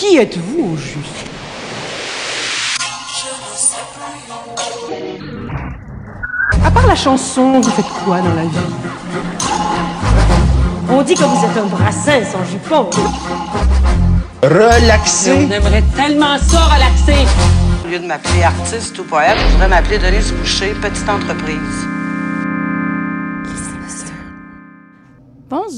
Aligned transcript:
Qui 0.00 0.16
êtes-vous 0.16 0.72
au 0.72 0.76
juste? 0.78 1.26
À 6.64 6.70
part 6.70 6.86
la 6.86 6.94
chanson, 6.94 7.60
vous 7.60 7.70
faites 7.70 7.84
quoi 8.02 8.20
dans 8.20 8.34
la 8.34 8.44
vie? 8.44 8.70
On 10.88 11.02
dit 11.02 11.14
que 11.14 11.22
vous 11.22 11.44
êtes 11.44 11.54
un 11.54 11.66
brassin 11.66 12.24
sans 12.24 12.42
jupon. 12.50 12.88
Relaxé. 14.42 15.34
On 15.34 15.50
aimerait 15.50 15.84
tellement 15.94 16.38
ça 16.38 16.60
relaxer. 16.60 17.26
Au 17.84 17.88
lieu 17.88 17.98
de 17.98 18.06
m'appeler 18.06 18.42
artiste 18.42 18.98
ou 19.00 19.04
poète, 19.04 19.36
je 19.38 19.52
voudrais 19.52 19.68
m'appeler 19.68 19.98
Denise 19.98 20.32
Boucher, 20.32 20.74
petite 20.80 21.10
entreprise. 21.10 21.99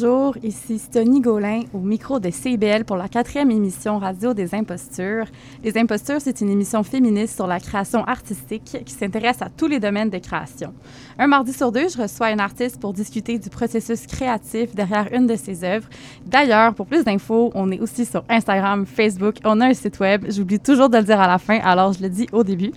Bonjour, 0.03 0.37
ici 0.43 0.81
Stony 0.81 1.21
Gaulin 1.21 1.61
au 1.73 1.79
micro 1.79 2.19
de 2.19 2.29
CIBL 2.29 2.85
pour 2.85 2.97
la 2.97 3.09
quatrième 3.09 3.53
émission 3.53 4.01
Radio 4.01 4.35
des 4.35 4.53
Impostures. 4.53 5.27
Les 5.63 5.79
Impostures, 5.79 6.21
c'est 6.21 6.41
une 6.41 6.51
émission 6.51 6.83
féministe 6.83 7.37
sur 7.37 7.47
la 7.47 7.61
création 7.61 8.03
artistique 8.03 8.79
qui 8.85 8.93
s'intéresse 8.93 9.41
à 9.43 9.49
tous 9.49 9.69
les 9.69 9.79
domaines 9.79 10.11
de 10.11 10.19
création. 10.19 10.75
Un 11.21 11.29
mardi 11.29 11.53
sur 11.53 11.71
deux, 11.71 11.89
je 11.89 12.03
reçois 12.03 12.27
un 12.27 12.41
artiste 12.41 12.81
pour 12.81 12.93
discuter 12.93 13.39
du 13.39 13.49
processus 13.49 14.09
créatif 14.09 14.75
derrière 14.75 15.07
une 15.13 15.29
de 15.29 15.37
ses 15.37 15.63
œuvres. 15.63 15.89
D'ailleurs, 16.27 16.75
pour 16.75 16.87
plus 16.87 17.05
d'infos, 17.05 17.53
on 17.55 17.71
est 17.71 17.79
aussi 17.79 18.05
sur 18.05 18.25
Instagram, 18.29 18.87
Facebook, 18.87 19.37
on 19.45 19.61
a 19.61 19.67
un 19.67 19.75
site 19.75 20.01
web. 20.01 20.25
J'oublie 20.29 20.59
toujours 20.59 20.89
de 20.89 20.99
le 20.99 21.05
dire 21.05 21.21
à 21.21 21.29
la 21.29 21.39
fin, 21.39 21.61
alors 21.61 21.93
je 21.93 22.03
le 22.03 22.09
dis 22.09 22.27
au 22.33 22.43
début. 22.43 22.73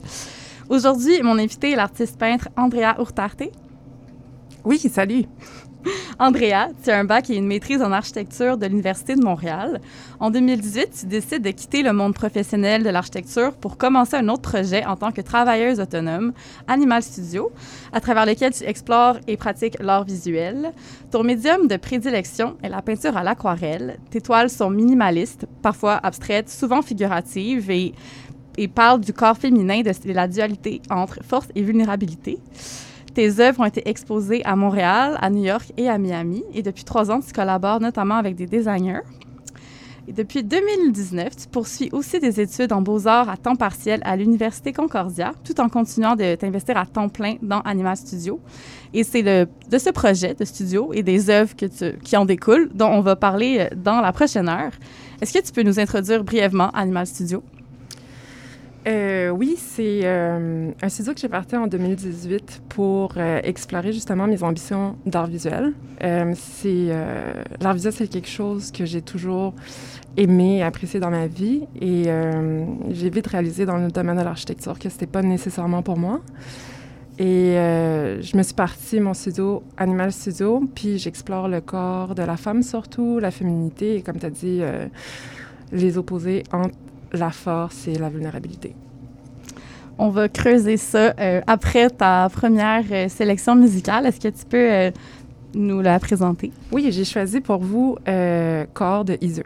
Aujourd'hui, 0.69 1.23
mon 1.23 1.39
invité 1.39 1.71
est 1.71 1.75
l'artiste 1.75 2.19
peintre 2.19 2.49
Andrea 2.55 2.95
Urtarte. 2.99 3.49
Oui, 4.63 4.79
salut. 4.79 5.25
Andrea, 6.19 6.69
tu 6.83 6.89
as 6.89 6.99
un 6.99 7.03
bac 7.03 7.29
et 7.29 7.35
une 7.35 7.47
maîtrise 7.47 7.81
en 7.81 7.91
architecture 7.91 8.57
de 8.57 8.65
l'Université 8.65 9.15
de 9.15 9.23
Montréal. 9.23 9.81
En 10.19 10.31
2018, 10.31 10.97
tu 11.01 11.05
décides 11.05 11.43
de 11.43 11.51
quitter 11.51 11.83
le 11.83 11.93
monde 11.93 12.13
professionnel 12.13 12.83
de 12.83 12.89
l'architecture 12.89 13.53
pour 13.53 13.77
commencer 13.77 14.15
un 14.15 14.29
autre 14.29 14.41
projet 14.41 14.85
en 14.85 14.95
tant 14.95 15.11
que 15.11 15.21
travailleuse 15.21 15.79
autonome, 15.79 16.33
Animal 16.67 17.03
Studio, 17.03 17.51
à 17.93 17.99
travers 17.99 18.25
lequel 18.25 18.53
tu 18.53 18.63
explores 18.63 19.17
et 19.27 19.37
pratiques 19.37 19.77
l'art 19.79 20.05
visuel. 20.05 20.71
Ton 21.11 21.23
médium 21.23 21.67
de 21.67 21.77
prédilection 21.77 22.57
est 22.63 22.69
la 22.69 22.81
peinture 22.81 23.17
à 23.17 23.23
l'aquarelle. 23.23 23.97
Tes 24.09 24.21
toiles 24.21 24.49
sont 24.49 24.69
minimalistes, 24.69 25.45
parfois 25.61 25.99
abstraites, 26.01 26.49
souvent 26.49 26.81
figuratives 26.81 27.69
et, 27.69 27.93
et 28.57 28.67
parlent 28.67 29.01
du 29.01 29.13
corps 29.13 29.37
féminin, 29.37 29.81
de 29.81 30.13
la 30.13 30.27
dualité 30.27 30.81
entre 30.89 31.19
force 31.23 31.47
et 31.55 31.61
vulnérabilité. 31.61 32.39
Tes 33.15 33.39
œuvres 33.39 33.61
ont 33.61 33.65
été 33.65 33.87
exposées 33.87 34.43
à 34.43 34.57
Montréal, 34.57 35.17
à 35.21 35.29
New 35.29 35.45
York 35.45 35.71
et 35.77 35.87
à 35.87 35.97
Miami. 35.97 36.43
Et 36.53 36.61
depuis 36.61 36.83
trois 36.83 37.09
ans, 37.09 37.21
tu 37.21 37.31
collabores 37.31 37.79
notamment 37.79 38.15
avec 38.15 38.35
des 38.35 38.45
designers. 38.45 39.03
Et 40.09 40.11
depuis 40.11 40.43
2019, 40.43 41.33
tu 41.33 41.47
poursuis 41.47 41.89
aussi 41.93 42.19
des 42.19 42.41
études 42.41 42.73
en 42.73 42.81
beaux-arts 42.81 43.29
à 43.29 43.37
temps 43.37 43.55
partiel 43.55 44.01
à 44.03 44.17
l'Université 44.17 44.73
Concordia, 44.73 45.31
tout 45.45 45.61
en 45.61 45.69
continuant 45.69 46.17
de 46.17 46.35
t'investir 46.35 46.75
à 46.75 46.85
temps 46.85 47.07
plein 47.07 47.35
dans 47.41 47.61
Animal 47.61 47.95
Studio. 47.95 48.41
Et 48.93 49.05
c'est 49.05 49.23
de 49.23 49.77
ce 49.77 49.89
projet 49.91 50.33
de 50.33 50.43
studio 50.43 50.91
et 50.93 51.01
des 51.01 51.29
œuvres 51.29 51.55
qui 51.55 52.17
en 52.17 52.25
découlent 52.25 52.69
dont 52.73 52.89
on 52.89 52.99
va 52.99 53.15
parler 53.15 53.59
euh, 53.59 53.75
dans 53.77 54.01
la 54.01 54.11
prochaine 54.11 54.49
heure. 54.49 54.73
Est-ce 55.21 55.31
que 55.31 55.41
tu 55.41 55.53
peux 55.53 55.63
nous 55.63 55.79
introduire 55.79 56.25
brièvement 56.25 56.69
Animal 56.71 57.07
Studio? 57.07 57.41
Euh, 58.87 59.29
oui, 59.29 59.55
c'est 59.57 60.01
euh, 60.03 60.69
un 60.79 60.89
studio 60.89 61.13
que 61.15 61.19
j'ai 61.19 61.29
parti 61.29 61.55
en 61.55 61.65
2018 61.65 62.61
pour 62.69 63.13
euh, 63.17 63.39
explorer 63.43 63.91
justement 63.91 64.27
mes 64.27 64.43
ambitions 64.43 64.95
d'art 65.07 65.25
visuel. 65.25 65.73
C'est 66.35 66.89
l'art 67.61 67.73
visuel, 67.73 67.93
c'est 67.93 68.07
quelque 68.07 68.29
chose 68.29 68.71
que 68.71 68.85
j'ai 68.85 69.01
toujours 69.01 69.55
aimé 70.17 70.57
et 70.57 70.63
apprécié 70.63 70.99
dans 70.99 71.09
ma 71.09 71.25
vie, 71.25 71.63
et 71.81 72.05
j'ai 72.91 73.09
vite 73.09 73.27
réalisé 73.27 73.65
dans 73.65 73.77
le 73.77 73.89
domaine 73.89 74.17
de 74.17 74.21
l'architecture 74.21 74.77
que 74.77 74.89
c'était 74.89 75.07
pas 75.07 75.23
nécessairement 75.23 75.81
pour 75.81 75.97
moi. 75.97 76.21
Et 77.17 77.55
je 77.55 78.37
me 78.37 78.43
suis 78.43 78.53
partie 78.53 78.99
mon 78.99 79.15
studio 79.15 79.63
Animal 79.77 80.11
Studio, 80.11 80.63
puis 80.75 80.99
j'explore 80.99 81.47
le 81.47 81.61
corps 81.61 82.13
de 82.13 82.21
la 82.21 82.37
femme 82.37 82.61
surtout, 82.61 83.17
la 83.17 83.31
féminité 83.31 83.95
et 83.95 84.01
comme 84.03 84.19
tu 84.19 84.25
as 84.27 84.29
dit, 84.29 84.61
les 85.71 85.97
opposés 85.97 86.43
entre 86.51 86.75
la 87.13 87.31
force 87.31 87.87
et 87.87 87.95
la 87.95 88.09
vulnérabilité. 88.09 88.75
On 89.97 90.09
va 90.09 90.27
creuser 90.27 90.77
ça 90.77 91.13
euh, 91.19 91.41
après 91.47 91.89
ta 91.89 92.27
première 92.29 92.83
euh, 92.91 93.07
sélection 93.07 93.55
musicale. 93.55 94.05
Est-ce 94.05 94.19
que 94.19 94.27
tu 94.27 94.45
peux 94.45 94.71
euh, 94.71 94.91
nous 95.53 95.81
la 95.81 95.99
présenter? 95.99 96.51
Oui, 96.71 96.87
j'ai 96.91 97.05
choisi 97.05 97.39
pour 97.39 97.59
vous 97.59 97.97
Corps 98.73 99.05
de 99.05 99.17
Iseux. 99.21 99.43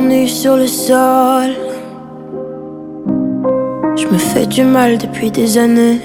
Corps 0.00 0.08
nu 0.08 0.26
sur 0.26 0.56
le 0.56 0.66
sol. 0.66 1.50
Je 3.96 4.06
me 4.06 4.18
fais 4.18 4.46
du 4.46 4.64
mal 4.64 4.98
depuis 4.98 5.30
des 5.30 5.58
années. 5.58 6.00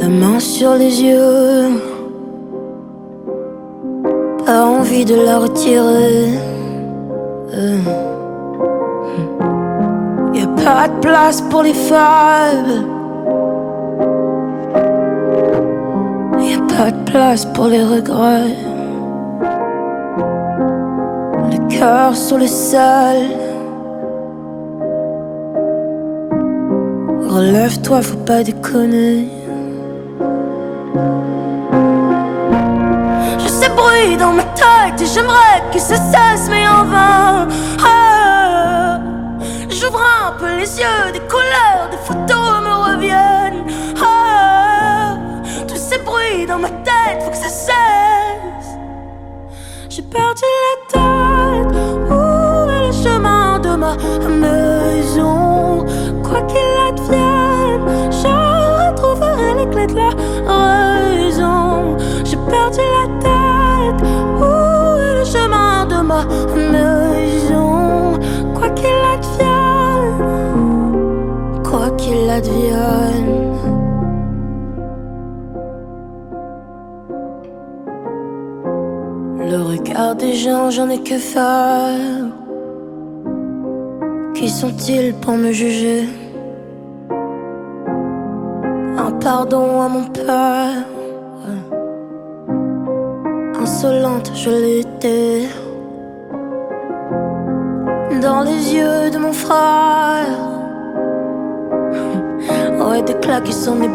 La 0.00 0.08
main 0.08 0.38
sur 0.38 0.74
les 0.74 1.02
yeux. 1.02 1.80
Pas 4.44 4.64
envie 4.64 5.04
de 5.04 5.14
la 5.14 5.38
retirer. 5.38 6.38
Euh. 7.54 7.78
Y 10.34 10.42
a 10.42 10.48
pas 10.64 10.88
de 10.88 11.00
place 11.00 11.40
pour 11.50 11.62
les 11.62 11.74
fables. 11.74 12.84
Y 16.40 16.54
a 16.54 16.76
pas 16.76 16.90
de 16.90 17.10
place 17.10 17.46
pour 17.46 17.66
les 17.66 17.82
regrets. 17.82 18.73
Cœur 21.78 22.16
sur 22.16 22.38
le 22.38 22.46
sol. 22.46 23.18
Relève-toi, 27.28 28.02
faut 28.02 28.16
pas 28.18 28.42
déconner. 28.42 29.28
Je 33.38 33.48
sais 33.48 33.70
bruit 33.70 34.16
dans 34.16 34.32
ma 34.32 34.44
tête 34.44 35.00
et 35.00 35.06
j'aimerais 35.06 35.62
que 35.72 35.78
ça 35.78 35.96
cesse, 35.96 36.48
mais 36.48 36.66
en 36.68 36.84
vain. 36.84 37.48
Ah, 37.84 39.00
J'ouvre 39.68 40.00
un 40.26 40.32
peu 40.38 40.56
les 40.56 40.78
yeux, 40.78 41.12
des 41.12 41.20
couleurs, 41.20 41.88
des 41.90 42.02
photos 42.08 42.60
me 42.66 42.92
reviennent. 42.92 43.64
Ah, 44.00 45.16
tous 45.66 45.76
ces 45.76 45.98
bruits 45.98 46.46
dans 46.46 46.58
ma 46.58 46.68
tête, 46.68 47.22
faut 47.24 47.30
que 47.30 47.36
ça 47.36 47.48
cesse. 47.48 48.70
J'ai 49.88 50.02
perdu 50.02 50.42
la 50.42 50.92
tête. 50.92 51.13
Maison? 54.28 55.84
Quoi 56.22 56.40
qu'il 56.42 56.74
advienne, 56.88 57.86
je 58.10 58.28
retrouverai 58.88 59.54
les 59.58 59.68
clés 59.70 59.86
de 59.86 59.96
la 59.96 60.12
raison. 61.10 61.96
J'ai 62.24 62.36
perdu 62.36 62.80
la 62.98 63.06
tête. 63.20 64.00
Où 64.38 64.44
est 64.98 65.14
le 65.18 65.24
chemin 65.24 65.86
de 65.86 65.98
ma 66.02 66.22
maison? 66.72 68.18
Quoi 68.54 68.68
qu'il 68.70 69.00
advienne, 69.14 70.22
quoi 71.62 71.90
qu'il 71.96 72.30
advienne. 72.30 73.52
Le 79.46 79.60
regard 79.62 80.16
des 80.16 80.32
gens, 80.32 80.70
j'en 80.70 80.88
ai 80.88 81.00
que 81.00 81.18
faire. 81.18 82.23
Qui 84.44 84.50
sont-ils 84.50 85.14
pour 85.14 85.38
me 85.38 85.52
juger? 85.52 86.06
Un 88.98 89.12
pardon 89.12 89.80
à 89.80 89.88
mon 89.88 90.04
père. 90.04 90.84
Insolente, 93.58 94.30
je 94.34 94.50
l'étais. 94.50 95.48
Dans 98.20 98.42
les 98.42 98.74
yeux 98.74 99.10
de 99.14 99.16
mon 99.16 99.32
frère. 99.32 100.36
Ouais, 102.86 103.00
des 103.00 103.14
claques 103.14 103.44
qui 103.44 103.54
s'en 103.54 103.80
est. 103.80 103.94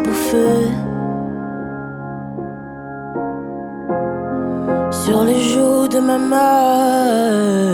Sur 4.90 5.24
les 5.25 5.40
joues 5.52 5.88
de 5.88 6.00
ma 6.00 6.18
mère, 6.18 7.69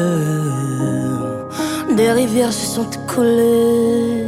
des 1.95 2.11
rivières 2.11 2.51
se 2.51 2.65
sont 2.65 2.89
écoulées. 2.89 4.25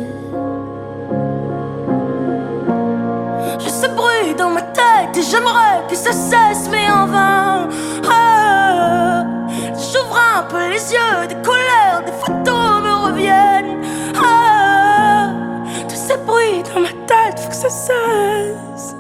Je 3.59 3.69
ce 3.69 3.87
bruit 3.87 4.35
dans 4.37 4.49
ma 4.51 4.61
tête 4.61 5.15
et 5.17 5.21
j'aimerais 5.21 5.83
que 5.89 5.95
ça 5.95 6.11
cesse, 6.13 6.69
mais 6.71 6.89
en 6.89 7.05
vain. 7.07 7.69
Ah, 8.09 9.25
j'ouvre 9.73 10.19
un 10.37 10.43
peu 10.43 10.69
les 10.69 10.93
yeux, 10.93 11.27
des 11.27 11.35
colères, 11.41 12.03
des 12.05 12.11
photos 12.13 12.81
me 12.83 13.05
reviennent. 13.07 13.81
Ah, 14.23 15.29
Tout 15.89 15.95
ce 15.95 16.17
bruit 16.25 16.63
dans 16.73 16.81
ma 16.81 16.93
tête, 17.05 17.39
faut 17.39 17.49
que 17.49 17.55
ça 17.55 17.69
cesse. 17.69 18.95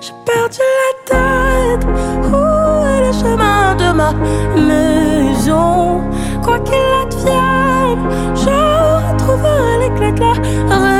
J'ai 0.00 0.12
perdu 0.24 0.60
la 0.82 1.14
tête. 1.14 1.86
Où 2.32 2.86
est 2.86 3.06
le 3.06 3.12
chemin 3.12 3.74
de 3.74 3.92
ma 3.92 4.12
maison? 4.54 6.02
quoi 6.46 6.58
qu'il 6.60 6.74
advienne 6.74 7.55
je 8.34 8.56
retrouverai 9.06 9.78
l'éclat 9.80 10.12
de 10.12 10.20
la 10.20 10.95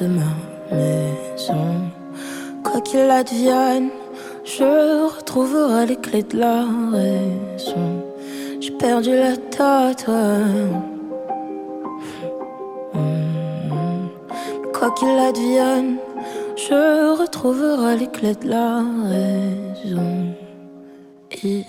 de 0.00 0.06
ma 0.06 0.76
maison? 0.76 1.90
Quoi 2.62 2.80
qu'il 2.80 3.10
advienne, 3.10 3.90
je 4.44 5.06
retrouverai 5.16 5.86
les 5.86 5.96
clés 5.96 6.22
de 6.22 6.38
la 6.38 6.64
raison. 6.92 8.04
J'ai 8.60 8.72
perdu 8.72 9.10
la 9.16 9.36
tête. 9.36 10.06
ouais. 10.08 10.66
Mm. 12.94 14.08
Quoi 14.72 14.90
qu'il 14.92 15.18
advienne, 15.18 15.96
je 16.56 17.18
retrouverai 17.20 17.96
les 17.96 18.08
clés 18.08 18.34
de 18.34 18.48
la 18.48 18.82
raison. 19.08 20.34
Et... 21.44 21.64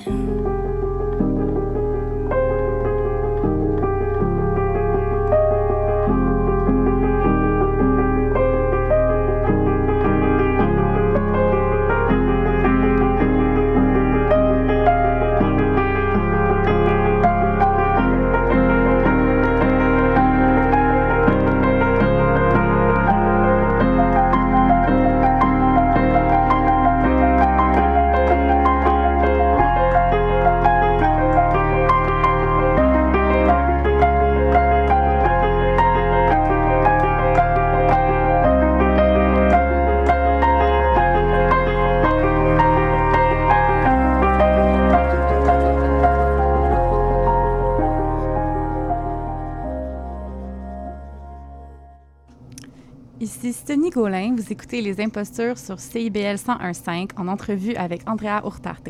Vous 54.02 54.52
écoutez 54.52 54.80
Les 54.82 55.02
Impostures 55.02 55.58
sur 55.58 55.80
CIBL 55.80 56.36
101.5 56.36 57.10
en 57.18 57.28
entrevue 57.28 57.74
avec 57.74 58.08
Andrea 58.08 58.44
Hurtarte. 58.46 58.90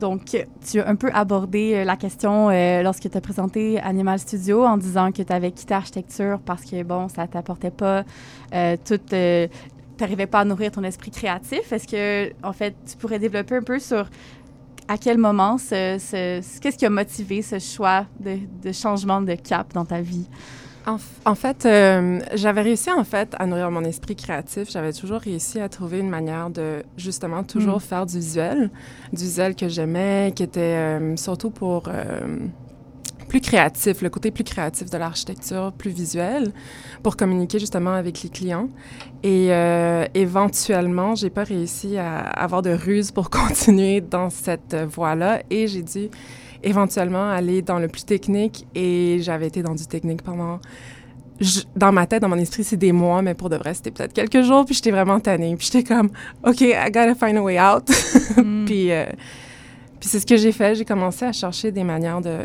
Donc, 0.00 0.36
tu 0.70 0.80
as 0.80 0.86
un 0.86 0.96
peu 0.96 1.10
abordé 1.14 1.72
euh, 1.76 1.84
la 1.84 1.96
question 1.96 2.50
euh, 2.50 2.82
lorsque 2.82 3.08
tu 3.10 3.16
as 3.16 3.20
présenté 3.22 3.80
Animal 3.80 4.18
Studio 4.18 4.66
en 4.66 4.76
disant 4.76 5.12
que 5.12 5.22
tu 5.22 5.32
avais 5.32 5.50
quitté 5.50 5.72
l'architecture 5.72 6.40
parce 6.44 6.62
que, 6.66 6.82
bon, 6.82 7.08
ça 7.08 7.26
t'apportait 7.26 7.70
pas 7.70 8.04
euh, 8.52 8.76
toute... 8.84 9.14
euh, 9.14 9.48
t'arrivais 9.96 10.26
pas 10.26 10.40
à 10.40 10.44
nourrir 10.44 10.72
ton 10.72 10.82
esprit 10.84 11.10
créatif. 11.10 11.72
Est-ce 11.72 11.88
que, 11.88 12.34
en 12.46 12.52
fait, 12.52 12.74
tu 12.86 12.98
pourrais 12.98 13.18
développer 13.18 13.56
un 13.56 13.62
peu 13.62 13.78
sur 13.78 14.10
à 14.88 14.98
quel 14.98 15.16
moment, 15.16 15.56
ce, 15.56 15.96
ce- 15.98 16.40
ce- 16.42 16.60
qu'est-ce 16.60 16.76
qui 16.76 16.84
a 16.84 16.90
motivé 16.90 17.40
ce 17.40 17.58
choix 17.58 18.04
de 18.20 18.72
changement 18.72 19.22
de 19.22 19.36
cap 19.36 19.72
dans 19.72 19.86
ta 19.86 20.02
vie? 20.02 20.28
En, 20.86 21.34
fait, 21.34 21.64
euh, 21.64 22.20
j'avais 22.34 22.62
réussi 22.62 22.90
en 22.90 23.04
fait 23.04 23.34
à 23.38 23.46
nourrir 23.46 23.70
mon 23.70 23.84
esprit 23.84 24.16
créatif. 24.16 24.70
J'avais 24.70 24.92
toujours 24.92 25.20
réussi 25.20 25.60
à 25.60 25.68
trouver 25.68 26.00
une 26.00 26.08
manière 26.10 26.50
de 26.50 26.82
justement 26.96 27.44
toujours 27.44 27.76
Mm. 27.76 27.80
faire 27.80 28.06
du 28.06 28.16
visuel, 28.16 28.70
du 29.12 29.22
visuel 29.22 29.54
que 29.54 29.68
j'aimais, 29.68 30.32
qui 30.34 30.42
était 30.42 30.60
euh, 30.60 31.16
surtout 31.16 31.50
pour 31.50 31.84
euh, 31.86 32.20
plus 33.28 33.40
créatif, 33.40 34.02
le 34.02 34.10
côté 34.10 34.30
plus 34.30 34.44
créatif 34.44 34.90
de 34.90 34.98
l'architecture, 34.98 35.72
plus 35.72 35.90
visuel, 35.90 36.52
pour 37.02 37.16
communiquer 37.16 37.58
justement 37.60 37.92
avec 37.92 38.22
les 38.22 38.28
clients. 38.28 38.68
Et 39.22 39.52
euh, 39.52 40.04
éventuellement, 40.14 41.14
j'ai 41.14 41.30
pas 41.30 41.44
réussi 41.44 41.96
à 41.96 42.18
avoir 42.18 42.60
de 42.60 42.70
ruse 42.70 43.10
pour 43.12 43.30
continuer 43.40 44.00
dans 44.00 44.30
cette 44.30 44.74
voie-là, 44.74 45.42
et 45.48 45.68
j'ai 45.68 45.82
dû 45.82 46.10
éventuellement 46.62 47.30
aller 47.30 47.62
dans 47.62 47.78
le 47.78 47.88
plus 47.88 48.04
technique 48.04 48.66
et 48.74 49.18
j'avais 49.20 49.46
été 49.48 49.62
dans 49.62 49.74
du 49.74 49.86
technique 49.86 50.22
pendant 50.22 50.60
je- 51.40 51.62
dans 51.74 51.90
ma 51.92 52.06
tête, 52.06 52.22
dans 52.22 52.28
mon 52.28 52.38
esprit, 52.38 52.62
c'est 52.62 52.76
des 52.76 52.92
mois, 52.92 53.20
mais 53.22 53.34
pour 53.34 53.48
de 53.50 53.56
vrai, 53.56 53.74
c'était 53.74 53.90
peut-être 53.90 54.12
quelques 54.12 54.42
jours, 54.42 54.64
puis 54.64 54.74
j'étais 54.74 54.92
vraiment 54.92 55.18
tannée. 55.18 55.56
Puis 55.56 55.70
j'étais 55.72 55.82
comme, 55.82 56.10
OK, 56.46 56.60
I 56.60 56.74
gotta 56.86 57.14
find 57.16 57.36
a 57.36 57.42
way 57.42 57.58
out. 57.60 57.84
Mm. 58.36 58.64
puis 58.64 58.90
euh, 58.92 59.04
puis 60.00 60.08
c'est 60.08 60.20
ce 60.20 60.26
que 60.26 60.36
j'ai 60.36 60.52
fait. 60.52 60.74
J'ai 60.74 60.84
commencé 60.84 61.24
à 61.24 61.32
chercher 61.32 61.70
des 61.72 61.84
manières 61.84 62.20
de, 62.20 62.38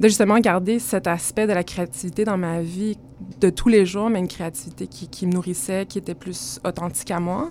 de 0.00 0.08
justement 0.08 0.38
garder 0.40 0.78
cet 0.78 1.06
aspect 1.06 1.46
de 1.46 1.52
la 1.52 1.62
créativité 1.62 2.24
dans 2.24 2.36
ma 2.38 2.60
vie 2.62 2.96
de 3.40 3.50
tous 3.50 3.68
les 3.68 3.86
jours, 3.86 4.08
mais 4.10 4.18
une 4.18 4.28
créativité 4.28 4.86
qui, 4.86 5.08
qui 5.08 5.26
me 5.26 5.32
nourrissait, 5.32 5.86
qui 5.86 5.98
était 5.98 6.14
plus 6.14 6.58
authentique 6.64 7.10
à 7.10 7.20
moi. 7.20 7.50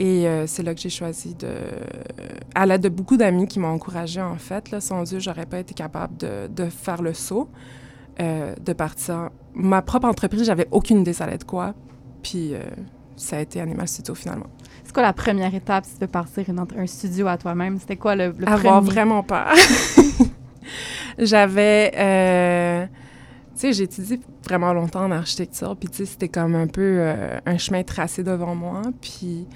Et 0.00 0.26
euh, 0.26 0.46
c'est 0.46 0.62
là 0.62 0.74
que 0.74 0.80
j'ai 0.80 0.88
choisi 0.88 1.34
de... 1.34 1.48
À 2.54 2.64
l'aide 2.64 2.80
de 2.80 2.88
beaucoup 2.88 3.18
d'amis 3.18 3.46
qui 3.46 3.58
m'ont 3.60 3.68
encouragée, 3.68 4.22
en 4.22 4.36
fait. 4.36 4.70
Là, 4.70 4.80
sans 4.80 5.02
Dieu, 5.02 5.18
j'aurais 5.18 5.44
pas 5.44 5.58
été 5.58 5.74
capable 5.74 6.16
de, 6.16 6.46
de 6.48 6.70
faire 6.70 7.02
le 7.02 7.12
saut, 7.12 7.50
euh, 8.18 8.54
de 8.64 8.72
partir. 8.72 9.28
Ma 9.52 9.82
propre 9.82 10.06
entreprise, 10.08 10.44
j'avais 10.46 10.66
aucune 10.70 11.00
idée 11.02 11.12
ça 11.12 11.24
allait 11.24 11.34
être 11.34 11.44
quoi. 11.44 11.74
Puis 12.22 12.54
euh, 12.54 12.60
ça 13.14 13.36
a 13.36 13.40
été 13.40 13.60
Animal 13.60 13.86
Studio, 13.86 14.14
finalement. 14.14 14.46
C'est 14.84 14.94
quoi 14.94 15.02
la 15.02 15.12
première 15.12 15.54
étape 15.54 15.84
si 15.84 15.92
tu 15.96 16.00
veux 16.00 16.06
partir 16.06 16.48
une 16.48 16.58
un 16.78 16.86
studio 16.86 17.26
à 17.26 17.36
toi-même? 17.36 17.78
C'était 17.78 17.96
quoi 17.96 18.16
le, 18.16 18.34
le 18.38 18.48
Avoir 18.48 18.78
premier? 18.80 18.90
vraiment 18.94 19.22
peur. 19.22 19.52
J'avais... 21.18 21.90
tu 23.54 23.60
sais, 23.60 23.72
j'ai 23.74 23.84
étudié 23.84 24.18
vraiment 24.44 24.72
longtemps 24.72 25.04
en 25.04 25.10
architecture, 25.10 25.76
puis 25.76 25.90
tu 25.90 25.98
sais, 25.98 26.04
c'était 26.06 26.28
comme 26.30 26.54
un 26.54 26.66
peu 26.66 26.96
euh, 27.00 27.38
un 27.44 27.58
chemin 27.58 27.82
tracé 27.82 28.22
devant 28.24 28.54
moi. 28.54 28.80
Puis 29.02 29.46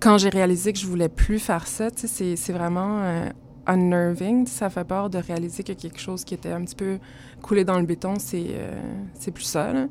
quand 0.00 0.18
j'ai 0.18 0.28
réalisé 0.30 0.72
que 0.72 0.78
je 0.78 0.86
voulais 0.86 1.08
plus 1.08 1.38
faire 1.38 1.66
ça, 1.66 1.88
c'est- 1.94 2.36
c'est 2.36 2.52
vraiment 2.52 3.00
euh, 3.02 3.28
unnerving. 3.66 4.46
Ça 4.46 4.70
fait 4.70 4.84
peur 4.84 5.10
de 5.10 5.18
réaliser 5.18 5.62
que 5.62 5.72
quelque 5.72 6.00
chose 6.00 6.24
qui 6.24 6.34
était 6.34 6.52
un 6.52 6.62
petit 6.62 6.74
peu 6.74 6.98
coulé 7.42 7.64
dans 7.64 7.78
le 7.78 7.84
béton, 7.86 8.14
c'est 8.18 8.46
euh, 8.50 8.72
c'est 9.14 9.30
plus 9.30 9.44
ça. 9.44 9.72
là. 9.72 9.86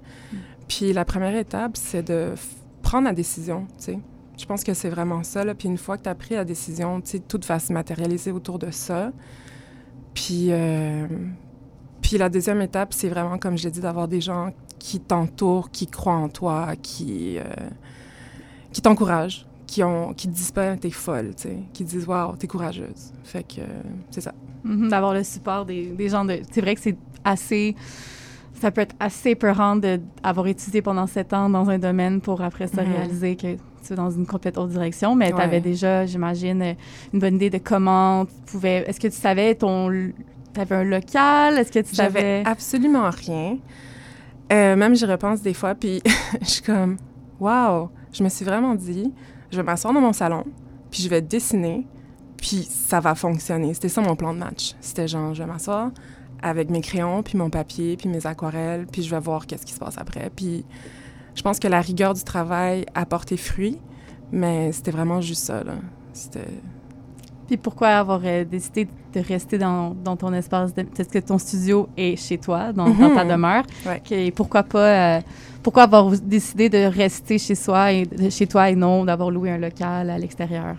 Puis 0.67 0.93
la 0.93 1.05
première 1.05 1.35
étape, 1.35 1.77
c'est 1.77 2.03
de 2.03 2.33
f- 2.35 2.55
prendre 2.81 3.05
la 3.05 3.13
décision, 3.13 3.67
tu 3.77 3.83
sais. 3.85 3.99
Je 4.37 4.45
pense 4.45 4.63
que 4.63 4.73
c'est 4.73 4.89
vraiment 4.89 5.21
ça. 5.23 5.43
Là. 5.43 5.53
Puis 5.53 5.67
une 5.67 5.77
fois 5.77 5.97
que 5.97 6.03
tu 6.03 6.09
as 6.09 6.15
pris 6.15 6.35
la 6.35 6.45
décision, 6.45 7.01
tu 7.01 7.11
sais, 7.11 7.19
tout 7.19 7.39
va 7.47 7.59
se 7.59 7.73
matérialiser 7.73 8.31
autour 8.31 8.57
de 8.57 8.71
ça. 8.71 9.11
Puis, 10.13 10.47
euh, 10.51 11.05
puis 12.01 12.17
la 12.17 12.29
deuxième 12.29 12.61
étape, 12.61 12.93
c'est 12.93 13.09
vraiment, 13.09 13.37
comme 13.37 13.57
je 13.57 13.65
l'ai 13.65 13.71
dit, 13.71 13.81
d'avoir 13.81 14.07
des 14.07 14.21
gens 14.21 14.51
qui 14.79 14.99
t'entourent, 14.99 15.69
qui 15.71 15.85
croient 15.87 16.15
en 16.15 16.29
toi, 16.29 16.69
qui, 16.81 17.37
euh, 17.37 17.43
qui 18.71 18.81
t'encouragent, 18.81 19.45
qui, 19.67 19.83
ont, 19.83 20.13
qui 20.13 20.27
te 20.27 20.33
disent 20.33 20.51
pas 20.51 20.75
t'es 20.77 20.89
folle, 20.89 21.33
tu 21.35 21.43
sais, 21.43 21.57
qui 21.73 21.83
te 21.85 21.89
disent 21.89 22.07
waouh, 22.07 22.35
t'es 22.37 22.47
courageuse. 22.47 23.11
Fait 23.23 23.43
que 23.43 23.61
euh, 23.61 23.65
c'est 24.09 24.21
ça. 24.21 24.33
Mhm, 24.63 24.89
D'avoir 24.89 25.13
le 25.13 25.23
support 25.23 25.65
des, 25.65 25.87
des 25.87 26.09
gens 26.09 26.25
de. 26.25 26.39
C'est 26.51 26.61
vrai 26.61 26.75
que 26.75 26.81
c'est 26.81 26.97
assez. 27.23 27.75
Ça 28.59 28.71
peut 28.71 28.81
être 28.81 28.95
assez 28.99 29.35
peurant 29.35 29.77
d'avoir 29.77 30.45
étudié 30.47 30.81
pendant 30.81 31.07
sept 31.07 31.31
ans 31.33 31.49
dans 31.49 31.69
un 31.69 31.79
domaine 31.79 32.19
pour 32.19 32.41
après 32.41 32.67
ça 32.67 32.83
Mhm. 32.83 32.91
réaliser 32.93 33.35
que 33.37 33.55
tu 33.55 33.89
vas 33.91 33.95
dans 33.95 34.11
une 34.11 34.25
complète 34.25 34.57
autre 34.57 34.67
direction, 34.71 35.15
mais 35.15 35.29
tu 35.29 35.35
Ouais. 35.35 35.43
avais 35.43 35.61
déjà, 35.61 36.05
j'imagine, 36.05 36.61
euh, 36.61 36.73
une 37.13 37.19
bonne 37.19 37.35
idée 37.35 37.49
de 37.49 37.57
comment 37.59 38.25
tu 38.25 38.33
pouvais. 38.47 38.83
Est-ce 38.87 38.99
que 38.99 39.07
tu 39.07 39.15
savais 39.15 39.55
ton. 39.55 39.89
Tu 40.53 40.59
avais 40.59 40.75
un 40.75 40.83
local? 40.83 41.57
Est-ce 41.57 41.71
que 41.71 41.79
tu 41.79 41.95
J'avais 41.95 42.19
savais. 42.19 42.43
absolument 42.45 43.09
rien. 43.09 43.57
Euh, 44.51 44.75
même 44.75 44.95
j'y 44.95 45.05
repense 45.05 45.41
des 45.41 45.53
fois, 45.53 45.75
puis 45.75 46.01
je 46.41 46.47
suis 46.47 46.61
comme, 46.61 46.97
wow, 47.39 47.89
je 48.11 48.23
me 48.23 48.29
suis 48.29 48.45
vraiment 48.45 48.75
dit, 48.75 49.11
je 49.51 49.57
vais 49.57 49.63
m'asseoir 49.63 49.93
dans 49.93 50.01
mon 50.01 50.13
salon, 50.13 50.43
puis 50.89 51.03
je 51.03 51.09
vais 51.09 51.21
dessiner, 51.21 51.85
puis 52.37 52.63
ça 52.69 52.99
va 52.99 53.15
fonctionner. 53.15 53.73
C'était 53.73 53.89
ça 53.89 54.01
mon 54.01 54.15
plan 54.15 54.33
de 54.33 54.39
match. 54.39 54.75
C'était 54.81 55.07
genre, 55.07 55.33
je 55.33 55.43
vais 55.43 55.49
m'asseoir 55.49 55.91
avec 56.41 56.69
mes 56.69 56.81
crayons, 56.81 57.21
puis 57.21 57.37
mon 57.37 57.49
papier, 57.49 57.97
puis 57.97 58.09
mes 58.09 58.25
aquarelles, 58.25 58.87
puis 58.87 59.03
je 59.03 59.09
vais 59.09 59.19
voir 59.19 59.45
qu'est-ce 59.45 59.65
qui 59.65 59.73
se 59.73 59.79
passe 59.79 59.97
après. 59.97 60.31
Puis 60.35 60.65
je 61.35 61.41
pense 61.41 61.59
que 61.59 61.67
la 61.67 61.81
rigueur 61.81 62.13
du 62.13 62.23
travail 62.23 62.85
a 62.95 63.05
porté 63.05 63.37
fruit, 63.37 63.79
mais 64.31 64.71
c'était 64.71 64.91
vraiment 64.91 65.21
juste 65.21 65.43
ça, 65.43 65.63
là. 65.63 65.75
C'était... 66.13 66.47
Puis 67.49 67.57
pourquoi 67.57 67.87
avoir 67.87 68.21
euh, 68.23 68.45
décidé 68.45 68.87
de 69.11 69.19
rester 69.21 69.57
dans, 69.57 69.95
dans 70.03 70.15
ton 70.15 70.31
espace? 70.33 70.69
Est-ce 70.77 71.09
que 71.09 71.17
ton 71.17 71.39
studio 71.39 71.89
est 71.97 72.15
chez 72.15 72.37
toi, 72.37 72.71
dans, 72.71 72.87
dans 72.91 73.09
ta 73.15 73.23
Mhm. 73.23 73.31
demeure? 73.31 73.63
Ouais. 73.87 73.99
Que- 74.07 74.29
pourquoi 74.29 74.61
pas. 74.61 75.17
euh, 75.17 75.21
pourquoi 75.63 75.83
avoir 75.83 76.11
décidé 76.11 76.69
de 76.69 76.85
rester 76.85 77.39
chez 77.39 77.55
soi 77.55 77.91
et, 77.91 78.05
de- 78.05 78.29
chez 78.29 78.45
toi 78.45 78.69
et 78.69 78.75
non 78.75 79.03
d'avoir 79.03 79.31
loué 79.31 79.49
un 79.49 79.57
local 79.57 80.11
à 80.11 80.17
l'extérieur? 80.19 80.75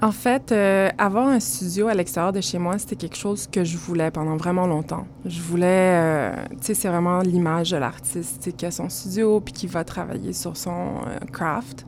En 0.00 0.10
fait, 0.10 0.52
euh, 0.52 0.88
avoir 0.96 1.28
un 1.28 1.38
studio 1.38 1.88
à 1.88 1.92
l'extérieur 1.94 2.32
de 2.32 2.40
chez 2.40 2.58
moi, 2.58 2.78
c'était 2.78 2.96
quelque 2.96 3.16
chose 3.16 3.46
que 3.46 3.62
je 3.62 3.76
voulais 3.76 4.10
pendant 4.10 4.36
vraiment 4.36 4.66
longtemps. 4.66 5.06
Je 5.26 5.40
voulais, 5.42 5.66
euh, 5.68 6.32
tu 6.52 6.56
sais, 6.62 6.74
c'est 6.74 6.88
vraiment 6.88 7.20
l'image 7.20 7.72
de 7.72 7.76
l'artiste, 7.76 8.56
qui 8.56 8.64
a 8.64 8.70
son 8.70 8.88
studio 8.88 9.40
puis 9.40 9.52
qui 9.52 9.66
va 9.66 9.84
travailler 9.84 10.32
sur 10.32 10.56
son 10.56 10.70
euh, 11.06 11.18
craft. 11.30 11.84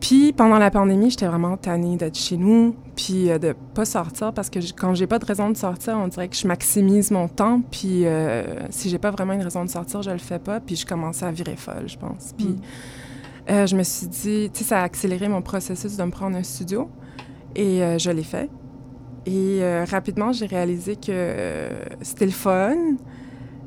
Puis 0.00 0.32
pendant 0.32 0.58
la 0.58 0.70
pandémie, 0.70 1.10
j'étais 1.10 1.26
vraiment 1.26 1.56
tannée 1.56 1.96
d'être 1.96 2.18
chez 2.18 2.36
nous, 2.36 2.76
puis 2.94 3.30
euh, 3.30 3.38
de 3.38 3.54
pas 3.74 3.84
sortir 3.86 4.32
parce 4.34 4.50
que 4.50 4.58
quand 4.76 4.94
j'ai 4.94 5.06
pas 5.06 5.18
de 5.18 5.24
raison 5.24 5.48
de 5.50 5.56
sortir, 5.56 5.96
on 5.96 6.08
dirait 6.08 6.28
que 6.28 6.36
je 6.36 6.46
maximise 6.46 7.10
mon 7.10 7.26
temps. 7.28 7.62
Puis 7.70 8.04
euh, 8.04 8.44
si 8.70 8.90
j'ai 8.90 8.98
pas 8.98 9.10
vraiment 9.10 9.32
une 9.32 9.42
raison 9.42 9.64
de 9.64 9.70
sortir, 9.70 10.02
je 10.02 10.10
le 10.10 10.18
fais 10.18 10.38
pas. 10.38 10.60
Puis 10.60 10.76
je 10.76 10.84
commençais 10.84 11.24
à 11.24 11.30
virer 11.32 11.56
folle, 11.56 11.88
je 11.88 11.96
pense. 11.96 12.34
Puis 12.36 12.48
Mm. 12.48 12.60
euh, 13.50 13.66
je 13.66 13.76
me 13.76 13.82
suis 13.82 14.06
dit, 14.06 14.50
tu 14.52 14.58
sais, 14.58 14.64
ça 14.64 14.80
a 14.80 14.82
accéléré 14.84 15.28
mon 15.28 15.40
processus 15.42 15.96
de 15.96 16.04
me 16.04 16.10
prendre 16.10 16.36
un 16.36 16.42
studio. 16.42 16.90
Et 17.56 17.82
euh, 17.82 17.96
je 17.98 18.10
l'ai 18.10 18.24
fait. 18.24 18.50
Et 19.26 19.62
rapidement, 19.88 20.32
j'ai 20.32 20.44
réalisé 20.44 20.96
que 20.96 21.68
c'était 22.02 22.26
le 22.26 22.30
fun, 22.30 22.76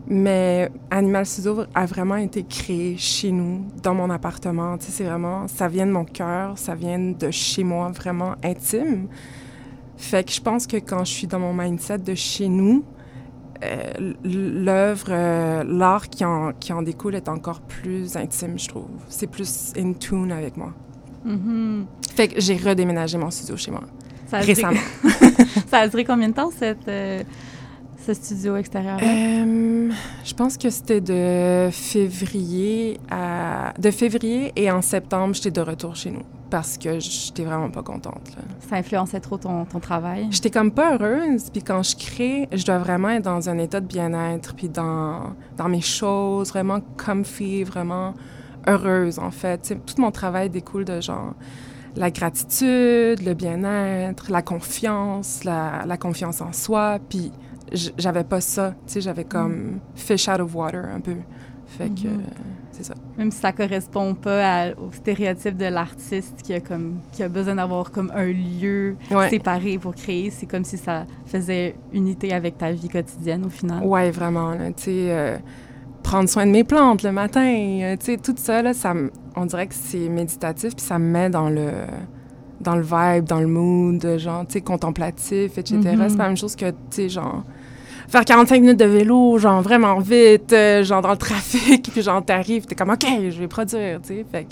mais 0.09 0.71
Animal 0.89 1.25
Studio 1.25 1.63
a 1.75 1.85
vraiment 1.85 2.15
été 2.15 2.43
créé 2.43 2.95
chez 2.97 3.31
nous, 3.31 3.65
dans 3.83 3.93
mon 3.93 4.09
appartement. 4.09 4.77
Tu 4.77 4.85
sais, 4.85 4.91
c'est 4.91 5.03
vraiment, 5.03 5.47
ça 5.47 5.67
vient 5.67 5.85
de 5.85 5.91
mon 5.91 6.05
cœur, 6.05 6.57
ça 6.57 6.75
vient 6.75 6.97
de 6.99 7.29
chez 7.31 7.63
moi, 7.63 7.89
vraiment 7.91 8.35
intime. 8.43 9.07
Fait 9.97 10.23
que 10.25 10.31
je 10.31 10.41
pense 10.41 10.67
que 10.67 10.77
quand 10.77 11.03
je 11.03 11.11
suis 11.11 11.27
dans 11.27 11.39
mon 11.39 11.53
mindset 11.53 11.97
de 11.99 12.15
chez 12.15 12.47
nous, 12.47 12.83
euh, 13.63 14.13
l'œuvre, 14.23 15.07
euh, 15.09 15.63
l'art 15.65 16.07
qui 16.09 16.23
en, 16.23 16.51
qui 16.53 16.71
en 16.71 16.83
découle 16.83 17.15
est 17.15 17.27
encore 17.27 17.61
plus 17.61 18.15
intime, 18.15 18.57
je 18.59 18.67
trouve. 18.67 18.87
C'est 19.09 19.27
plus 19.27 19.73
in 19.77 19.93
tune 19.93 20.31
avec 20.31 20.55
moi. 20.55 20.73
Mhm. 21.25 21.85
Fait 22.15 22.27
que 22.27 22.39
j'ai 22.39 22.55
redéménagé 22.55 23.17
mon 23.17 23.31
studio 23.31 23.57
chez 23.57 23.71
moi. 23.71 23.81
Ça 24.27 24.37
a 24.37 24.41
duré- 24.41 24.53
Récemment. 24.53 24.79
ça 25.69 25.79
a 25.79 25.87
duré 25.87 26.05
combien 26.05 26.29
de 26.29 26.33
temps, 26.33 26.51
cette, 26.55 26.87
euh, 26.87 27.23
ce 28.07 28.13
studio 28.13 28.55
extérieur? 28.55 28.99
Euh, 29.01 29.91
je 30.23 30.33
pense 30.33 30.57
que 30.57 30.69
c'était 30.69 31.01
de 31.01 31.69
février 31.71 32.99
à... 33.11 33.73
De 33.77 33.91
février 33.91 34.53
et 34.55 34.71
en 34.71 34.81
septembre, 34.81 35.33
j'étais 35.35 35.51
de 35.51 35.61
retour 35.61 35.95
chez 35.95 36.11
nous 36.11 36.23
parce 36.49 36.77
que 36.77 36.99
j'étais 36.99 37.43
vraiment 37.43 37.69
pas 37.69 37.83
contente. 37.83 38.21
là. 38.35 38.43
Ça 38.69 38.77
influençait 38.77 39.19
trop 39.19 39.37
ton, 39.37 39.65
ton 39.65 39.79
travail? 39.81 40.27
J'étais 40.31 40.49
comme 40.49 40.71
pas 40.71 40.93
heureuse, 40.93 41.49
puis 41.51 41.61
quand 41.61 41.83
je 41.83 41.97
crée, 41.97 42.47
je 42.53 42.63
dois 42.65 42.77
vraiment 42.77 43.09
être 43.09 43.25
dans 43.25 43.49
un 43.49 43.57
état 43.57 43.81
de 43.81 43.87
bien-être, 43.87 44.55
puis 44.55 44.69
dans, 44.69 45.33
dans 45.57 45.67
mes 45.67 45.81
choses, 45.81 46.49
vraiment 46.49 46.79
comfy, 46.95 47.65
vraiment 47.65 48.13
heureuse, 48.67 49.19
en 49.19 49.31
fait. 49.31 49.75
Tout 49.85 50.01
mon 50.01 50.11
travail 50.11 50.49
découle 50.49 50.85
de 50.85 51.01
genre 51.01 51.33
la 51.97 52.09
gratitude, 52.11 53.25
le 53.25 53.33
bien-être, 53.33 54.31
la 54.31 54.41
confiance, 54.41 55.43
la, 55.43 55.83
la 55.85 55.97
confiance 55.97 56.39
en 56.39 56.53
soi, 56.53 56.99
puis 57.09 57.33
j'avais 57.73 58.23
pas 58.23 58.41
ça, 58.41 58.71
tu 58.85 58.93
sais, 58.93 59.01
j'avais 59.01 59.23
comme 59.25 59.79
fish 59.95 60.27
out 60.29 60.39
of 60.39 60.55
water 60.55 60.85
un 60.93 60.99
peu. 60.99 61.15
Fait 61.65 61.89
que, 61.89 62.07
Mhm. 62.07 62.19
euh, 62.21 62.23
c'est 62.71 62.85
ça. 62.85 62.93
Même 63.17 63.29
si 63.29 63.39
ça 63.39 63.51
correspond 63.51 64.15
pas 64.15 64.67
à- 64.67 64.71
au 64.71 64.89
stéréotype 64.93 65.57
de 65.57 65.65
l'artiste 65.65 66.41
qui 66.41 66.53
a 66.53 66.61
comme 66.61 66.99
qui 67.11 67.23
a 67.23 67.27
besoin 67.29 67.55
d'avoir 67.55 67.91
comme 67.91 68.09
un 68.15 68.27
lieu 68.27 68.95
Ouais. 69.11 69.29
séparé 69.29 69.77
pour 69.77 69.93
créer, 69.93 70.29
c'est 70.29 70.45
comme 70.45 70.63
si 70.63 70.77
ça 70.77 71.05
faisait 71.25 71.75
unité 71.91 72.31
avec 72.33 72.57
ta 72.57 72.71
vie 72.71 72.87
quotidienne 72.87 73.45
au 73.45 73.49
final. 73.49 73.83
Ouais, 73.83 74.11
vraiment. 74.11 74.53
Tu 74.67 74.73
sais, 74.77 74.91
euh, 75.11 75.37
prendre 76.03 76.29
soin 76.29 76.45
de 76.45 76.51
mes 76.51 76.63
plantes 76.63 77.03
le 77.03 77.11
matin, 77.11 77.41
euh, 77.81 77.97
tu 77.97 78.05
sais, 78.05 78.17
tout 78.17 78.35
ça, 78.37 78.61
là, 78.61 78.73
ça 78.73 78.93
on 79.35 79.45
dirait 79.45 79.67
que 79.67 79.75
c'est 79.75 80.07
méditatif, 80.07 80.73
puis 80.73 80.85
ça 80.85 80.97
me 80.99 81.05
met 81.11 81.29
dans 81.29 81.49
le, 81.49 81.69
dans 82.61 82.75
le 82.77 82.81
vibe, 82.81 83.25
dans 83.25 83.41
le 83.41 83.47
mood, 83.47 84.17
genre, 84.17 84.47
tu 84.47 84.53
sais, 84.53 84.61
contemplatif, 84.61 85.57
etc. 85.57 85.75
Mhm. 85.77 85.83
C'est 86.09 86.17
pas 86.17 86.23
la 86.23 86.29
même 86.29 86.37
chose 86.37 86.55
que, 86.55 86.69
tu 86.71 86.75
sais, 86.91 87.09
genre, 87.09 87.43
faire 88.07 88.25
45 88.25 88.61
minutes 88.61 88.79
de 88.79 88.85
vélo, 88.85 89.37
genre, 89.37 89.61
vraiment 89.61 89.99
vite, 89.99 90.53
euh, 90.53 90.83
genre, 90.83 91.01
dans 91.01 91.11
le 91.11 91.17
trafic, 91.17 91.89
puis 91.91 92.01
genre, 92.01 92.23
t'arrives, 92.23 92.65
t'es 92.65 92.75
comme, 92.75 92.89
OK, 92.89 93.05
je 93.05 93.39
vais 93.39 93.47
produire, 93.47 94.01
tu 94.01 94.07
sais. 94.09 94.25
Fait 94.31 94.43
que 94.45 94.49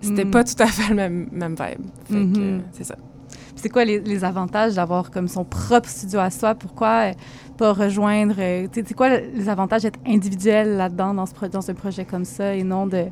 c'était 0.00 0.24
Mhm. 0.24 0.30
pas 0.30 0.44
tout 0.44 0.54
à 0.62 0.66
fait 0.66 0.88
le 0.90 0.94
même, 0.94 1.28
même 1.32 1.52
vibe. 1.54 1.86
Fait 2.04 2.14
que, 2.14 2.18
Mhm. 2.18 2.34
euh, 2.38 2.58
c'est 2.72 2.84
ça. 2.84 2.96
Puis 3.30 3.62
C'est 3.62 3.68
quoi 3.68 3.84
les, 3.84 4.00
les 4.00 4.24
avantages 4.24 4.74
d'avoir 4.74 5.10
comme 5.10 5.28
son 5.28 5.44
propre 5.44 5.88
studio 5.88 6.18
à 6.20 6.30
soi? 6.30 6.54
Pourquoi 6.54 7.10
euh, 7.10 7.12
pas 7.58 7.72
rejoindre 7.74 8.34
tu 8.36 8.40
sais, 8.40 8.84
C'est 8.86 8.94
quoi 8.94 9.10
les 9.18 9.48
avantages 9.50 9.82
d'être 9.82 9.98
individuel 10.06 10.76
là-dedans 10.78 11.12
dans 11.12 11.26
ce 11.26 11.34
pro- 11.34 11.48
dans 11.48 11.68
un 11.70 11.74
projet 11.74 12.06
comme 12.06 12.24
ça 12.24 12.54
et 12.54 12.62
non 12.62 12.86
de 12.86 13.04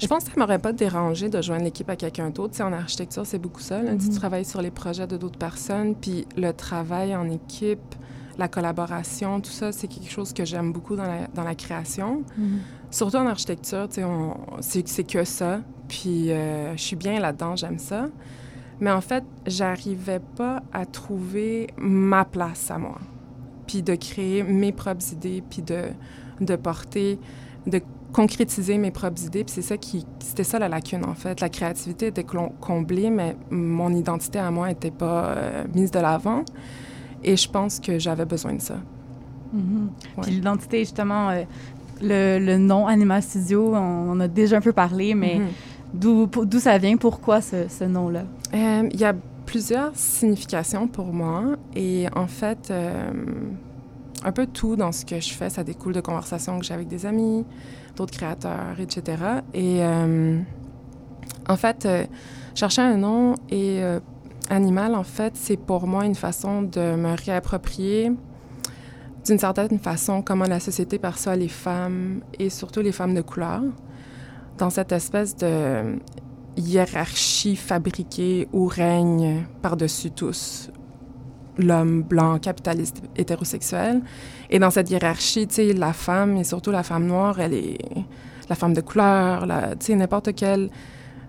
Je 0.00 0.06
pense 0.08 0.24
que 0.24 0.30
ça 0.32 0.40
m'aurait 0.40 0.58
pas 0.58 0.72
dérangé 0.72 1.28
de 1.28 1.40
joindre 1.40 1.62
l'équipe 1.64 1.88
à 1.88 1.94
quelqu'un 1.94 2.30
d'autre. 2.30 2.60
En 2.64 2.72
architecture, 2.72 3.24
c'est 3.24 3.38
beaucoup 3.38 3.60
ça. 3.60 3.80
là. 3.80 3.92
Tu 3.94 4.06
Mhm. 4.08 4.14
travailles 4.16 4.44
sur 4.44 4.60
les 4.60 4.72
projets 4.72 5.06
de 5.06 5.16
d'autres 5.16 5.38
personnes, 5.38 5.94
puis 5.94 6.26
le 6.36 6.52
travail 6.52 7.14
en 7.14 7.30
équipe, 7.30 7.94
la 8.38 8.48
collaboration, 8.48 9.40
tout 9.40 9.50
ça, 9.50 9.72
c'est 9.72 9.88
quelque 9.88 10.10
chose 10.10 10.32
que 10.32 10.44
j'aime 10.44 10.72
beaucoup 10.72 10.96
dans 10.96 11.04
la, 11.06 11.26
dans 11.34 11.44
la 11.44 11.54
création. 11.54 12.22
Surtout 12.90 13.16
en 13.16 13.26
architecture, 13.26 13.88
tu 13.88 13.96
sais, 13.96 14.04
on- 14.04 14.36
c'est 14.60 14.86
c'est 14.88 15.04
que 15.04 15.24
ça. 15.24 15.60
Puis 15.88 16.30
euh, 16.30 16.72
je 16.76 16.82
suis 16.82 16.96
bien 16.96 17.20
là-dedans, 17.20 17.56
j'aime 17.56 17.78
ça. 17.78 18.06
Mais 18.80 18.90
en 18.90 19.00
fait, 19.00 19.24
j'arrivais 19.46 20.20
pas 20.36 20.62
à 20.72 20.86
trouver 20.86 21.68
ma 21.78 22.24
place 22.24 22.70
à 22.70 22.78
moi. 22.78 22.98
Puis 23.66 23.82
de 23.82 23.94
créer 23.94 24.42
mes 24.42 24.72
propres 24.72 25.12
idées, 25.12 25.42
puis 25.48 25.62
de, 25.62 25.84
de 26.40 26.56
porter, 26.56 27.18
de 27.66 27.80
concrétiser 28.12 28.76
mes 28.76 28.90
propres 28.90 29.22
idées. 29.24 29.44
Puis 29.44 29.54
c'est 29.54 29.62
ça 29.62 29.76
qui, 29.76 30.04
c'était 30.18 30.44
ça 30.44 30.58
la 30.58 30.68
lacune 30.68 31.04
en 31.04 31.14
fait. 31.14 31.40
La 31.40 31.48
créativité 31.48 32.08
était 32.08 32.24
comblée, 32.60 33.08
mais 33.10 33.36
mon 33.50 33.94
identité 33.94 34.38
à 34.38 34.50
moi 34.50 34.68
n'était 34.68 34.90
pas 34.90 35.26
euh, 35.28 35.64
mise 35.74 35.90
de 35.90 36.00
l'avant. 36.00 36.44
Et 37.24 37.36
je 37.36 37.48
pense 37.48 37.78
que 37.80 37.98
j'avais 37.98 38.24
besoin 38.24 38.54
de 38.54 38.60
ça. 38.60 38.76
Mhm. 39.52 39.90
Ouais. 40.16 40.22
Puis 40.22 40.32
l'identité 40.32 40.78
justement 40.80 41.30
euh, 41.30 41.42
le, 42.00 42.38
le 42.44 42.56
nom 42.58 42.86
Animal 42.86 43.22
Studio, 43.22 43.74
on 43.74 44.10
en 44.10 44.20
a 44.20 44.28
déjà 44.28 44.56
un 44.56 44.60
peu 44.60 44.72
parlé, 44.72 45.14
mais 45.14 45.38
Mhm. 45.38 45.48
d'où 45.94 46.58
ça 46.58 46.78
vient 46.78 46.96
Pourquoi 46.96 47.40
ce, 47.40 47.68
ce 47.68 47.84
nom-là? 47.84 48.24
Euh, 48.54 48.88
Il 48.92 48.98
y 49.00 49.04
a 49.04 49.14
plusieurs 49.46 49.92
significations 49.94 50.88
pour 50.88 51.12
moi. 51.12 51.56
Et 51.76 52.06
en 52.16 52.26
fait, 52.26 52.68
euh, 52.70 53.10
un 54.24 54.32
peu 54.32 54.46
tout 54.46 54.76
dans 54.76 54.92
ce 54.92 55.04
que 55.04 55.20
je 55.20 55.32
fais, 55.34 55.50
ça 55.50 55.62
découle 55.64 55.92
de 55.92 56.00
conversations 56.00 56.58
que 56.58 56.64
j'ai 56.64 56.74
avec 56.74 56.88
des 56.88 57.04
amis, 57.06 57.44
d'autres 57.96 58.12
créateurs, 58.16 58.78
etc. 58.80 59.02
Et 59.52 59.80
en 61.48 61.56
fait, 61.56 61.86
chercher 62.54 62.82
un 62.82 62.96
nom 62.96 63.34
et 63.50 63.80
animal, 64.50 64.94
en 64.94 65.04
fait, 65.04 65.34
c'est 65.36 65.56
pour 65.56 65.86
moi 65.86 66.04
une 66.04 66.14
façon 66.14 66.62
de 66.62 66.96
me 66.96 67.16
réapproprier 67.16 68.12
d'une 69.24 69.38
certaine 69.38 69.78
façon 69.78 70.22
comment 70.22 70.46
la 70.46 70.60
société 70.60 70.98
perçoit 70.98 71.36
les 71.36 71.48
femmes 71.48 72.22
et 72.38 72.50
surtout 72.50 72.80
les 72.80 72.92
femmes 72.92 73.14
de 73.14 73.20
couleur 73.20 73.62
dans 74.58 74.70
cette 74.70 74.92
espèce 74.92 75.36
de 75.36 75.98
hiérarchie 76.56 77.56
fabriquée 77.56 78.48
où 78.52 78.66
règne 78.66 79.46
par-dessus 79.62 80.10
tous 80.10 80.70
l'homme 81.58 82.02
blanc, 82.02 82.38
capitaliste, 82.38 83.02
hétérosexuel. 83.16 84.02
Et 84.50 84.58
dans 84.58 84.70
cette 84.70 84.90
hiérarchie, 84.90 85.46
tu 85.46 85.54
sais, 85.54 85.72
la 85.72 85.92
femme, 85.92 86.36
et 86.36 86.44
surtout 86.44 86.70
la 86.70 86.82
femme 86.82 87.06
noire, 87.06 87.40
elle 87.40 87.54
est 87.54 87.78
la 88.48 88.56
femme 88.56 88.74
de 88.74 88.80
couleur, 88.80 89.46
tu 89.78 89.86
sais, 89.86 89.94
n'importe 89.94 90.34
quelle 90.34 90.70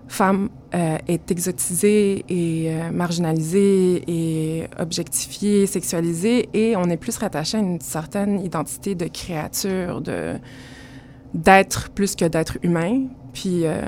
femme 0.08 0.48
euh, 0.74 0.98
est 1.08 1.30
exotisée 1.30 2.24
et 2.28 2.68
euh, 2.68 2.90
marginalisée 2.90 4.02
et 4.06 4.64
objectifiée, 4.78 5.66
sexualisée, 5.66 6.48
et 6.52 6.76
on 6.76 6.84
est 6.84 6.96
plus 6.96 7.16
rattaché 7.16 7.56
à 7.58 7.60
une 7.60 7.80
certaine 7.80 8.40
identité 8.40 8.94
de 8.94 9.06
créature, 9.06 10.00
de 10.00 10.34
d'être 11.32 11.90
plus 11.90 12.14
que 12.14 12.24
d'être 12.24 12.58
humain. 12.62 13.06
Puis 13.32 13.66
euh, 13.66 13.82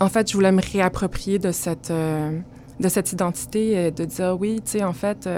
en 0.00 0.08
fait, 0.08 0.30
je 0.30 0.34
voulais 0.34 0.52
me 0.52 0.62
réapproprier 0.62 1.38
de 1.38 1.52
cette, 1.52 1.92
de 1.92 2.88
cette 2.88 3.12
identité 3.12 3.90
de 3.90 4.04
dire 4.06 4.34
oui, 4.40 4.62
tu 4.64 4.78
sais, 4.78 4.84
en 4.84 4.94
fait, 4.94 5.28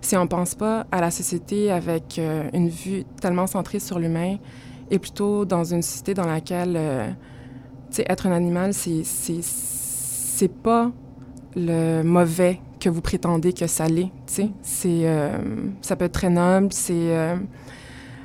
si 0.00 0.16
on 0.16 0.26
pense 0.26 0.54
pas 0.54 0.86
à 0.90 1.02
la 1.02 1.10
société 1.10 1.70
avec 1.70 2.18
une 2.54 2.70
vue 2.70 3.04
tellement 3.20 3.46
centrée 3.46 3.80
sur 3.80 3.98
l'humain 3.98 4.36
et 4.90 4.98
plutôt 4.98 5.44
dans 5.44 5.64
une 5.64 5.82
société 5.82 6.14
dans 6.14 6.26
laquelle, 6.26 7.14
sais, 7.96 8.04
être 8.08 8.26
un 8.26 8.32
animal, 8.32 8.72
c'est, 8.74 10.48
pas 10.62 10.90
le 11.54 12.02
mauvais 12.02 12.60
que 12.80 12.88
vous 12.88 13.00
prétendez 13.00 13.52
que 13.52 13.66
ça 13.66 13.86
l'est. 13.88 14.10
C'est, 14.26 14.50
euh, 14.86 15.38
ça 15.82 15.96
peut 15.96 16.06
être 16.06 16.12
très 16.12 16.30
noble, 16.30 16.72
c'est... 16.72 16.92
euh, 16.94 17.36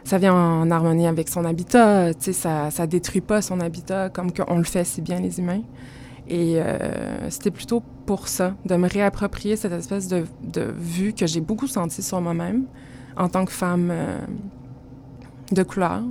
ça 0.04 0.20
vient 0.20 0.36
en 0.36 0.70
harmonie 0.70 1.08
avec 1.08 1.28
son 1.30 1.46
habitat, 1.46 2.12
ça, 2.20 2.70
ça 2.70 2.86
détruit 2.86 3.22
pas 3.22 3.42
son 3.42 3.60
habitat 3.60 4.10
comme 4.10 4.32
qu'on 4.32 4.60
le 4.60 4.64
fait 4.64 4.84
si 4.84 5.02
bien 5.02 5.20
les 5.20 5.40
humains. 5.40 5.64
Et 6.28 6.58
euh, 6.58 7.30
c'était 7.32 7.50
plutôt 7.50 7.82
pour 8.06 8.28
ça, 8.28 8.54
de 8.66 8.76
me 8.76 8.88
réapproprier 8.88 9.56
cette 9.56 9.72
espèce 9.72 10.08
de, 10.08 10.26
de 10.44 10.74
vue 10.78 11.14
que 11.14 11.26
j'ai 11.26 11.42
beaucoup 11.42 11.66
sentie 11.66 12.04
sur 12.04 12.22
moi-même 12.22 12.66
en 13.18 13.30
tant 13.30 13.46
que 13.46 13.52
femme 13.52 13.92
de 15.52 15.64
couleur. 15.64 16.04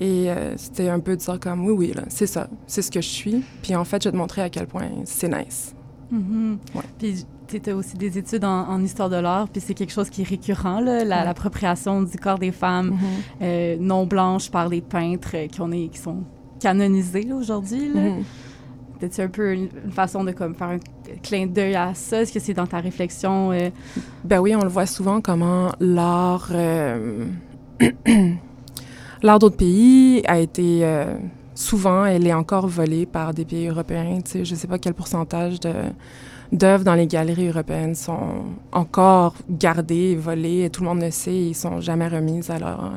Et 0.00 0.30
euh, 0.30 0.56
c'était 0.56 0.88
un 0.88 1.00
peu 1.00 1.12
de 1.16 1.20
dire 1.20 1.40
comme, 1.40 1.64
oui, 1.66 1.72
oui, 1.72 1.92
là, 1.94 2.02
c'est 2.08 2.26
ça, 2.26 2.48
c'est 2.66 2.82
ce 2.82 2.90
que 2.90 3.00
je 3.00 3.08
suis. 3.08 3.42
Puis 3.62 3.74
en 3.74 3.84
fait, 3.84 4.02
je 4.02 4.08
vais 4.08 4.12
te 4.12 4.16
montrer 4.16 4.42
à 4.42 4.48
quel 4.50 4.66
point 4.66 4.88
c'est 5.04 5.28
nice. 5.28 5.74
Mhm. 6.10 6.58
Ouais. 6.74 6.82
Puis 6.98 7.24
tu 7.48 7.70
as 7.70 7.74
aussi 7.74 7.96
des 7.96 8.16
études 8.18 8.44
en, 8.44 8.68
en 8.68 8.82
histoire 8.82 9.10
de 9.10 9.16
l'art, 9.16 9.48
puis 9.48 9.60
c'est 9.60 9.74
quelque 9.74 9.92
chose 9.92 10.08
qui 10.10 10.22
est 10.22 10.28
récurrent, 10.28 10.80
là, 10.80 11.04
la- 11.04 11.18
Ouais. 11.18 11.24
l'appropriation 11.24 12.02
du 12.02 12.16
corps 12.16 12.38
des 12.38 12.52
femmes 12.52 12.90
Mhm. 12.90 12.98
euh, 13.42 13.76
non 13.80 14.06
blanches 14.06 14.50
par 14.50 14.68
des 14.70 14.80
peintres 14.82 15.30
euh, 15.34 15.46
qui, 15.48 15.60
on 15.60 15.72
est, 15.72 15.88
qui 15.88 15.98
sont 15.98 16.18
canonisés 16.60 17.32
aujourd'hui. 17.32 17.92
là. 17.92 18.00
Peut-être 19.00 19.20
un 19.20 19.28
peu 19.28 19.52
une, 19.54 19.68
une 19.84 19.92
façon 19.92 20.24
de 20.24 20.32
comme, 20.32 20.54
faire 20.56 20.68
un 20.70 20.78
clin 21.22 21.46
d'œil 21.46 21.76
à 21.76 21.94
ça? 21.94 22.22
Est-ce 22.22 22.32
que 22.32 22.40
c'est 22.40 22.54
dans 22.54 22.66
ta 22.66 22.78
réflexion? 22.80 23.52
euh, 23.52 23.70
Ben 24.24 24.40
oui, 24.40 24.54
on 24.56 24.62
le 24.62 24.68
voit 24.68 24.86
souvent 24.86 25.20
comment 25.20 25.70
l'art, 25.80 26.50
l'art 29.22 29.38
d'autres 29.38 29.56
pays 29.56 30.22
a 30.26 30.38
été 30.38 30.80
euh, 30.84 31.14
souvent, 31.54 32.04
elle 32.04 32.26
est 32.26 32.32
encore 32.34 32.66
volée 32.68 33.06
par 33.06 33.34
des 33.34 33.44
pays 33.44 33.66
européens. 33.68 34.18
Tu 34.24 34.30
sais, 34.30 34.44
je 34.44 34.54
sais 34.54 34.66
pas 34.68 34.78
quel 34.78 34.94
pourcentage 34.94 35.60
de 35.60 35.72
d'œuvres 36.50 36.82
dans 36.84 36.94
les 36.94 37.06
galeries 37.06 37.48
européennes 37.48 37.94
sont 37.94 38.44
encore 38.72 39.34
gardées, 39.50 40.16
volées. 40.16 40.64
Et 40.64 40.70
tout 40.70 40.82
le 40.82 40.88
monde 40.88 41.02
le 41.02 41.10
sait, 41.10 41.36
ils 41.36 41.54
sont 41.54 41.80
jamais 41.82 42.08
remises 42.08 42.48
à 42.48 42.58
leur, 42.58 42.90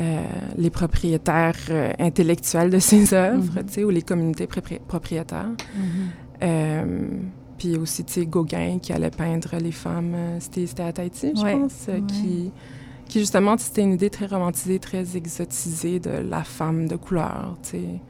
euh, 0.00 0.22
les 0.58 0.68
propriétaires 0.68 1.56
euh, 1.70 1.90
intellectuels 1.98 2.68
de 2.68 2.78
ces 2.78 3.14
œuvres, 3.14 3.60
Mhm. 3.60 3.68
sais, 3.68 3.84
ou 3.84 3.88
les 3.90 4.02
communautés 4.02 4.44
propri- 4.46 4.80
propriétaires. 4.86 5.48
Euh, 6.42 7.08
puis 7.56 7.76
aussi, 7.78 8.04
tu 8.04 8.12
sais, 8.14 8.26
Gauguin 8.26 8.78
qui 8.82 8.92
allait 8.92 9.10
peindre 9.10 9.56
les 9.58 9.72
femmes, 9.72 10.14
c'était 10.40 10.82
à 10.82 10.92
Tahiti, 10.92 11.32
je 11.34 11.42
Ouais, 11.42 11.52
pense, 11.52 11.86
ouais. 11.88 12.02
qui, 12.06 12.50
qui 13.12 13.18
justement, 13.18 13.58
c'était 13.58 13.82
une 13.82 13.92
idée 13.92 14.08
très 14.08 14.24
romantisée, 14.24 14.78
très 14.78 15.18
exotisée 15.18 16.00
de 16.00 16.08
la 16.08 16.44
femme 16.44 16.88
de 16.88 16.96
couleur, 16.96 17.58
tu 17.62 17.68
sais. 17.68 18.00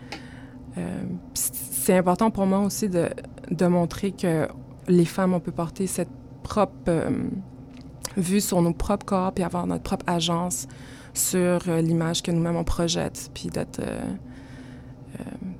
Euh, 0.78 1.02
c'est 1.34 1.96
important 1.96 2.30
pour 2.30 2.46
moi 2.46 2.60
aussi 2.60 2.88
de, 2.88 3.08
de 3.50 3.66
montrer 3.66 4.12
que 4.12 4.46
les 4.86 5.04
femmes, 5.04 5.34
on 5.34 5.40
peut 5.40 5.50
porter 5.50 5.88
cette 5.88 6.08
propre 6.44 6.76
euh, 6.86 7.10
vue 8.16 8.40
sur 8.40 8.62
nos 8.62 8.72
propres 8.72 9.04
corps, 9.04 9.32
puis 9.32 9.42
avoir 9.42 9.66
notre 9.66 9.82
propre 9.82 10.04
agence 10.06 10.68
sur 11.14 11.40
euh, 11.66 11.80
l'image 11.80 12.22
que 12.22 12.30
nous-mêmes 12.30 12.54
on 12.54 12.62
projette, 12.62 13.28
puis 13.34 13.48
d'être... 13.48 13.80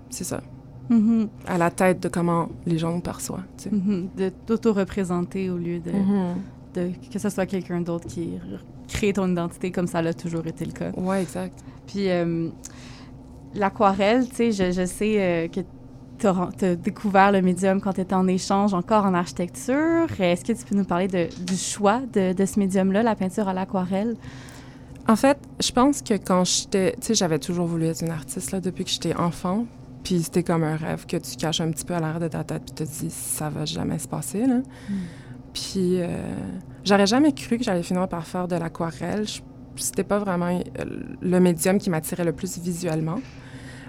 c'est 0.09 0.25
ça 0.25 0.41
mhm, 0.89 1.29
à 1.49 1.59
la 1.59 1.73
tête 1.73 2.01
de 2.01 2.09
comment 2.09 2.49
les 2.65 2.79
gens 2.79 2.93
nous 2.93 3.01
perçoivent. 3.01 3.43
Tu 3.57 3.65
sais. 3.65 3.71
mhm, 3.75 4.09
de 4.17 4.29
t'auto-représenter 4.47 5.51
au 5.51 5.59
lieu 5.59 5.81
de, 5.81 5.91
Mhm. 5.91 6.37
De 6.75 6.91
que 7.13 7.19
ce 7.19 7.29
soit 7.29 7.47
quelqu'un 7.47 7.81
d'autre 7.81 8.07
qui 8.07 8.39
crée 8.89 9.13
ton 9.13 9.31
identité 9.31 9.71
comme 9.71 9.87
ça 9.87 10.03
l'a 10.03 10.15
toujours 10.15 10.47
été 10.47 10.65
le 10.65 10.73
cas. 10.73 10.91
Ouais, 10.97 11.23
exact. 11.23 11.59
Puis 11.87 12.11
euh, 12.11 12.49
l'aquarelle, 13.55 14.29
tu 14.29 14.37
sais, 14.37 14.53
je, 14.53 14.73
je 14.73 14.87
sais 14.87 15.17
euh, 15.19 15.49
que 15.49 15.61
tu 16.19 16.27
as, 16.27 16.77
découvert 16.77 17.33
le 17.33 17.43
médium 17.43 17.81
quand 17.81 17.95
tu 17.95 18.01
étais 18.01 18.15
en 18.15 18.27
échange 18.29 18.75
encore 18.75 19.05
en 19.05 19.15
architecture. 19.15 20.07
Est-ce 20.21 20.45
que 20.45 20.53
tu 20.53 20.65
peux 20.65 20.77
nous 20.77 20.85
parler 20.85 21.09
de- 21.09 21.29
du 21.45 21.57
choix 21.57 22.01
de, 22.13 22.33
de 22.33 22.47
ce 22.47 22.59
médium-là, 22.59 23.03
la 23.03 23.15
peinture 23.17 23.49
à 23.49 23.53
l'aquarelle? 23.53 24.17
En 25.09 25.17
fait, 25.17 25.37
je 25.61 25.73
pense 25.73 26.01
que 26.01 26.15
quand 26.15 26.45
j'étais... 26.45 26.93
Tu 27.01 27.09
sais, 27.09 27.15
j'avais 27.15 27.41
toujours 27.41 27.67
voulu 27.67 27.87
être 27.87 28.03
une 28.03 28.11
artiste 28.13 28.53
là, 28.53 28.61
depuis 28.61 28.85
que 28.85 28.91
j'étais 28.91 29.17
enfant. 29.17 29.67
Puis 30.05 30.23
c'était 30.23 30.43
comme 30.43 30.65
un 30.65 30.77
rêve 30.77 31.07
que 31.07 31.17
tu 31.17 31.37
caches 31.37 31.61
un 31.61 31.71
petit 31.71 31.85
peu 31.85 31.95
à 31.95 32.01
l'arrière 32.01 32.21
de 32.21 32.29
ta 32.29 32.43
tête 32.43 32.63
puis 32.65 32.75
tu 32.75 32.85
te 32.85 32.89
dis 32.89 33.11
ça 33.11 33.51
va 33.51 33.65
jamais 33.65 33.99
se 33.99 34.09
passer. 34.09 34.47
Là. 34.47 34.59
Puis 35.53 36.01
euh, 36.01 36.09
j'aurais 36.85 37.07
jamais 37.07 37.33
cru 37.33 37.59
que 37.59 37.65
j'allais 37.65 37.83
finir 37.83 38.09
par 38.09 38.27
faire 38.27 38.49
de 38.49 38.57
l'aquarelle. 38.57 39.27
C'était 39.77 40.05
pas 40.05 40.19
vraiment 40.19 40.49
euh, 40.49 40.85
le 41.21 41.41
médium 41.41 41.79
qui 41.79 41.91
m'attirait 41.91 42.25
le 42.25 42.33
plus 42.33 42.59
visuellement. 42.59 43.21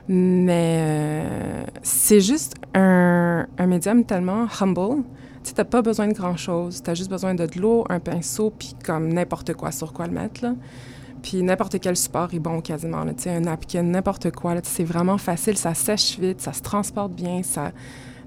Mais 0.08 0.80
euh, 0.82 1.64
c'est 1.82 2.20
juste 2.20 2.56
un, 2.74 3.48
médium 3.66 4.04
tellement 4.04 4.48
humble. 4.60 5.04
Tu 5.44 5.50
sais, 5.50 5.56
t'as 5.56 5.64
pas 5.64 5.82
besoin 5.82 6.08
de 6.08 6.14
grand-chose. 6.14 6.82
T'as 6.84 6.94
juste 6.94 7.10
besoin 7.10 7.36
de 7.36 7.46
de 7.46 7.60
l'eau, 7.60 7.86
un 7.90 8.00
pinceau, 8.00 8.50
puis 8.50 8.76
comme 8.86 9.12
n'importe 9.12 9.54
quoi 9.54 9.72
sur 9.72 9.94
quoi 9.94 10.08
le 10.08 10.14
mettre. 10.14 10.46
Puis 11.22 11.42
n'importe 11.42 11.80
quel 11.80 11.96
support 11.96 12.34
est 12.34 12.40
bon 12.40 12.60
quasiment. 12.60 13.06
Tu 13.06 13.24
sais, 13.24 13.30
un 13.30 13.42
napkin, 13.42 13.84
n'importe 13.84 14.32
quoi, 14.32 14.56
C'est 14.64 14.84
vraiment 14.84 15.18
facile, 15.18 15.58
ça 15.58 15.74
sèche 15.74 16.20
vite, 16.20 16.42
ça 16.42 16.54
se 16.54 16.62
transporte 16.62 17.14
bien, 17.14 17.42
ça... 17.44 17.72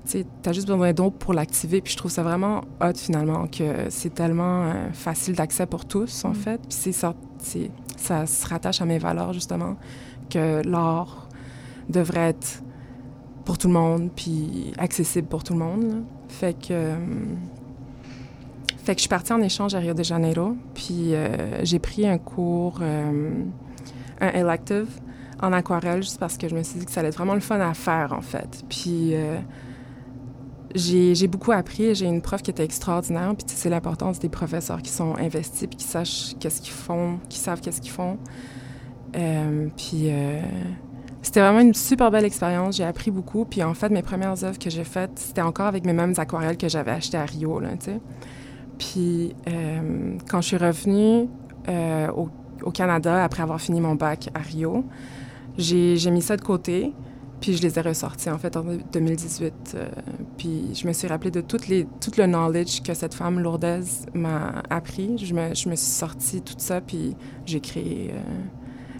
Tu 0.08 0.24
t'as 0.42 0.52
juste 0.52 0.66
besoin 0.68 0.92
d'eau 0.92 1.10
pour 1.10 1.34
l'activer. 1.34 1.80
Puis 1.80 1.92
je 1.92 1.98
trouve 1.98 2.10
ça 2.10 2.22
vraiment 2.22 2.60
hot, 2.80 2.94
finalement, 2.96 3.46
que 3.46 3.88
c'est 3.90 4.14
tellement 4.14 4.64
euh, 4.64 4.90
facile 4.92 5.34
d'accès 5.34 5.66
pour 5.66 5.84
tous, 5.84 6.24
en 6.24 6.32
fait. 6.34 6.58
Puis 6.58 6.68
c'est 6.78 6.92
ça, 6.92 7.14
c'est- 7.38 7.70
ça 7.96 8.26
se 8.26 8.46
rattache 8.46 8.80
à 8.80 8.84
mes 8.84 8.98
valeurs, 8.98 9.32
justement, 9.32 9.76
que 10.30 10.62
l'art 10.66 11.28
devrait 11.88 12.28
être 12.30 12.62
pour 13.44 13.58
tout 13.58 13.68
le 13.68 13.74
monde, 13.74 14.10
puis 14.14 14.72
accessible 14.78 15.28
pour 15.28 15.42
tout 15.44 15.52
le 15.54 15.58
monde. 15.60 15.82
là. 15.84 15.94
Fait 16.28 16.54
que, 16.58 16.66
euh, 16.72 16.96
fait 18.84 18.94
que 18.94 18.98
je 18.98 19.02
suis 19.02 19.08
partie 19.08 19.32
en 19.32 19.40
échange 19.40 19.74
à 19.74 19.78
Rio 19.78 19.94
de 19.94 20.02
Janeiro, 20.02 20.56
puis 20.74 21.14
euh, 21.14 21.64
j'ai 21.64 21.78
pris 21.78 22.06
un 22.06 22.18
cours, 22.18 22.78
euh, 22.82 23.30
un 24.20 24.28
elective 24.28 24.88
en 25.42 25.52
aquarelle, 25.52 26.02
juste 26.02 26.18
parce 26.18 26.36
que 26.36 26.48
je 26.48 26.54
me 26.54 26.62
suis 26.62 26.78
dit 26.80 26.86
que 26.86 26.90
ça 26.92 27.00
allait 27.00 27.10
être 27.10 27.16
vraiment 27.16 27.34
le 27.34 27.40
fun 27.40 27.60
à 27.60 27.74
faire, 27.74 28.12
en 28.12 28.20
fait. 28.20 28.64
Puis 28.68 29.14
euh, 29.14 29.38
j'ai 30.76 31.26
beaucoup 31.26 31.52
appris, 31.52 31.94
j'ai 31.94 32.06
une 32.06 32.20
prof 32.20 32.42
qui 32.42 32.50
était 32.50 32.64
extraordinaire, 32.64 33.34
puis 33.34 33.46
c'est 33.48 33.70
l'importance 33.70 34.18
des 34.18 34.28
professeurs 34.28 34.82
qui 34.82 34.90
sont 34.90 35.16
investis, 35.16 35.66
puis 35.66 35.76
qui 35.76 35.84
sachent 35.84 36.34
qu'est-ce 36.38 36.60
qu'ils 36.60 36.74
font, 36.74 37.18
qui 37.28 37.38
savent 37.38 37.60
qu'est-ce 37.60 37.80
qu'ils 37.80 37.92
font. 37.92 38.18
Euh, 39.16 39.68
puis 39.76 40.10
euh, 40.10 40.42
c'était 41.22 41.40
vraiment 41.40 41.60
une 41.60 41.74
super 41.74 42.10
belle 42.10 42.24
expérience. 42.24 42.76
J'ai 42.76 42.84
appris 42.84 43.10
beaucoup. 43.10 43.44
Puis 43.46 43.62
en 43.62 43.72
fait, 43.72 43.88
mes 43.88 44.02
premières 44.02 44.44
œuvres 44.44 44.58
que 44.58 44.68
j'ai 44.68 44.84
faites, 44.84 45.18
c'était 45.18 45.40
encore 45.40 45.66
avec 45.66 45.86
mes 45.86 45.94
mêmes 45.94 46.14
aquarelles 46.18 46.58
que 46.58 46.68
j'avais 46.68 46.90
achetées 46.90 47.16
à 47.16 47.24
Rio. 47.24 47.60
Puis 48.78 49.34
euh, 49.48 50.18
quand 50.28 50.42
je 50.42 50.48
suis 50.48 50.56
revenue 50.58 51.28
au, 52.14 52.70
Canada, 52.70 53.24
après 53.24 53.42
avoir 53.42 53.60
fini 53.60 53.80
mon 53.80 53.94
bac 53.94 54.28
à 54.34 54.40
Rio, 54.40 54.84
j'ai 55.56 56.10
mis 56.10 56.22
ça 56.22 56.36
de 56.36 56.42
côté. 56.42 56.92
Puis 57.40 57.56
je 57.56 57.62
les 57.62 57.78
ai 57.78 57.82
ressortis 57.82 58.30
en 58.30 58.38
fait 58.38 58.56
en 58.56 58.64
2018. 58.92 59.52
euh, 59.74 59.88
puis 60.38 60.70
je 60.74 60.86
me 60.86 60.92
suis 60.92 61.06
rappelé 61.06 61.30
de 61.30 61.40
toutes 61.40 61.68
les, 61.68 61.86
tout 62.00 62.10
le 62.18 62.26
knowledge 62.26 62.82
que 62.82 62.94
cette 62.94 63.14
femme 63.14 63.38
lourdaise 63.40 64.06
m'a 64.14 64.62
appris. 64.70 65.18
Je 65.18 65.34
me, 65.34 65.54
je 65.54 65.68
me 65.68 65.76
suis 65.76 65.90
sortie 65.92 66.40
tout 66.42 66.54
ça, 66.58 66.80
puis 66.80 67.14
j'ai 67.44 67.60
créé 67.60 68.10
euh, 68.14 68.18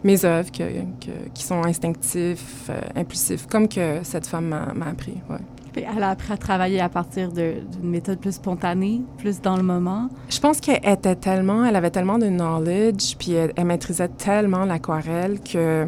mes 0.04 0.24
œuvres 0.24 0.52
que, 0.52 0.62
que- 1.04 1.28
qui 1.34 1.42
sont 1.44 1.62
instinctifs, 1.64 2.68
euh, 2.70 2.78
impulsifs, 2.94 3.46
comme 3.46 3.68
que 3.68 4.00
cette 4.02 4.26
femme 4.26 4.48
m'a 4.48 4.86
appris. 4.86 5.14
Ouais. 5.30 5.38
Puis 5.72 5.84
Elle 5.94 6.02
a 6.04 6.10
appris 6.10 6.32
à 6.32 6.36
travailler 6.38 6.80
à 6.80 6.88
partir 6.88 7.30
d'une 7.32 7.66
méthode 7.82 8.18
plus 8.18 8.32
spontanée, 8.36 9.02
plus 9.18 9.42
dans 9.42 9.56
le 9.58 9.62
moment? 9.62 10.08
Je 10.30 10.40
pense 10.40 10.58
qu'elle 10.60 10.80
était 10.86 11.16
tellement, 11.16 11.64
elle 11.66 11.76
avait 11.76 11.90
tellement 11.90 12.16
de 12.18 12.28
knowledge, 12.28 13.16
puis 13.18 13.32
elle, 13.32 13.52
elle 13.56 13.66
maîtrisait 13.66 14.08
tellement 14.08 14.64
l'aquarelle 14.64 15.38
que 15.40 15.86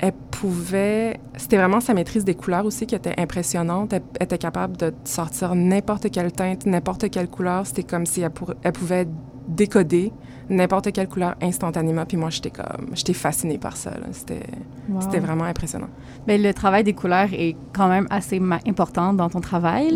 elle 0.00 0.12
pouvait. 0.30 1.20
C'était 1.36 1.56
vraiment 1.58 1.80
sa 1.80 1.94
maîtrise 1.94 2.24
des 2.24 2.34
couleurs 2.34 2.64
aussi 2.64 2.86
qui 2.86 2.94
était 2.94 3.14
impressionnante. 3.20 3.92
Elle, 3.92 4.02
elle 4.18 4.24
était 4.24 4.38
capable 4.38 4.76
de 4.76 4.92
sortir 5.04 5.54
n'importe 5.54 6.10
quelle 6.10 6.32
teinte, 6.32 6.66
n'importe 6.66 7.10
quelle 7.10 7.28
couleur. 7.28 7.66
C'était 7.66 7.82
comme 7.82 8.06
si 8.06 8.22
elle, 8.22 8.30
pour- 8.30 8.54
elle 8.62 8.72
pouvait 8.72 9.06
décoder 9.48 10.12
n'importe 10.48 10.90
quelle 10.92 11.08
couleur 11.08 11.34
instantanément. 11.42 12.04
Puis 12.06 12.16
moi, 12.16 12.30
j'étais 12.30 12.50
comme, 12.50 12.88
j'étais 12.94 13.12
fascinée 13.12 13.58
par 13.58 13.76
ça. 13.76 13.92
C'était, 14.12 14.40
Wow. 14.88 15.00
c'était 15.02 15.20
vraiment 15.20 15.44
impressionnant. 15.44 15.88
Mais 16.26 16.36
le 16.38 16.52
travail 16.52 16.82
des 16.82 16.94
couleurs 16.94 17.28
est 17.32 17.54
quand 17.72 17.88
même 17.88 18.06
assez 18.10 18.40
important 18.66 19.12
dans 19.12 19.28
ton 19.28 19.40
travail. 19.40 19.94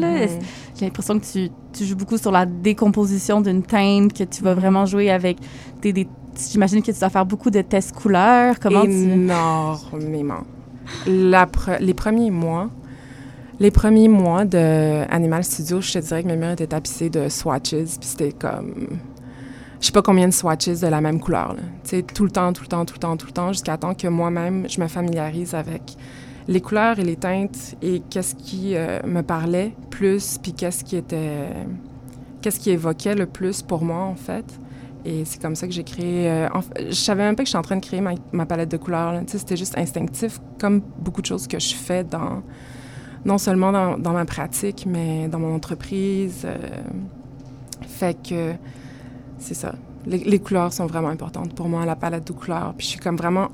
J'ai 0.78 0.84
l'impression 0.84 1.18
que 1.18 1.24
tu, 1.24 1.48
tu 1.72 1.84
joues 1.84 1.96
beaucoup 1.96 2.18
sur 2.18 2.30
la 2.30 2.46
décomposition 2.46 3.40
d'une 3.40 3.62
teinte, 3.62 4.12
que 4.12 4.22
tu 4.24 4.42
vas 4.42 4.54
vraiment 4.54 4.86
jouer 4.86 5.10
avec 5.10 5.38
des... 5.82 5.92
des 5.92 6.06
J'imagine 6.37 6.83
que 6.83 6.90
tu 6.90 6.99
dois 6.99 7.11
faire 7.11 7.27
beaucoup 7.27 7.51
de 7.51 7.62
tests 7.62 7.94
couleurs. 7.94 8.59
Comment. 8.61 8.83
Énormément. 8.83 10.42
Les 11.07 11.94
premiers 11.94 12.31
mois, 12.31 12.70
Les 13.61 13.70
premiers 13.70 14.09
mois 14.09 14.44
de 14.44 15.05
Animal 15.11 15.44
Studio, 15.44 15.81
je 15.81 15.92
te 15.92 15.99
dirais 15.99 16.23
que 16.23 16.29
mes 16.29 16.37
murs 16.37 16.51
étaient 16.51 16.66
tapissés 16.66 17.09
de 17.09 17.29
swatches, 17.29 17.70
puis 17.70 18.09
c'était 18.09 18.33
comme 18.33 18.99
je 19.81 19.88
sais 19.88 19.92
pas 19.92 20.03
combien 20.03 20.27
de 20.27 20.33
swatches 20.33 20.81
de 20.81 20.87
la 20.87 21.03
même 21.03 21.20
couleur. 21.20 21.57
Tu 21.83 21.90
sais, 21.90 22.03
tout 22.03 22.25
le 22.25 22.31
temps, 22.31 22.55
tout 22.55 22.62
le 22.62 22.68
temps, 22.68 22.87
tout 22.87 22.94
le 22.94 23.01
temps, 23.01 23.16
tout 23.18 23.27
le 23.27 23.33
temps, 23.33 23.53
jusqu'à 23.53 23.77
temps 23.77 23.92
que 23.92 24.09
moi-même, 24.09 24.66
je 24.66 24.81
me 24.81 24.88
familiarise 24.88 25.55
avec 25.55 25.97
les 26.49 26.62
couleurs 26.62 26.99
et 26.99 27.05
les 27.05 27.16
teintes 27.16 27.77
et 27.83 28.01
qu'est-ce 28.09 28.35
qui 28.35 28.77
euh, 28.77 29.01
me 29.05 29.20
parlait 29.20 29.75
plus, 29.90 30.38
puis 30.38 30.55
qu'est-ce 30.55 30.85
qui 30.85 30.97
était, 30.97 31.49
qu'est-ce 32.40 32.61
qui 32.61 32.70
évoquait 32.70 33.14
le 33.14 33.27
plus 33.27 33.61
pour 33.61 33.85
moi 33.85 34.05
en 34.05 34.14
fait. 34.14 34.47
Et 35.04 35.24
c'est 35.24 35.40
comme 35.40 35.54
ça 35.54 35.66
que 35.66 35.72
j'ai 35.72 35.84
créé. 35.84 36.30
Euh, 36.30 36.48
je 36.78 36.94
savais 36.94 37.22
même 37.22 37.36
pas 37.36 37.42
que 37.42 37.48
j'étais 37.48 37.58
en 37.58 37.62
train 37.62 37.76
de 37.76 37.84
créer 37.84 38.00
ma, 38.00 38.46
palette 38.46 38.70
de 38.70 38.76
couleurs. 38.76 39.20
C'était 39.26 39.56
juste 39.56 39.76
instinctif, 39.76 40.40
comme 40.58 40.80
beaucoup 40.98 41.20
de 41.20 41.26
choses 41.26 41.46
que 41.46 41.58
je 41.58 41.74
fais 41.74 42.04
dans, 42.04 42.42
non 43.24 43.36
seulement 43.36 43.70
dans, 43.70 43.98
dans 43.98 44.12
ma 44.12 44.24
pratique, 44.24 44.86
mais 44.86 45.28
dans 45.28 45.38
mon 45.38 45.54
entreprise. 45.54 46.42
Euh, 46.44 46.56
fait 47.82 48.16
que 48.26 48.54
c'est 49.38 49.54
ça. 49.54 49.74
Les, 50.06 50.18
les, 50.18 50.38
couleurs 50.38 50.72
sont 50.72 50.86
vraiment 50.86 51.08
importantes 51.08 51.54
pour 51.54 51.68
moi, 51.68 51.84
la 51.84 51.96
palette 51.96 52.26
de 52.26 52.32
couleurs. 52.32 52.74
Puis 52.76 52.86
je 52.86 52.90
suis 52.92 53.00
comme 53.00 53.16
vraiment 53.16 53.48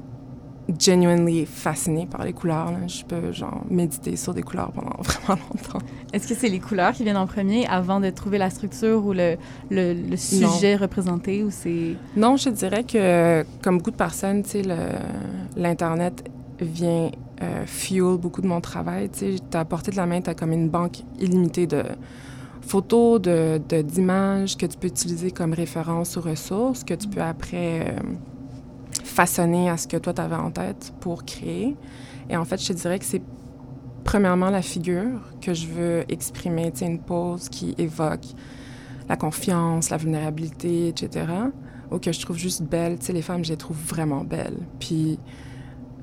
genuinely 0.78 1.46
fascinée 1.46 2.06
par 2.06 2.24
les 2.24 2.32
couleurs. 2.32 2.72
Je 2.86 3.04
peux 3.04 3.32
genre 3.32 3.62
méditer 3.68 4.16
sur 4.16 4.34
des 4.34 4.42
couleurs 4.42 4.72
pendant 4.72 4.96
vraiment 5.00 5.40
longtemps. 5.50 5.84
Est-ce 6.12 6.28
que 6.28 6.34
c'est 6.34 6.48
les 6.48 6.60
couleurs 6.60 6.92
qui 6.92 7.04
viennent 7.04 7.16
en 7.16 7.26
premier 7.26 7.66
avant 7.66 8.00
de 8.00 8.10
trouver 8.10 8.38
la 8.38 8.50
structure 8.50 9.04
ou 9.04 9.12
le, 9.12 9.36
le, 9.70 10.16
sujet 10.16 10.76
représenté 10.76 11.42
ou 11.42 11.50
c'est 11.50 11.94
Non, 12.16 12.36
je 12.36 12.50
dirais 12.50 12.84
que 12.84 13.44
comme 13.62 13.78
beaucoup 13.78 13.90
de 13.90 13.96
personnes, 13.96 14.42
tu 14.42 14.50
sais, 14.50 14.62
l'internet 15.56 16.24
vient 16.60 17.10
euh, 17.42 17.64
fuel 17.66 18.18
beaucoup 18.18 18.42
de 18.42 18.46
mon 18.46 18.60
travail. 18.60 19.08
Tu 19.10 19.36
sais, 19.36 19.56
à 19.56 19.64
portée 19.64 19.90
de 19.90 19.96
la 19.96 20.06
main, 20.06 20.20
tu 20.20 20.30
as 20.30 20.34
comme 20.34 20.52
une 20.52 20.68
banque 20.68 20.98
illimitée 21.18 21.66
de 21.66 21.82
photos, 22.60 23.20
de, 23.20 23.58
d'images 23.82 24.56
que 24.56 24.66
tu 24.66 24.76
peux 24.76 24.88
utiliser 24.88 25.30
comme 25.30 25.54
référence 25.54 26.16
ou 26.16 26.20
ressources 26.20 26.84
que 26.84 26.94
tu 26.94 27.08
peux 27.08 27.22
après 27.22 27.80
euh, 27.80 28.00
façonner 29.20 29.68
à 29.68 29.76
ce 29.76 29.86
que 29.86 29.98
toi, 29.98 30.14
tu 30.14 30.22
avais 30.22 30.36
en 30.36 30.50
tête 30.50 30.94
pour 31.00 31.26
créer. 31.26 31.76
Et 32.30 32.36
en 32.38 32.46
fait, 32.46 32.58
je 32.58 32.68
te 32.68 32.72
dirais 32.72 32.98
que 32.98 33.04
c'est 33.04 33.20
premièrement 34.02 34.48
la 34.48 34.62
figure 34.62 35.20
que 35.42 35.52
je 35.52 35.66
veux 35.66 36.04
exprimer, 36.08 36.72
tu 36.72 36.78
sais, 36.78 36.86
une 36.86 37.00
pose 37.00 37.50
qui 37.50 37.74
évoque 37.76 38.24
la 39.10 39.16
confiance, 39.16 39.90
la 39.90 39.98
vulnérabilité, 39.98 40.88
etc. 40.88 41.26
Ou 41.90 41.98
que 41.98 42.12
je 42.12 42.20
trouve 42.20 42.38
juste 42.38 42.62
belle. 42.62 42.98
Tu 42.98 43.06
sais, 43.06 43.12
les 43.12 43.20
femmes, 43.20 43.44
je 43.44 43.50
les 43.50 43.58
trouve 43.58 43.76
vraiment 43.76 44.24
belles. 44.24 44.56
Puis, 44.78 45.18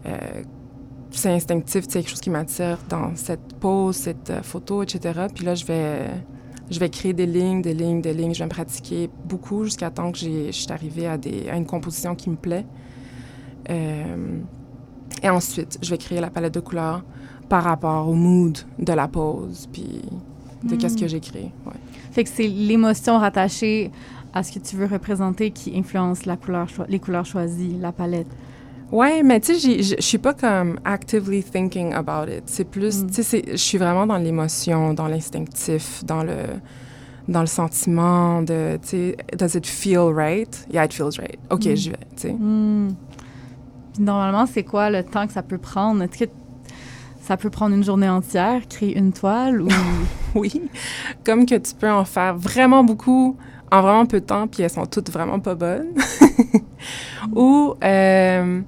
euh, 0.05 0.43
c'est 1.09 1.31
instinctif, 1.31 1.85
c'est 1.85 2.01
quelque 2.01 2.11
chose 2.11 2.21
qui 2.21 2.29
m'attire 2.29 2.77
dans 2.87 3.15
cette 3.15 3.55
pose, 3.59 3.95
cette 3.95 4.29
euh, 4.29 4.43
photo, 4.43 4.83
etc. 4.83 5.21
Puis 5.33 5.43
là, 5.43 5.55
je 5.55 5.65
vais, 5.65 6.05
je 6.69 6.79
vais 6.79 6.89
créer 6.89 7.13
des 7.13 7.25
lignes, 7.25 7.63
des 7.63 7.73
lignes, 7.73 8.01
des 8.01 8.13
lignes. 8.13 8.35
Je 8.35 8.39
vais 8.39 8.45
me 8.45 8.51
pratiquer 8.51 9.09
beaucoup 9.25 9.63
jusqu'à 9.63 9.89
temps 9.89 10.11
que 10.11 10.19
je 10.19 10.51
suis 10.51 10.71
arrivée 10.71 11.07
à, 11.07 11.17
des, 11.17 11.49
à 11.49 11.55
une 11.57 11.65
composition 11.65 12.13
qui 12.13 12.29
me 12.29 12.35
plaît. 12.35 12.65
Euh, 13.69 14.39
et 15.23 15.29
ensuite, 15.29 15.77
je 15.81 15.89
vais 15.89 15.97
créer 15.97 16.21
la 16.21 16.29
palette 16.29 16.53
de 16.53 16.59
couleurs 16.59 17.03
par 17.49 17.63
rapport 17.63 18.07
au 18.07 18.13
mood 18.13 18.57
de 18.77 18.93
la 18.93 19.07
pose, 19.07 19.67
puis 19.71 20.01
de 20.63 20.75
qu'est-ce 20.75 20.97
que 20.97 21.05
hmm. 21.05 21.09
j'ai 21.09 21.19
créé. 21.19 21.51
Ouais. 21.65 21.73
Fait 22.11 22.23
que 22.23 22.29
c'est 22.29 22.47
l'émotion 22.47 23.17
rattachée 23.17 23.91
à 24.33 24.43
ce 24.43 24.51
que 24.51 24.59
tu 24.59 24.75
veux 24.75 24.85
représenter 24.85 25.51
qui 25.51 25.77
influence 25.77 26.25
la 26.25 26.35
couleur 26.35 26.67
les 26.89 26.99
couleurs 26.99 27.25
choisies, 27.25 27.77
la 27.79 27.91
palette. 27.91 28.27
Ouais, 28.91 29.21
mais 29.21 29.39
tu 29.39 29.55
sais, 29.55 29.81
je 29.81 29.95
suis 30.01 30.17
pas 30.17 30.33
comme 30.33 30.79
actively 30.85 31.43
thinking 31.43 31.93
about 31.93 32.31
it. 32.31 32.43
C'est 32.45 32.63
plus, 32.63 33.03
hmm. 33.03 33.11
tu 33.11 33.23
sais, 33.23 33.43
je 33.51 33.55
suis 33.55 33.77
vraiment 33.77 34.07
dans 34.07 34.17
l'émotion, 34.17 34.93
dans 34.93 35.07
l'instinctif, 35.07 36.03
dans 36.05 36.23
le, 36.23 36.35
dans 37.27 37.41
le 37.41 37.47
sentiment 37.47 38.41
de, 38.41 38.77
tu 38.81 38.87
sais, 38.87 39.17
does 39.37 39.57
it 39.57 39.65
feel 39.65 40.11
right? 40.13 40.65
Yeah, 40.71 40.85
it 40.85 40.93
feels 40.93 41.17
right. 41.19 41.37
OK, 41.49 41.65
hmm. 41.65 41.75
j'y 41.75 41.89
vais, 41.89 41.97
tu 42.15 42.27
sais. 42.29 42.35
Normalement, 43.99 44.45
c'est 44.45 44.63
quoi 44.63 44.89
le 44.89 45.03
temps 45.03 45.27
que 45.27 45.33
ça 45.33 45.43
peut 45.43 45.57
prendre? 45.57 46.01
Est-ce 46.03 46.25
que 46.25 46.31
ça 47.21 47.35
peut 47.37 47.49
prendre 47.49 47.75
une 47.75 47.83
journée 47.83 48.09
entière, 48.09 48.67
créer 48.67 48.97
une 48.97 49.11
toile 49.11 49.61
ou... 49.61 49.67
oui, 50.35 50.61
comme 51.25 51.45
que 51.45 51.55
tu 51.55 51.73
peux 51.75 51.91
en 51.91 52.05
faire 52.05 52.37
vraiment 52.37 52.83
beaucoup 52.83 53.37
en 53.69 53.81
vraiment 53.81 54.05
peu 54.05 54.21
de 54.21 54.25
temps, 54.25 54.47
puis 54.47 54.63
elles 54.63 54.69
sont 54.69 54.85
toutes 54.85 55.09
vraiment 55.11 55.39
pas 55.39 55.55
bonnes. 55.55 55.93
ou... 57.35 57.75
Euh, 57.83 58.61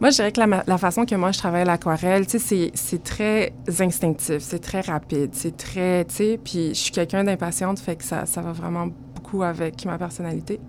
moi, 0.00 0.10
je 0.10 0.16
dirais 0.16 0.32
que 0.32 0.40
la, 0.40 0.76
façon 0.78 1.06
que 1.06 1.14
moi 1.14 1.32
je 1.32 1.38
travaille 1.38 1.64
l'aquarelle, 1.64 2.26
tu 2.26 2.38
sais, 2.38 2.70
c'est 2.74 3.02
très 3.02 3.54
instinctif, 3.80 4.38
c'est 4.40 4.58
très 4.58 4.80
rapide, 4.82 5.30
c'est 5.32 5.56
très, 5.56 6.04
tu 6.04 6.14
sais, 6.14 6.40
puis 6.42 6.70
je 6.70 6.74
suis 6.74 6.92
quelqu'un 6.92 7.24
d'impatiente, 7.24 7.78
fait 7.78 7.96
que 7.96 8.04
ça, 8.04 8.26
ça 8.26 8.42
va 8.42 8.52
vraiment 8.52 8.88
beaucoup 9.14 9.42
avec 9.42 9.84
ma 9.86 9.96
personnalité. 9.96 10.60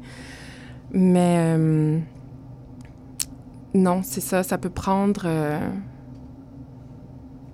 Mais 0.91 1.55
euh, 1.57 1.99
non, 3.75 4.01
c'est 4.03 4.21
ça. 4.21 4.41
Ça 4.41 4.57
peut 4.57 4.69
prendre. 4.69 5.23
Euh, 5.25 5.59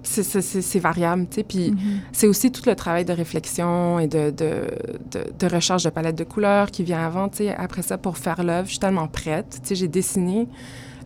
c'est 0.04 0.80
variable, 0.80 1.28
tu 1.30 1.38
sais. 1.38 1.44
Puis 1.44 1.72
mm-hmm. 1.72 2.00
c'est 2.12 2.28
aussi 2.28 2.52
tout 2.52 2.62
le 2.68 2.76
travail 2.76 3.06
de 3.06 3.14
réflexion 3.14 4.00
et 4.00 4.08
de, 4.08 4.30
de, 4.30 4.68
de, 5.12 5.48
recherche 5.48 5.84
de 5.84 5.90
palette 5.90 6.18
de 6.18 6.24
couleurs 6.24 6.70
qui 6.70 6.84
vient 6.84 7.04
avant, 7.04 7.28
tu 7.28 7.38
sais. 7.38 7.56
Après 7.56 7.82
ça, 7.82 7.98
pour 7.98 8.18
faire 8.18 8.44
l'œuvre, 8.44 8.66
je 8.66 8.72
suis 8.72 8.80
tellement 8.80 9.08
prête. 9.08 9.60
Tu 9.64 9.70
sais, 9.70 9.76
j'ai 9.76 9.88
dessiné 9.88 10.48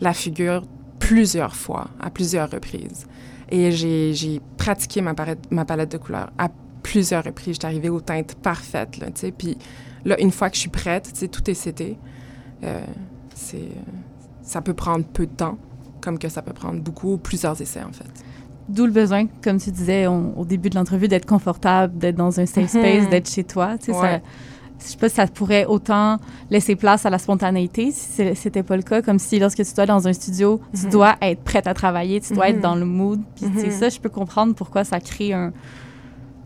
la 0.02 0.14
figure 0.14 0.64
plusieurs 1.00 1.56
fois, 1.56 1.88
à 2.02 2.10
plusieurs 2.10 2.52
reprises. 2.52 3.08
Et 3.50 3.72
j'ai 3.72 4.42
pratiqué 4.58 5.02
ma 5.02 5.14
palette, 5.14 5.50
ma 5.52 5.64
palette 5.64 5.92
de 5.92 5.98
couleurs 5.98 6.32
à 6.38 6.50
plusieurs 6.84 7.24
reprises. 7.24 7.56
J'étais 7.56 7.68
arrivée 7.68 7.90
aux 7.90 8.02
teintes 8.02 8.36
parfaites, 8.36 8.98
là, 8.98 9.08
tu 9.08 9.22
sais. 9.22 9.32
Puis 9.32 9.58
là, 10.04 10.20
une 10.20 10.32
fois 10.32 10.50
que 10.50 10.56
je 10.56 10.62
suis 10.62 10.70
prête, 10.70 11.10
tu 11.14 11.20
sais, 11.20 11.28
tout 11.30 11.50
est 11.50 11.54
cité. 11.54 11.98
Euh, 12.64 12.82
c'est 13.34 13.70
ça 14.46 14.62
peut 14.62 14.74
prendre 14.74 15.04
peu 15.04 15.26
de 15.26 15.32
temps, 15.32 15.58
comme 16.02 16.18
que 16.18 16.30
ça 16.30 16.42
peut 16.42 16.54
prendre 16.54 16.80
beaucoup, 16.80 17.18
plusieurs 17.18 17.60
essais 17.60 17.84
en 17.84 17.92
fait. 17.92 18.06
D'où 18.70 18.86
le 18.86 18.92
besoin, 18.92 19.28
comme 19.44 19.60
tu 19.60 19.72
disais 19.72 20.08
au 20.08 20.44
début 20.46 20.70
de 20.70 20.76
l'entrevue, 20.76 21.08
d'être 21.08 21.28
confortable, 21.28 21.98
d'être 21.98 22.16
dans 22.16 22.40
un 22.40 22.46
safe 22.46 22.70
space, 22.70 23.04
mhm. 23.04 23.10
d'être 23.10 23.30
chez 23.30 23.44
toi. 23.44 23.78
Tu 23.78 23.92
sais, 23.92 23.94
ça, 23.94 24.20
je 24.80 24.86
sais 24.86 24.98
pas 24.98 25.10
si 25.10 25.16
ça 25.16 25.28
pourrait 25.28 25.66
autant 25.66 26.18
laisser 26.50 26.76
place 26.76 27.06
à 27.06 27.10
la 27.10 27.20
spontanéité 27.20 27.92
si 27.92 28.36
c'était 28.36 28.64
pas 28.64 28.76
le 28.76 28.82
cas, 28.82 29.02
comme 29.02 29.20
si 29.20 29.40
lorsque 29.40 29.64
tu 29.64 29.74
dois 29.76 29.86
dans 29.86 30.08
un 30.08 30.14
studio, 30.14 30.60
tu 30.74 30.86
mhm. 30.86 30.92
dois 30.92 31.16
être 31.22 31.44
prête 31.44 31.68
à 31.68 31.74
travailler, 31.74 32.22
tu 32.22 32.34
dois 32.34 32.50
être 32.50 32.58
mhm. 32.58 32.62
dans 32.62 32.76
le 32.76 32.86
mood. 32.86 33.22
Puis 33.36 33.46
c'est 33.58 33.72
ça, 33.72 33.90
je 33.90 34.00
peux 34.00 34.10
comprendre 34.10 34.56
pourquoi 34.56 34.84
ça 34.84 35.00
crée 35.00 35.34
un, 35.34 35.54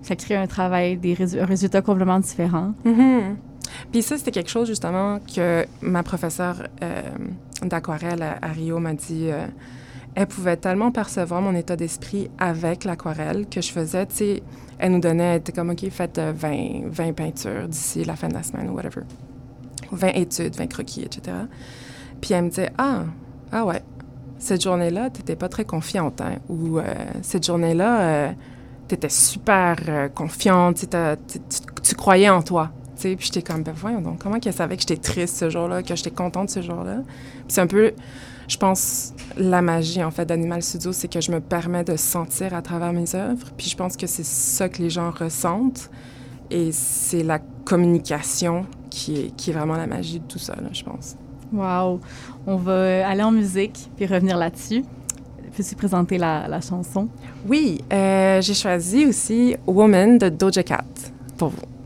ça 0.02 0.16
crée 0.16 0.36
un 0.36 0.48
travail, 0.48 0.98
des 0.98 1.40
un 1.40 1.46
résultat 1.46 1.82
complètement 1.82 2.20
différent. 2.20 2.74
Puis 3.92 4.04
ça, 4.04 4.18
c'était 4.18 4.32
quelque 4.32 4.50
chose 4.50 4.68
justement 4.68 5.20
que 5.20 5.66
ma 5.82 6.04
professeure 6.04 6.64
euh, 6.84 7.02
d'aquarelle 7.64 8.24
à, 8.42 8.48
Rio 8.48 8.80
m'a 8.80 8.94
dit. 8.94 9.30
Euh, 9.30 9.48
elle 10.16 10.26
pouvait 10.26 10.58
tellement 10.58 10.92
percevoir 10.92 11.40
mon 11.40 11.54
état 11.54 11.76
d'esprit 11.76 12.32
avec 12.40 12.84
l'aquarelle 12.84 13.48
que 13.48 13.62
je 13.62 13.72
faisais, 13.72 14.08
tu 14.08 14.16
sais, 14.16 14.44
elle 14.80 14.94
nous 14.94 15.00
donnait, 15.00 15.36
elle 15.36 15.38
était 15.38 15.52
comme, 15.52 15.70
OK, 15.70 15.88
faites 15.92 16.20
20, 16.20 16.50
euh, 16.50 16.82
20 16.90 17.14
peintures 17.14 17.68
d'ici 17.68 18.04
la 18.04 18.16
fin 18.16 18.28
de 18.28 18.34
la 18.34 18.42
semaine 18.42 18.70
ou 18.70 18.74
whatever. 18.74 19.02
20 19.92 20.08
études, 20.16 20.56
20 20.56 20.68
croquis, 20.68 21.04
etc. 21.04 21.38
Puis 22.20 22.34
elle 22.34 22.46
me 22.46 22.50
disait, 22.50 22.72
ah, 22.80 23.04
ah 23.52 23.66
ouais, 23.66 23.84
cette 24.40 24.64
journée-là, 24.64 25.12
tu 25.12 25.20
n'étais 25.20 25.36
pas 25.36 25.48
très 25.48 25.64
confiante, 25.64 26.22
hein? 26.22 26.38
Ou 26.50 26.80
cette 27.22 27.46
journée-là, 27.46 28.34
tu 28.88 28.96
étais 28.96 29.10
super 29.10 30.10
confiante, 30.16 30.78
tu, 31.28 31.40
tu 31.84 31.96
croyais 31.96 32.30
en 32.30 32.42
toi. 32.42 32.72
Puis 33.00 33.18
j'étais 33.20 33.42
comme, 33.42 33.64
ben 33.64 33.74
voyons 33.76 34.02
donc, 34.02 34.20
comment 34.20 34.40
qu'elle 34.40 34.54
savait 34.54 34.76
que 34.76 34.82
j'étais 34.82 34.98
triste 34.98 35.38
ce 35.38 35.50
jour-là, 35.50 35.84
que 35.84 35.96
j'étais 35.96 36.12
contente 36.12 36.50
ce 36.50 36.62
jour-là? 36.62 36.98
Puis 37.06 37.48
c'est 37.48 37.62
un 37.62 37.68
peu, 37.68 37.94
je 38.48 38.58
pense, 38.58 39.14
la 39.38 39.62
magie, 39.62 40.04
en 40.04 40.12
fait, 40.12 40.26
d'Animal 40.26 40.62
Studio, 40.62 40.92
c'est 40.92 41.08
que 41.08 41.22
je 41.22 41.32
me 41.32 41.40
permets 41.40 41.84
de 41.84 41.96
sentir 41.96 42.54
à 42.54 42.62
travers 42.62 42.94
mes 42.94 43.16
œuvres. 43.16 43.48
Puis 43.58 43.70
je 43.70 43.76
pense 43.76 43.96
que 43.96 44.08
c'est 44.08 44.26
ça 44.26 44.70
que 44.70 44.82
les 44.82 44.90
gens 44.90 45.12
ressentent. 45.12 45.90
Et 46.52 46.72
c'est 46.72 47.24
la 47.24 47.40
communication 47.64 48.66
qui 48.90 49.20
est, 49.20 49.36
qui 49.36 49.52
est 49.52 49.54
vraiment 49.54 49.78
la 49.78 49.86
magie 49.86 50.20
de 50.20 50.26
tout 50.26 50.40
ça, 50.40 50.56
là, 50.56 50.70
je 50.72 50.84
pense. 50.84 51.16
Wow! 51.54 52.00
On 52.48 52.56
va 52.58 53.08
aller 53.08 53.24
en 53.24 53.32
musique, 53.32 53.90
puis 53.96 54.06
revenir 54.06 54.38
là-dessus. 54.38 54.84
Peux-tu 55.56 55.76
présenter 55.76 56.18
la, 56.18 56.48
la, 56.48 56.62
chanson? 56.62 57.10
Oui, 57.48 57.82
euh, 57.92 58.42
j'ai 58.42 58.54
choisi 58.54 59.06
aussi 59.06 59.56
Woman 59.68 60.18
de 60.18 60.30
Doja 60.30 60.64
Cat 60.64 60.86
pour 61.38 61.50
vous. 61.50 61.79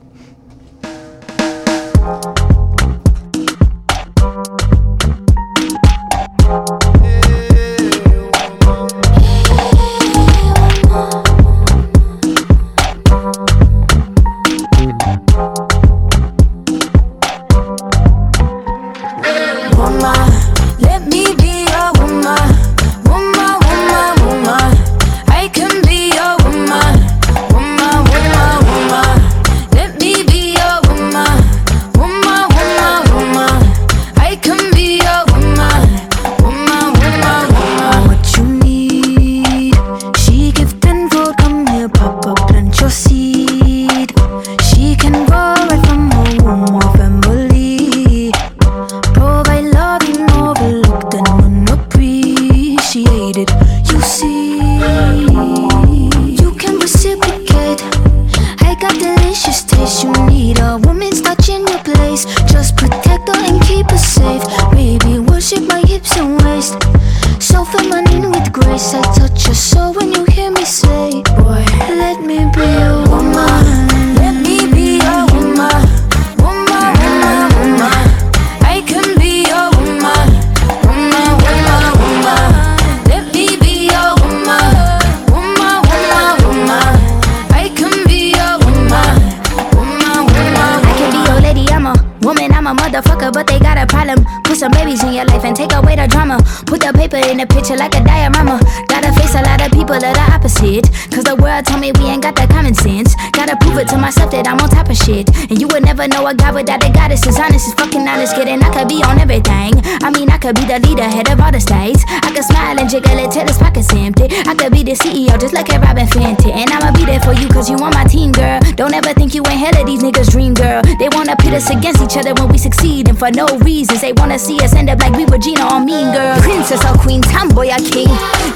Picture 97.54 97.78
like 97.78 97.96
a 97.96 98.04
diorama. 98.04 98.60
Gotta 98.88 99.14
face 99.14 99.36
a 99.36 99.44
lot 99.46 99.62
of 99.62 99.72
people 99.72 99.98
that 100.00 100.18
are 100.18 100.34
opposite. 100.34 100.90
Cause 101.14 101.24
the 101.24 101.38
world 101.38 101.66
told 101.66 101.82
me 101.82 101.92
we 101.94 102.06
ain't 102.10 102.24
got 102.24 102.36
that 102.36 102.50
common 102.50 102.74
sense. 102.74 103.14
Gotta 103.44 103.60
prove 103.60 103.76
it 103.76 103.90
to 103.92 103.98
myself 104.00 104.32
that 104.32 104.48
I'm 104.48 104.56
on 104.64 104.72
top 104.72 104.88
of 104.88 104.96
shit. 104.96 105.28
And 105.52 105.60
you 105.60 105.68
would 105.76 105.84
never 105.84 106.08
know 106.08 106.24
a 106.24 106.34
guy 106.34 106.56
without 106.56 106.80
a 106.80 106.88
goddess 106.88 107.28
is 107.28 107.36
honest, 107.36 107.68
is 107.68 107.76
fucking 107.76 108.08
honest, 108.08 108.40
kidding. 108.40 108.64
I 108.64 108.72
could 108.72 108.88
be 108.88 109.04
on 109.04 109.20
everything. 109.20 109.76
I 110.00 110.08
mean, 110.16 110.32
I 110.32 110.40
could 110.40 110.56
be 110.56 110.64
the 110.64 110.80
leader, 110.80 111.04
head 111.04 111.28
of 111.28 111.44
all 111.44 111.52
the 111.52 111.60
states. 111.60 112.08
I 112.08 112.32
could 112.32 112.48
smile 112.48 112.80
and 112.80 112.88
jiggle 112.88 113.20
it 113.20 113.36
till 113.36 113.44
his 113.44 113.60
pockets 113.60 113.92
empty. 113.92 114.32
I 114.48 114.56
could 114.56 114.72
be 114.72 114.88
the 114.88 114.96
CEO, 114.96 115.36
just 115.36 115.52
like 115.52 115.68
a 115.76 115.80
Robin 115.84 116.08
Fenty. 116.08 116.56
And 116.56 116.72
I'ma 116.72 116.96
be 116.96 117.04
there 117.04 117.20
for 117.20 117.36
you, 117.36 117.52
cause 117.52 117.68
you 117.68 117.76
on 117.84 117.92
my 117.92 118.08
team, 118.08 118.32
girl. 118.32 118.64
Don't 118.80 118.96
ever 118.96 119.12
think 119.12 119.36
you 119.36 119.44
ain't 119.52 119.60
hell 119.60 119.76
of 119.76 119.92
these 119.92 120.00
niggas' 120.00 120.32
dream, 120.32 120.56
girl. 120.56 120.80
They 120.96 121.12
wanna 121.12 121.36
pit 121.36 121.52
us 121.52 121.68
against 121.68 122.00
each 122.00 122.16
other 122.16 122.32
when 122.40 122.48
we 122.48 122.56
succeed, 122.56 123.12
and 123.12 123.20
for 123.20 123.28
no 123.28 123.44
reasons. 123.60 124.00
They 124.00 124.16
wanna 124.16 124.40
see 124.40 124.56
us 124.64 124.72
end 124.72 124.88
up 124.88 125.04
like 125.04 125.20
we 125.20 125.28
were 125.28 125.38
Gina 125.38 125.68
or 125.68 125.84
Mean 125.84 126.16
Girl. 126.16 126.40
Princess 126.40 126.80
or 126.88 126.96
Queen, 126.96 127.20
tomboy 127.20 127.76
or 127.76 127.84
king. 127.92 128.08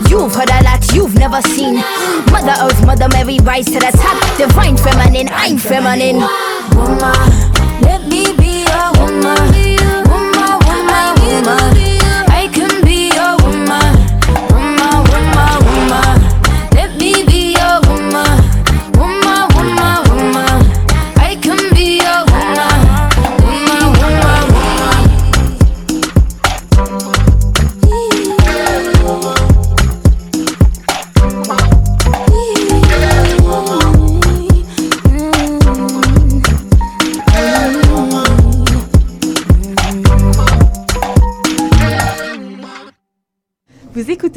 You've 0.07 0.31
heard 0.31 0.47
a 0.47 0.63
lot 0.63 0.79
you've 0.95 1.19
never 1.19 1.43
seen. 1.51 1.83
Mother 2.31 2.55
Earth, 2.63 2.79
Mother 2.87 3.11
Mary, 3.11 3.35
rise 3.43 3.67
to 3.67 3.83
the 3.83 3.91
top. 3.91 4.15
Divine 4.39 4.76
feminine, 4.77 5.29
I'm 5.31 5.57
feminine. 5.57 6.19
woman. 6.75 7.13
Let 7.81 8.07
me 8.07 8.33
be 8.37 8.65
a 8.65 8.91
woman. 8.99 9.66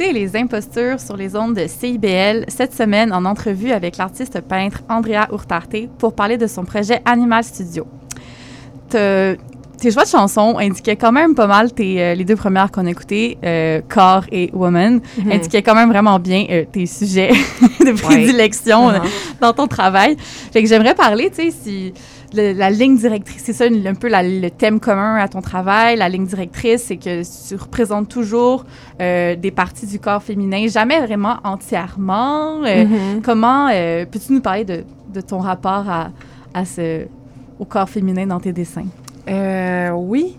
Les 0.09 0.35
Impostures 0.35 0.99
sur 0.99 1.15
les 1.15 1.35
ondes 1.35 1.55
de 1.55 1.67
CIBL 1.67 2.45
cette 2.47 2.73
semaine 2.73 3.13
en 3.13 3.23
entrevue 3.23 3.71
avec 3.71 3.97
l'artiste 3.97 4.41
peintre 4.41 4.81
Andrea 4.89 5.27
Hurtarte 5.31 5.87
pour 5.99 6.15
parler 6.15 6.37
de 6.37 6.47
son 6.47 6.65
projet 6.65 7.01
Animal 7.05 7.43
Studio. 7.43 7.85
Tes 9.81 9.91
choix 9.91 10.03
de 10.03 10.09
chansons 10.09 10.57
indiquaient 10.59 10.95
quand 10.95 11.11
même 11.11 11.33
pas 11.35 11.47
mal 11.47 11.73
tes, 11.73 12.01
euh, 12.01 12.13
les 12.15 12.23
deux 12.23 12.35
premières 12.35 12.71
qu'on 12.71 12.85
a 12.85 12.89
écoutées, 12.91 13.37
euh, 13.43 13.81
Car 13.89 14.25
et 14.31 14.49
Woman, 14.53 15.01
indiquaient 15.29 15.63
quand 15.63 15.75
même 15.75 15.89
vraiment 15.89 16.19
bien 16.19 16.45
euh, 16.49 16.63
tes 16.71 16.85
sujets 16.85 17.31
de 17.79 17.91
prédilection 17.91 18.89
euh, 18.89 18.99
dans 19.41 19.53
ton 19.53 19.67
travail. 19.67 20.15
Fait 20.53 20.61
que 20.61 20.69
j'aimerais 20.69 20.93
parler, 20.95 21.29
tu 21.29 21.43
sais, 21.43 21.51
si 21.51 21.93
le- 22.33 22.53
la 22.53 22.69
ligne 22.69 22.95
directrice, 22.95 23.41
c'est 23.43 23.53
ça 23.53 23.65
une- 23.65 23.85
un 23.87 23.95
peu 23.95 24.07
la- 24.07 24.23
le 24.23 24.49
thème 24.51 24.79
commun 24.79 25.15
à 25.15 25.27
ton 25.27 25.41
travail. 25.41 25.97
La 25.97 26.07
ligne 26.09 26.25
directrice, 26.27 26.83
c'est 26.83 26.97
que 26.97 27.23
tu 27.49 27.55
représentes 27.55 28.07
toujours 28.07 28.65
des 28.99 29.51
parties 29.55 29.87
du 29.87 29.99
corps 29.99 30.21
féminin, 30.21 30.67
jamais 30.67 30.99
vraiment 30.99 31.37
entièrement. 31.43 32.63
Euh, 32.65 32.85
Comment 33.23 33.67
peux-tu 34.11 34.33
nous 34.33 34.41
parler 34.41 34.63
de, 34.63 34.83
de 35.13 35.21
ton 35.21 35.39
rapport 35.39 35.89
à, 35.89 36.11
à 36.53 36.65
ce, 36.65 37.07
au 37.59 37.65
corps 37.65 37.89
féminin 37.89 38.27
dans 38.27 38.39
tes 38.39 38.53
dessins? 38.53 38.85
Euh, 39.29 39.89
oui. 39.91 40.37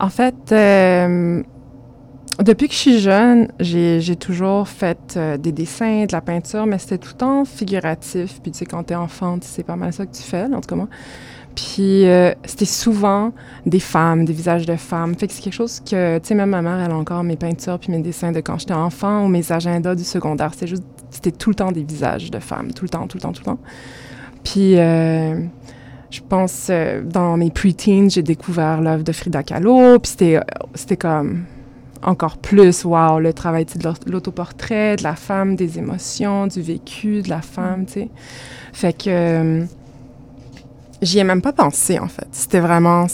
En 0.00 0.10
fait, 0.10 0.52
euh, 0.52 1.42
depuis 2.42 2.68
que 2.68 2.74
je 2.74 2.78
suis 2.78 2.98
jeune, 3.00 3.48
j'ai 3.58 4.16
toujours 4.16 4.68
fait 4.68 5.14
euh, 5.16 5.36
des 5.36 5.50
dessins, 5.50 6.04
de 6.04 6.12
la 6.12 6.20
peinture, 6.20 6.66
mais 6.66 6.78
c'était 6.78 6.98
tout 6.98 7.10
le 7.14 7.18
temps 7.18 7.44
figuratif. 7.44 8.40
Puis 8.40 8.52
tu 8.52 8.58
sais, 8.58 8.66
quand 8.66 8.84
t'es 8.84 8.94
enfant, 8.94 9.38
c'est 9.40 9.64
pas 9.64 9.74
mal 9.74 9.92
ça 9.92 10.06
que 10.06 10.14
tu 10.14 10.22
fais, 10.22 10.44
en 10.44 10.60
tout 10.60 10.68
cas 10.68 10.76
moi. 10.76 10.88
Puis 11.56 12.06
euh, 12.06 12.32
c'était 12.44 12.64
souvent 12.64 13.32
des 13.66 13.80
femmes, 13.80 14.24
des 14.24 14.32
visages 14.32 14.66
de 14.66 14.76
femmes. 14.76 15.16
Fait 15.16 15.26
que 15.26 15.32
c'est 15.32 15.42
quelque 15.42 15.54
chose 15.54 15.80
que, 15.80 16.18
tu 16.18 16.28
sais, 16.28 16.34
même 16.36 16.50
ma 16.50 16.62
mère, 16.62 16.78
elle 16.78 16.92
a 16.92 16.96
encore 16.96 17.24
mes 17.24 17.36
peintures 17.36 17.80
puis 17.80 17.90
mes 17.90 17.98
dessins 17.98 18.30
de 18.30 18.38
quand 18.38 18.58
j'étais 18.60 18.74
enfant 18.74 19.24
ou 19.24 19.28
mes 19.28 19.50
agendas 19.50 19.96
du 19.96 20.04
secondaire. 20.04 20.50
C'était 20.54 20.68
juste, 20.68 20.84
c'était 21.10 21.32
tout 21.32 21.50
le 21.50 21.56
temps 21.56 21.72
des 21.72 21.82
visages 21.82 22.30
de 22.30 22.38
femmes, 22.38 22.72
tout 22.72 22.84
le 22.84 22.90
temps, 22.90 23.08
tout 23.08 23.16
le 23.16 23.22
temps, 23.22 23.32
tout 23.32 23.42
le 23.44 23.46
temps. 23.46 23.58
Puis 24.44 24.76
je 26.10 26.20
pense, 26.26 26.68
euh, 26.70 27.02
dans 27.02 27.36
mes 27.36 27.50
pre-teens, 27.50 28.08
j'ai 28.08 28.22
découvert 28.22 28.80
l'œuvre 28.80 29.04
de 29.04 29.12
Frida 29.12 29.42
Kahlo, 29.42 29.98
puis 29.98 30.10
c'était, 30.10 30.36
euh, 30.36 30.96
comme 30.98 31.44
encore 32.02 32.36
plus, 32.38 32.84
wow, 32.84 33.18
le 33.18 33.32
travail 33.32 33.64
de 33.64 33.82
l'au- 33.84 33.94
l'autoportrait, 34.06 34.96
de 34.96 35.02
la 35.02 35.16
femme, 35.16 35.56
des 35.56 35.78
émotions, 35.78 36.46
du 36.46 36.62
vécu 36.62 37.22
de 37.22 37.28
la 37.28 37.42
femme, 37.42 37.84
tu 37.86 37.92
sais. 37.94 38.08
Fait 38.72 38.92
que 38.96 39.08
euh, 39.08 39.64
j'y 41.02 41.18
ai 41.18 41.24
même 41.24 41.42
pas 41.42 41.52
pensé, 41.52 41.98
en 41.98 42.08
fait. 42.08 42.26
C'était 42.32 42.60
vraiment, 42.60 43.06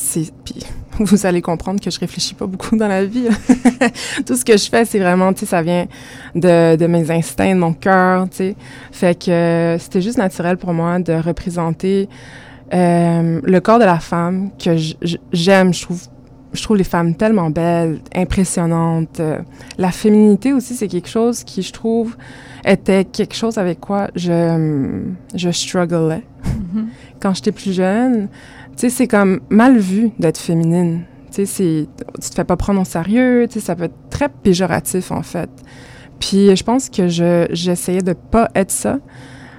puis 0.44 0.56
vous 1.00 1.26
allez 1.26 1.42
comprendre 1.42 1.80
que 1.80 1.90
je 1.90 1.98
réfléchis 1.98 2.34
pas 2.34 2.46
beaucoup 2.46 2.76
dans 2.76 2.86
la 2.88 3.04
vie. 3.04 3.26
Tout 4.26 4.36
ce 4.36 4.44
que 4.44 4.56
je 4.56 4.68
fais, 4.68 4.84
c'est 4.84 4.98
vraiment, 5.00 5.32
tu 5.32 5.40
sais, 5.40 5.46
ça 5.46 5.62
vient 5.62 5.86
de, 6.34 6.76
de 6.76 6.86
mes 6.86 7.10
instincts, 7.10 7.54
de 7.54 7.60
mon 7.60 7.72
cœur, 7.72 8.28
tu 8.30 8.36
sais. 8.36 8.56
Fait 8.92 9.18
que 9.18 9.76
c'était 9.80 10.02
juste 10.02 10.18
naturel 10.18 10.58
pour 10.58 10.72
moi 10.74 10.98
de 11.00 11.14
représenter 11.14 12.08
euh, 12.74 13.40
le 13.42 13.60
corps 13.60 13.78
de 13.78 13.84
la 13.84 14.00
femme 14.00 14.50
que 14.58 14.76
j'aime. 15.32 15.72
Je 15.72 15.82
trouve, 15.82 16.02
je 16.52 16.62
trouve 16.62 16.76
les 16.76 16.84
femmes 16.84 17.14
tellement 17.14 17.50
belles, 17.50 18.00
impressionnantes. 18.14 19.20
Euh, 19.20 19.38
la 19.78 19.90
féminité 19.90 20.52
aussi, 20.52 20.74
c'est 20.74 20.88
quelque 20.88 21.08
chose 21.08 21.44
qui, 21.44 21.62
je 21.62 21.72
trouve, 21.72 22.16
était 22.64 23.04
quelque 23.04 23.34
chose 23.34 23.58
avec 23.58 23.80
quoi 23.80 24.08
je, 24.16 25.02
je 25.34 25.50
strugglais. 25.50 26.22
Quand 27.20 27.34
j'étais 27.34 27.52
plus 27.52 27.72
jeune, 27.72 28.28
tu 28.76 28.80
sais, 28.80 28.90
c'est 28.90 29.08
comme 29.08 29.40
mal 29.50 29.78
vu 29.78 30.10
d'être 30.18 30.38
féminine. 30.38 31.02
Tu 31.32 31.46
sais, 31.46 31.86
tu 32.20 32.28
te 32.30 32.34
fais 32.34 32.44
pas 32.44 32.56
prendre 32.56 32.80
au 32.80 32.84
sérieux, 32.84 33.46
tu 33.48 33.54
sais, 33.54 33.66
ça 33.66 33.76
peut 33.76 33.84
être 33.84 34.08
très 34.10 34.28
péjoratif, 34.28 35.10
en 35.12 35.22
fait. 35.22 35.50
Puis 36.18 36.54
je 36.56 36.64
pense 36.64 36.88
que 36.88 37.08
je, 37.08 37.46
j'essayais 37.50 38.02
de 38.02 38.12
pas 38.12 38.48
être 38.54 38.70
ça. 38.70 38.98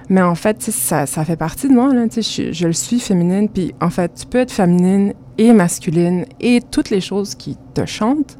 Mais 0.08 0.22
en 0.22 0.34
fait, 0.34 0.62
ça, 0.62 1.06
ça 1.06 1.24
fait 1.24 1.36
partie 1.36 1.68
de 1.68 1.74
moi, 1.74 1.92
là, 1.92 2.06
je, 2.14 2.52
je 2.52 2.66
le 2.66 2.72
suis 2.72 3.00
féminine. 3.00 3.48
Puis 3.48 3.74
en 3.80 3.90
fait, 3.90 4.12
tu 4.14 4.26
peux 4.26 4.38
être 4.38 4.52
féminine 4.52 5.14
et 5.38 5.52
masculine 5.52 6.24
et 6.40 6.60
toutes 6.70 6.90
les 6.90 7.00
choses 7.00 7.34
qui 7.34 7.56
te 7.74 7.84
chantent. 7.86 8.38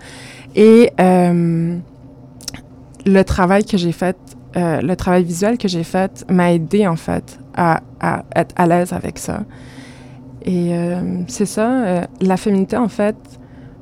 Et 0.55 0.91
euh, 1.01 1.77
le 3.05 3.23
travail 3.25 3.65
que 3.65 3.77
j'ai 3.77 3.93
fait, 3.93 4.17
euh, 4.57 4.81
le 4.81 4.97
travail 4.97 5.25
visuel 5.25 5.59
que 5.59 5.69
j'ai 5.69 5.85
fait 5.85 6.25
m'a 6.31 6.53
aidé, 6.53 6.87
en 6.87 6.97
fait, 6.97 7.39
à, 7.55 7.83
à 8.01 8.25
être 8.35 8.55
à 8.57 8.67
l'aise 8.67 8.93
avec 8.93 9.19
ça. 9.19 9.43
Et 10.43 10.71
euh, 10.73 11.01
c'est 11.27 11.47
ça, 11.47 12.07
la 12.21 12.37
féminité, 12.37 12.77
en 12.77 12.89
fait, 12.89 13.17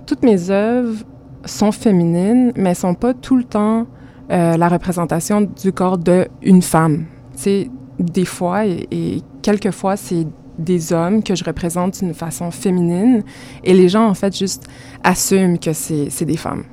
toutes 0.06 0.22
mes 0.22 0.50
œuvres 0.50 1.04
sont 1.44 1.72
féminines, 1.72 2.52
mais 2.56 2.74
sont 2.74 2.94
pas 2.94 3.12
tout 3.12 3.36
le 3.36 3.44
temps 3.44 3.86
la 4.30 4.68
représentation 4.68 5.42
du 5.42 5.70
corps 5.72 5.98
d'une 5.98 6.62
femme. 6.62 7.04
Tu 7.36 7.42
sais, 7.42 7.70
des 7.98 8.24
fois, 8.24 8.66
et, 8.66 8.86
et 8.90 9.22
quelquefois, 9.42 9.96
c'est 9.96 10.26
des 10.58 10.92
hommes 10.92 11.22
que 11.22 11.34
je 11.34 11.44
représente 11.44 11.98
d'une 12.00 12.14
façon 12.14 12.50
féminine, 12.50 13.22
et 13.64 13.74
les 13.74 13.88
gens, 13.88 14.06
en 14.08 14.14
fait, 14.14 14.36
juste 14.36 14.64
assument 15.02 15.58
que 15.58 15.72
c'est 15.72 16.10
c'est 16.10 16.24
des 16.24 16.36
femmes. 16.36 16.64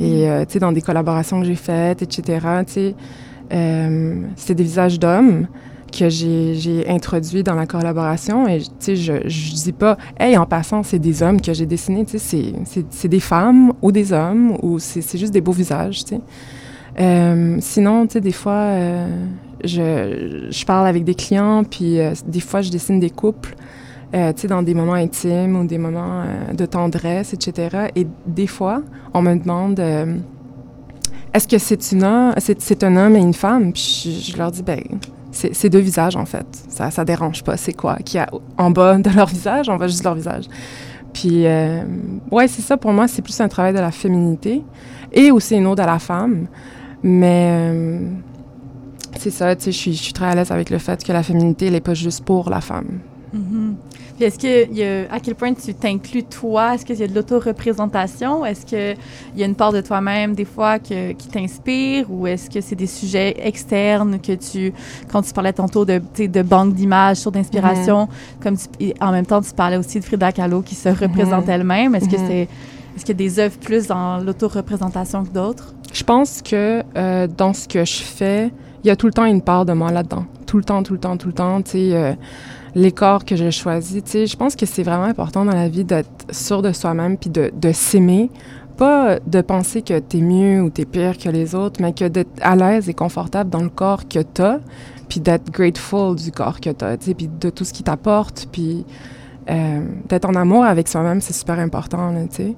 Et, 0.00 0.30
euh, 0.30 0.44
tu 0.44 0.52
sais, 0.54 0.58
dans 0.60 0.70
des 0.70 0.80
collaborations 0.82 1.40
que 1.40 1.46
j'ai 1.46 1.56
faites, 1.56 2.02
etc., 2.02 2.22
tu 2.66 2.72
sais, 2.72 2.94
euh, 3.52 4.22
c'était 4.36 4.54
des 4.54 4.62
visages 4.62 5.00
d'hommes 5.00 5.48
que 5.90 6.08
j'ai 6.10 6.84
introduits 6.88 7.42
dans 7.42 7.54
la 7.54 7.66
collaboration. 7.66 8.46
Et, 8.46 8.58
tu 8.60 8.68
sais, 8.78 8.96
je, 8.96 9.12
je 9.26 9.54
dis 9.54 9.72
pas, 9.72 9.96
hey, 10.20 10.36
en 10.36 10.46
passant, 10.46 10.82
c'est 10.84 10.98
des 11.00 11.22
hommes 11.22 11.40
que 11.40 11.52
j'ai 11.52 11.66
dessinés, 11.66 12.04
tu 12.04 12.12
sais, 12.12 12.18
c'est- 12.18 12.52
c'est- 12.66 12.86
c'est 12.90 13.08
des 13.08 13.20
femmes 13.20 13.72
ou 13.82 13.90
des 13.90 14.12
hommes, 14.12 14.56
ou 14.62 14.78
c'est 14.78 15.00
c'est 15.02 15.18
juste 15.18 15.32
des 15.32 15.40
beaux 15.40 15.50
visages, 15.52 16.04
tu 16.04 16.14
sais. 16.16 16.20
Euh, 17.00 17.56
sinon, 17.60 18.06
tu 18.06 18.12
sais, 18.14 18.20
des 18.20 18.32
fois, 18.32 18.52
je, 19.64 20.48
je 20.50 20.64
parle 20.64 20.86
avec 20.86 21.04
des 21.04 21.14
clients, 21.14 21.64
puis 21.64 22.00
euh, 22.00 22.12
des 22.26 22.40
fois, 22.40 22.62
je 22.62 22.70
dessine 22.70 23.00
des 23.00 23.10
couples. 23.10 23.54
euh, 24.14 24.32
tu 24.32 24.42
sais, 24.42 24.48
dans 24.48 24.62
des 24.62 24.74
moments 24.74 24.94
intimes 24.94 25.56
ou 25.56 25.66
des 25.66 25.78
moments 25.78 26.22
euh, 26.22 26.54
de 26.54 26.66
tendresse, 26.66 27.34
etc. 27.34 27.88
Et 27.94 28.06
des 28.26 28.46
fois, 28.46 28.82
on 29.14 29.22
me 29.22 29.34
demande 29.34 29.80
est-ce 31.34 31.46
que 31.46 31.58
c'est 31.58 31.92
une 31.92 32.32
c'est, 32.38 32.60
c'est 32.60 32.82
un 32.84 32.96
homme 32.96 33.16
et 33.16 33.20
une 33.20 33.34
femme? 33.34 33.72
Puis 33.72 34.24
je, 34.26 34.36
leur 34.38 34.50
dis 34.50 34.62
ben 34.62 34.80
c'est, 35.30 35.68
deux 35.68 35.78
visages 35.78 36.16
en 36.16 36.24
fait. 36.24 36.46
Ça 36.68 36.90
ça 36.90 37.04
dérange 37.04 37.44
pas. 37.44 37.56
C'est 37.56 37.74
quoi 37.74 37.96
qu'il 37.96 38.18
y 38.18 38.22
a 38.22 38.30
en 38.56 38.70
bas 38.70 38.96
de 38.96 39.10
leur 39.10 39.26
visage 39.26 39.68
On 39.68 39.76
voit 39.76 39.88
juste 39.88 40.04
leur 40.04 40.14
visage. 40.14 40.44
Puis 41.12 41.44
ouais, 42.30 42.48
c'est 42.48 42.62
ça 42.62 42.76
pour 42.78 42.92
moi. 42.92 43.08
C'est 43.08 43.22
plus 43.22 43.38
un 43.40 43.48
travail 43.48 43.74
de 43.74 43.80
la 43.80 43.90
féminité 43.90 44.62
et 45.12 45.30
aussi 45.30 45.54
une 45.56 45.66
ode 45.66 45.80
à 45.80 45.86
la 45.86 45.98
femme. 45.98 46.46
Mais 47.02 48.00
c'est 49.16 49.30
ça. 49.30 49.54
Tu 49.56 49.64
sais, 49.64 49.72
je 49.72 49.76
suis, 49.76 49.92
je 49.94 50.02
suis 50.02 50.12
très 50.12 50.26
à 50.26 50.34
l'aise 50.34 50.50
avec 50.50 50.70
le 50.70 50.78
fait 50.78 51.02
que 51.04 51.12
la 51.12 51.22
féminité, 51.22 51.66
elle 51.66 51.74
est 51.74 51.80
pas 51.80 51.94
juste 51.94 52.24
pour 52.24 52.50
la 52.50 52.60
femme. 52.60 53.00
Mhm. 53.32 53.76
Puis 54.16 54.24
est-ce 54.24 54.38
que, 54.38 54.72
y 54.74 54.82
a, 54.82 55.12
à 55.12 55.20
quel 55.20 55.34
point 55.36 55.52
tu 55.54 55.72
t'inclus 55.74 56.24
toi? 56.24 56.74
Est-ce 56.74 56.84
qu'il 56.84 56.96
y 56.98 57.02
a 57.04 57.06
de 57.06 57.14
l'autoreprésentation? 57.14 58.44
Est-ce 58.44 58.66
qu'il 58.66 58.96
y 59.36 59.42
a 59.42 59.46
une 59.46 59.54
part 59.54 59.72
de 59.72 59.80
toi-même, 59.80 60.34
des 60.34 60.44
fois, 60.46 60.78
que, 60.78 61.12
qui 61.12 61.28
t'inspire? 61.28 62.10
Ou 62.10 62.26
est-ce 62.26 62.50
que 62.50 62.60
c'est 62.60 62.74
des 62.74 62.86
sujets 62.86 63.36
externes 63.46 64.18
que 64.20 64.32
tu, 64.32 64.72
quand 65.12 65.22
tu 65.22 65.32
parlais 65.32 65.52
tantôt 65.52 65.84
de, 65.84 66.00
de 66.18 66.42
banque 66.42 66.74
d'images, 66.74 67.18
sur 67.18 67.30
d'inspiration, 67.30 68.08
comme 68.42 68.56
tu, 68.56 68.92
en 69.00 69.12
même 69.12 69.26
temps, 69.26 69.40
tu 69.42 69.52
parlais 69.52 69.76
aussi 69.76 70.00
de 70.00 70.04
Frida 70.04 70.32
Kahlo 70.32 70.62
qui 70.62 70.74
se 70.74 70.88
représente 70.88 71.44
Mhm. 71.46 71.50
elle-même. 71.50 71.94
Est-ce 71.94 72.08
que 72.08 72.16
Mhm. 72.16 72.26
c'est, 72.28 72.48
est-ce 72.96 73.04
qu'il 73.04 73.08
y 73.10 73.12
a 73.12 73.14
des 73.28 73.38
œuvres 73.38 73.58
plus 73.58 73.86
dans 73.86 74.18
l'autoreprésentation 74.18 75.24
que 75.24 75.30
d'autres? 75.30 75.74
Je 75.92 76.02
pense 76.02 76.42
que 76.42 76.82
euh, 76.96 77.26
dans 77.28 77.52
ce 77.52 77.68
que 77.68 77.84
je 77.84 78.02
fais, 78.02 78.50
il 78.84 78.88
y 78.88 78.90
a 78.90 78.96
tout 78.96 79.06
le 79.06 79.12
temps 79.12 79.24
une 79.24 79.42
part 79.42 79.64
de 79.64 79.72
moi 79.72 79.90
là-dedans. 79.90 80.24
Tout 80.46 80.56
le 80.56 80.64
temps, 80.64 80.82
tout 80.82 80.94
le 80.94 81.00
temps, 81.00 81.16
tout 81.16 81.28
le 81.28 81.34
temps. 81.34 81.62
Tu 81.62 81.70
sais, 81.70 81.94
euh, 81.94 82.12
les 82.74 82.92
corps 82.92 83.24
que 83.24 83.36
je 83.36 83.50
choisis. 83.50 84.02
Tu 84.04 84.26
je 84.26 84.36
pense 84.36 84.56
que 84.56 84.66
c'est 84.66 84.82
vraiment 84.82 85.04
important 85.04 85.44
dans 85.44 85.54
la 85.54 85.68
vie 85.68 85.84
d'être 85.84 86.26
sûr 86.30 86.62
de 86.62 86.72
soi-même 86.72 87.16
puis 87.16 87.30
de, 87.30 87.72
s'aimer. 87.72 88.30
Pas 88.76 89.18
de 89.26 89.40
penser 89.40 89.82
que 89.82 89.98
t'es 89.98 90.20
mieux 90.20 90.62
ou 90.62 90.70
t'es 90.70 90.84
pire 90.84 91.18
que 91.18 91.28
les 91.28 91.54
autres, 91.54 91.82
mais 91.82 91.92
que 91.92 92.06
d'être 92.06 92.30
à 92.40 92.54
l'aise 92.54 92.88
et 92.88 92.94
confortable 92.94 93.50
dans 93.50 93.62
le 93.62 93.70
corps 93.70 94.06
que 94.06 94.20
t'as, 94.20 94.58
puis 95.08 95.18
d'être 95.18 95.50
grateful 95.50 96.14
du 96.14 96.30
corps 96.30 96.60
que 96.60 96.70
t'as, 96.70 96.96
tu 96.96 97.06
sais, 97.06 97.14
puis 97.14 97.28
de 97.28 97.50
tout 97.50 97.64
ce 97.64 97.72
qui 97.72 97.82
t'apporte, 97.82 98.48
puis 98.52 98.86
euh, 99.50 99.80
d'être 100.08 100.26
en 100.26 100.34
amour 100.36 100.64
avec 100.64 100.86
soi-même, 100.86 101.20
c'est 101.20 101.32
super 101.32 101.58
important, 101.58 102.14
tu 102.30 102.54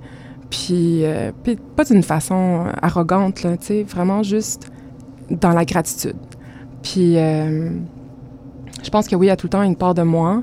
euh, 0.72 1.32
puis 1.42 1.56
pas 1.76 1.84
d'une 1.84 2.02
façon 2.02 2.64
arrogante, 2.82 3.46
vraiment 3.86 4.22
juste 4.22 4.70
dans 5.30 5.50
la 5.50 5.64
gratitude. 5.64 6.16
Puis, 6.82 7.18
euh, 7.18 7.70
je 8.82 8.90
pense 8.90 9.08
que 9.08 9.16
oui, 9.16 9.26
il 9.26 9.28
y 9.28 9.32
a 9.32 9.36
tout 9.36 9.46
le 9.46 9.50
temps 9.50 9.62
une 9.62 9.76
part 9.76 9.94
de 9.94 10.02
moi 10.02 10.42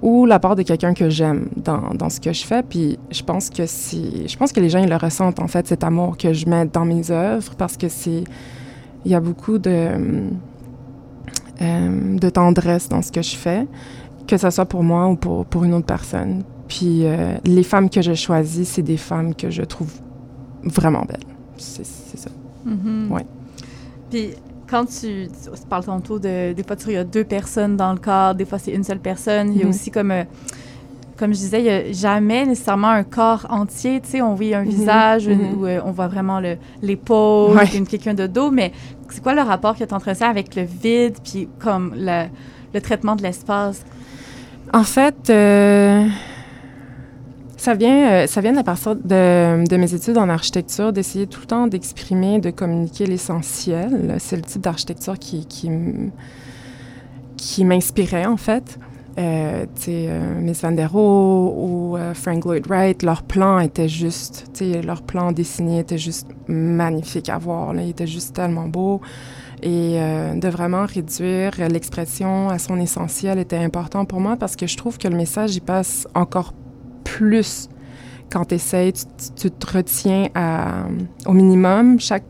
ou 0.00 0.26
la 0.26 0.38
part 0.38 0.54
de 0.54 0.62
quelqu'un 0.62 0.94
que 0.94 1.08
j'aime 1.08 1.48
dans, 1.56 1.94
dans 1.94 2.08
ce 2.08 2.20
que 2.20 2.32
je 2.32 2.44
fais. 2.44 2.62
Puis, 2.62 2.98
je 3.10 3.22
pense 3.22 3.50
que 3.50 3.66
si, 3.66 4.28
je 4.28 4.36
pense 4.36 4.52
que 4.52 4.60
les 4.60 4.70
gens 4.70 4.78
ils 4.78 4.88
le 4.88 4.96
ressentent 4.96 5.40
en 5.40 5.48
fait 5.48 5.66
cet 5.66 5.82
amour 5.84 6.16
que 6.16 6.32
je 6.32 6.46
mets 6.46 6.66
dans 6.66 6.84
mes 6.84 7.10
œuvres 7.10 7.54
parce 7.56 7.76
que 7.76 7.88
c'est, 7.88 8.24
il 9.04 9.10
y 9.10 9.14
a 9.14 9.20
beaucoup 9.20 9.58
de 9.58 9.90
euh, 11.60 12.16
de 12.18 12.28
tendresse 12.30 12.88
dans 12.88 13.02
ce 13.02 13.10
que 13.10 13.20
je 13.20 13.34
fais, 13.34 13.66
que 14.28 14.36
ce 14.36 14.48
soit 14.48 14.66
pour 14.66 14.84
moi 14.84 15.08
ou 15.08 15.16
pour, 15.16 15.44
pour 15.44 15.64
une 15.64 15.74
autre 15.74 15.86
personne. 15.86 16.44
Puis 16.68 17.04
euh, 17.04 17.36
les 17.44 17.64
femmes 17.64 17.90
que 17.90 18.00
je 18.00 18.14
choisis, 18.14 18.68
c'est 18.68 18.82
des 18.82 18.96
femmes 18.96 19.34
que 19.34 19.50
je 19.50 19.62
trouve 19.62 19.90
vraiment 20.62 21.02
belles. 21.02 21.18
C'est 21.56 21.84
ça. 21.84 22.30
Mhm. 22.64 23.10
Ouais. 23.10 23.26
Puis 24.10 24.30
quand 24.68 24.84
tu, 24.86 25.28
tu 25.28 25.66
parles 25.68 25.84
tantôt 25.84 26.18
de 26.18 26.52
des 26.52 26.62
fois 26.62 26.76
tu- 26.76 26.88
il 26.88 26.94
y 26.94 26.96
a 26.96 27.04
deux 27.04 27.24
personnes 27.24 27.76
dans 27.76 27.92
le 27.92 27.98
corps, 27.98 28.34
des 28.34 28.44
fois 28.44 28.58
c'est 28.58 28.72
une 28.72 28.84
seule 28.84 28.98
personne. 29.00 29.52
Il 29.52 29.58
y 29.58 29.62
a 29.62 29.64
Mhm. 29.64 29.70
aussi 29.70 29.90
comme 29.90 30.10
euh, 30.10 30.24
comme 31.18 31.32
je 31.34 31.38
disais, 31.38 31.60
il 31.62 31.68
a 31.68 31.92
jamais 31.92 32.46
nécessairement 32.46 32.90
un 32.90 33.02
corps 33.02 33.44
entier. 33.50 34.00
Tu 34.00 34.08
sais, 34.10 34.22
on 34.22 34.34
voit 34.36 34.54
un 34.58 34.62
Mhm. 34.62 34.68
visage 34.68 35.26
où 35.26 35.66
euh, 35.66 35.80
on 35.84 35.90
voit 35.90 36.06
vraiment 36.06 36.38
le- 36.38 36.58
l'épaule, 36.80 37.56
Ouais. 37.56 37.66
quelqu'un 37.88 38.14
de 38.14 38.28
dos. 38.28 38.52
Mais 38.52 38.70
c'est 39.10 39.20
quoi 39.20 39.34
le 39.34 39.40
rapport 39.42 39.76
que 39.76 39.82
tu 39.82 39.92
entretiens 39.92 40.30
avec 40.30 40.54
le 40.54 40.62
vide, 40.62 41.16
puis 41.24 41.48
comme 41.58 41.92
le, 41.96 42.26
le 42.72 42.80
traitement 42.80 43.16
de 43.16 43.22
l'espace? 43.24 43.84
En 44.72 44.84
fait, 44.84 45.28
euh, 45.30 46.06
ça 47.68 47.74
vient, 47.74 48.10
euh, 48.10 48.26
ça 48.26 48.40
vient 48.40 48.56
à 48.56 48.64
partir 48.64 48.96
de, 48.96 49.76
mes 49.76 49.92
études 49.92 50.16
en 50.16 50.30
architecture, 50.30 50.90
d'essayer 50.90 51.26
tout 51.26 51.40
le 51.42 51.46
temps 51.46 51.66
d'exprimer, 51.66 52.38
de 52.38 52.48
communiquer 52.48 53.04
l'essentiel. 53.04 54.16
C'est 54.20 54.36
le 54.36 54.42
type 54.42 54.62
d'architecture 54.62 55.18
qui, 55.18 55.46
qui, 57.36 57.64
m'inspirait, 57.64 58.24
en 58.24 58.38
fait. 58.38 58.78
Euh, 59.18 59.66
euh, 59.88 60.40
Miss 60.40 60.62
Van 60.62 60.74
ou 60.94 61.96
euh, 61.98 62.14
Frank 62.14 62.42
Lloyd 62.42 62.66
Wright, 62.68 63.02
leurs 63.02 63.22
plans 63.22 63.58
étaient 63.58 63.88
juste, 63.88 64.46
leurs 64.82 65.02
plans 65.02 65.32
dessinés 65.32 65.80
étaient 65.80 65.98
juste 65.98 66.28
magnifiques 66.46 67.28
à 67.28 67.36
voir. 67.36 67.74
Là. 67.74 67.82
Ils 67.82 67.90
étaient 67.90 68.06
juste 68.06 68.34
tellement 68.34 68.68
beaux. 68.68 69.02
Et 69.62 70.00
euh, 70.00 70.34
de 70.34 70.48
vraiment 70.48 70.86
réduire 70.86 71.50
l'expression 71.68 72.48
à 72.48 72.58
son 72.58 72.80
essentiel 72.80 73.38
était 73.38 73.56
important 73.56 74.06
pour 74.06 74.20
moi 74.20 74.36
parce 74.36 74.56
que 74.56 74.66
je 74.66 74.76
trouve 74.76 74.96
que 74.96 75.08
le 75.08 75.16
message 75.16 75.56
y 75.56 75.60
passe 75.60 76.06
encore 76.14 76.54
plus 76.54 76.67
quand 78.30 78.44
tu 78.46 78.54
essaies, 78.56 78.92
tu, 78.92 79.04
tu 79.36 79.50
te 79.50 79.76
retiens 79.76 80.28
à, 80.34 80.84
au 81.26 81.32
minimum. 81.32 81.98
Chaque 82.00 82.24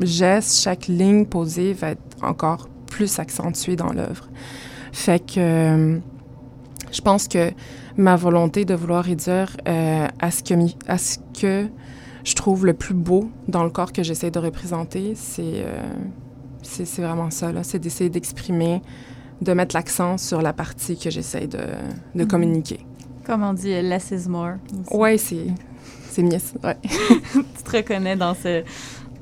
geste, 0.00 0.60
chaque 0.62 0.86
ligne 0.88 1.26
posée 1.26 1.72
va 1.72 1.90
être 1.90 2.02
encore 2.22 2.68
plus 2.86 3.18
accentuée 3.18 3.76
dans 3.76 3.92
l'œuvre. 3.92 4.28
Fait 4.92 5.20
que 5.24 5.38
euh, 5.38 5.98
je 6.92 7.00
pense 7.00 7.28
que 7.28 7.50
ma 7.96 8.16
volonté 8.16 8.64
de 8.64 8.74
vouloir 8.74 9.04
réduire 9.04 9.56
euh, 9.68 10.06
à, 10.20 10.30
ce 10.30 10.42
que, 10.42 10.54
à 10.88 10.98
ce 10.98 11.18
que 11.40 11.66
je 12.24 12.34
trouve 12.34 12.66
le 12.66 12.72
plus 12.74 12.94
beau 12.94 13.30
dans 13.48 13.64
le 13.64 13.70
corps 13.70 13.92
que 13.92 14.02
j'essaie 14.02 14.30
de 14.30 14.38
représenter, 14.38 15.12
c'est 15.14 15.42
euh, 15.64 15.82
c'est 16.62 17.02
vraiment 17.02 17.30
ça. 17.30 17.52
C'est 17.62 17.78
d'essayer 17.78 18.08
d'exprimer, 18.10 18.80
de 19.42 19.52
mettre 19.52 19.76
l'accent 19.76 20.16
sur 20.16 20.40
la 20.40 20.52
partie 20.54 20.96
que 20.96 21.10
j'essaie 21.10 21.46
de, 21.46 21.58
de 22.14 22.22
Mhm. 22.22 22.26
communiquer. 22.26 22.80
Comme 23.24 23.42
on 23.42 23.52
dit, 23.54 23.80
less 23.82 24.10
is 24.10 24.28
more. 24.28 24.54
Ouais, 24.90 25.16
c'est 25.18 25.46
c'est 26.10 26.22
ouais. 26.22 26.76
Tu 27.32 27.62
te 27.64 27.76
reconnais 27.76 28.16
dans 28.16 28.34
ce. 28.34 28.62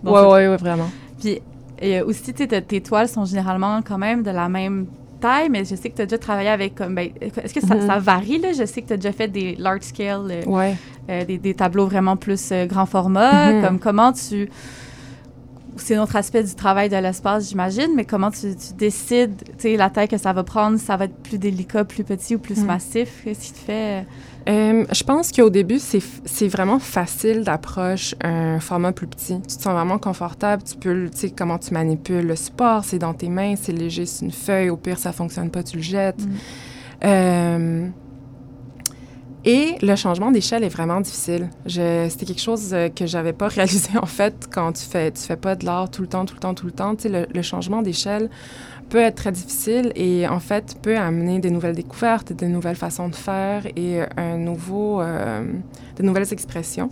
dans 0.02 0.12
Ouais, 0.12 0.20
ce- 0.20 0.26
ouais, 0.26 0.48
ouais, 0.48 0.56
vraiment. 0.56 0.90
Puis 1.20 1.40
et 1.80 1.98
euh, 2.00 2.04
aussi, 2.06 2.32
tes- 2.34 2.46
tes 2.62 2.80
toiles 2.80 3.08
sont 3.08 3.24
généralement 3.24 3.80
quand 3.82 3.98
même 3.98 4.22
de 4.22 4.30
la 4.30 4.48
même 4.48 4.86
taille, 5.20 5.48
mais 5.50 5.64
je 5.64 5.74
sais 5.76 5.88
que 5.90 5.96
tu 5.96 6.02
as 6.02 6.06
déjà 6.06 6.18
travaillé 6.18 6.48
avec 6.48 6.74
comme. 6.74 6.94
ben, 6.94 7.10
Est-ce 7.20 7.54
que 7.54 7.60
ça, 7.60 7.74
Mhm. 7.76 7.86
ça 7.86 7.98
varie, 7.98 8.38
là? 8.38 8.52
Je 8.52 8.64
sais 8.66 8.82
que 8.82 8.88
tu 8.88 8.92
as 8.92 8.96
déjà 8.96 9.12
fait 9.12 9.28
des 9.28 9.54
large 9.56 9.82
scale, 9.82 10.26
euh, 10.30 10.44
Ouais. 10.46 10.76
euh, 11.10 11.24
des, 11.24 11.38
des 11.38 11.54
tableaux 11.54 11.86
vraiment 11.86 12.16
plus 12.16 12.50
euh, 12.52 12.66
grand 12.66 12.86
format. 12.86 13.52
Mhm. 13.52 13.62
Comme 13.62 13.78
comment 13.78 14.12
tu. 14.12 14.48
C'est 15.76 15.96
un 15.96 16.02
autre 16.02 16.16
aspect 16.16 16.42
du 16.44 16.54
travail 16.54 16.88
de 16.88 16.96
l'espace, 16.96 17.48
j'imagine, 17.48 17.88
mais 17.96 18.04
comment 18.04 18.30
tu, 18.30 18.54
tu 18.54 18.74
décides, 18.76 19.34
tu 19.44 19.52
sais, 19.58 19.76
la 19.76 19.88
taille 19.90 20.08
que 20.08 20.18
ça 20.18 20.32
va 20.32 20.42
prendre, 20.44 20.78
ça 20.78 20.96
va 20.96 21.06
être 21.06 21.16
plus 21.22 21.38
délicat, 21.38 21.84
plus 21.84 22.04
petit 22.04 22.34
ou 22.36 22.38
plus 22.38 22.58
Mhm. 22.60 22.66
massif? 22.66 23.22
Qu'est-ce 23.24 23.46
qui 23.46 23.52
te 23.52 23.58
fait. 23.58 24.06
Euh, 24.48 24.84
je 24.92 25.02
pense 25.04 25.30
qu'au 25.32 25.50
début, 25.50 25.78
c'est 25.78 26.48
vraiment 26.48 26.78
facile 26.78 27.44
d'approche 27.44 28.14
un 28.22 28.58
format 28.60 28.92
plus 28.92 29.06
petit. 29.06 29.40
Tu 29.48 29.56
te 29.56 29.62
sens 29.62 29.72
vraiment 29.72 29.98
confortable. 29.98 30.62
Tu 30.64 30.76
peux, 30.76 31.08
tu 31.10 31.16
sais, 31.18 31.30
comment 31.30 31.58
tu 31.58 31.72
manipules 31.72 32.26
le 32.26 32.36
support, 32.36 32.84
c'est 32.84 32.98
dans 32.98 33.14
tes 33.14 33.28
mains, 33.28 33.54
c'est 33.60 33.72
léger, 33.72 34.04
c'est 34.04 34.24
une 34.24 34.32
feuille. 34.32 34.68
Au 34.70 34.76
pire, 34.76 34.98
ça 34.98 35.12
fonctionne 35.12 35.50
pas, 35.50 35.62
tu 35.62 35.76
le 35.76 35.82
jettes. 35.82 36.20
Mm. 36.26 36.30
Euh, 37.04 37.86
et 39.44 39.76
le 39.82 39.96
changement 39.96 40.30
d'échelle 40.30 40.62
est 40.62 40.68
vraiment 40.68 41.00
difficile. 41.00 41.48
C'était 41.66 42.26
quelque 42.26 42.40
chose 42.40 42.72
euh, 42.72 42.88
que 42.88 43.06
j'avais 43.06 43.32
pas 43.32 43.48
réalisé 43.56 43.90
en 44.00 44.06
fait 44.06 44.48
quand 44.52 44.72
tu 44.72 44.84
fais 44.84 45.10
tu 45.10 45.22
fais 45.22 45.36
pas 45.36 45.56
de 45.56 45.64
l'art 45.64 45.90
tout 45.90 46.02
le 46.02 46.08
temps, 46.08 46.24
tout 46.24 46.34
le 46.34 46.40
temps, 46.40 46.54
tout 46.54 46.66
le 46.66 46.72
temps. 46.72 46.94
Tu 46.94 47.08
sais, 47.08 47.26
le, 47.32 47.42
changement 47.42 47.82
d'échelle 47.82 48.30
peut 48.88 48.98
être 48.98 49.16
très 49.16 49.32
difficile 49.32 49.92
et 49.96 50.28
en 50.28 50.38
fait 50.38 50.76
peut 50.80 50.96
amener 50.96 51.40
des 51.40 51.50
nouvelles 51.50 51.74
découvertes, 51.74 52.32
des 52.32 52.48
nouvelles 52.48 52.76
façons 52.76 53.08
de 53.08 53.16
faire 53.16 53.66
et 53.74 54.00
un 54.16 54.36
nouveau, 54.36 55.00
euh, 55.00 55.44
de 55.96 56.02
nouvelles 56.02 56.32
expressions. 56.32 56.90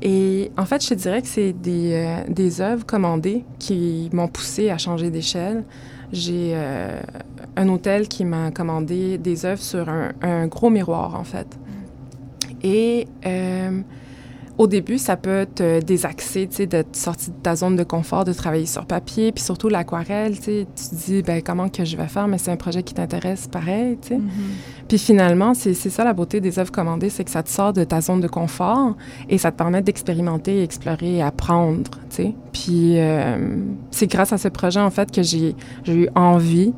Et 0.00 0.50
en 0.56 0.64
fait, 0.64 0.86
je 0.86 0.94
dirais 0.94 1.22
que 1.22 1.28
c'est 1.28 1.52
des, 1.52 1.92
euh, 1.92 2.24
des 2.28 2.60
œuvres 2.60 2.86
commandées 2.86 3.44
qui 3.58 4.08
m'ont 4.12 4.28
poussé 4.28 4.70
à 4.70 4.78
changer 4.78 5.10
d'échelle. 5.10 5.64
J'ai 6.12 6.52
euh, 6.54 7.00
un 7.58 7.68
hôtel 7.68 8.08
qui 8.08 8.24
m'a 8.24 8.50
commandé 8.50 9.18
des 9.18 9.44
œuvres 9.44 9.62
sur 9.62 9.88
un, 9.88 10.12
un 10.22 10.46
gros 10.46 10.70
miroir, 10.70 11.16
en 11.16 11.24
fait. 11.24 11.58
Et 12.62 13.06
euh, 13.26 13.80
au 14.58 14.66
début, 14.66 14.98
ça 14.98 15.16
peut 15.16 15.46
te 15.52 15.80
désaxer, 15.80 16.46
tu 16.48 16.56
sais, 16.56 16.66
d'être 16.66 16.94
sorti 16.94 17.30
de 17.30 17.36
ta 17.36 17.56
zone 17.56 17.74
de 17.74 17.82
confort, 17.82 18.24
de 18.24 18.32
travailler 18.32 18.66
sur 18.66 18.86
papier, 18.86 19.32
puis 19.32 19.42
surtout 19.42 19.68
l'aquarelle, 19.68 20.36
tu 20.38 20.44
sais, 20.44 20.66
tu 20.74 20.88
te 20.88 20.94
dis, 20.94 21.22
ben 21.22 21.42
comment 21.42 21.68
que 21.68 21.84
je 21.84 21.96
vais 21.96 22.06
faire, 22.06 22.28
mais 22.28 22.38
c'est 22.38 22.50
un 22.50 22.56
projet 22.56 22.82
qui 22.82 22.94
t'intéresse 22.94 23.48
pareil, 23.48 23.98
tu 24.02 24.08
sais. 24.08 24.18
Mhm. 24.18 24.30
Puis 24.88 24.98
finalement, 24.98 25.54
c'est 25.54 25.74
ça 25.74 26.02
la 26.04 26.12
beauté 26.12 26.40
des 26.40 26.58
œuvres 26.58 26.72
commandées, 26.72 27.10
c'est 27.10 27.24
que 27.24 27.30
ça 27.30 27.42
te 27.42 27.50
sort 27.50 27.72
de 27.72 27.84
ta 27.84 28.00
zone 28.00 28.20
de 28.20 28.28
confort 28.28 28.96
et 29.28 29.36
ça 29.38 29.52
te 29.52 29.56
permet 29.56 29.82
d'expérimenter, 29.82 30.62
explorer 30.62 31.22
apprendre, 31.22 31.90
tu 32.10 32.16
sais. 32.16 32.34
Puis 32.52 32.98
euh, 32.98 33.58
c'est 33.90 34.06
grâce 34.06 34.32
à 34.32 34.38
ce 34.38 34.48
projet, 34.48 34.80
en 34.80 34.90
fait, 34.90 35.10
que 35.10 35.22
j'ai 35.22 35.54
eu 35.86 36.08
envie 36.14 36.72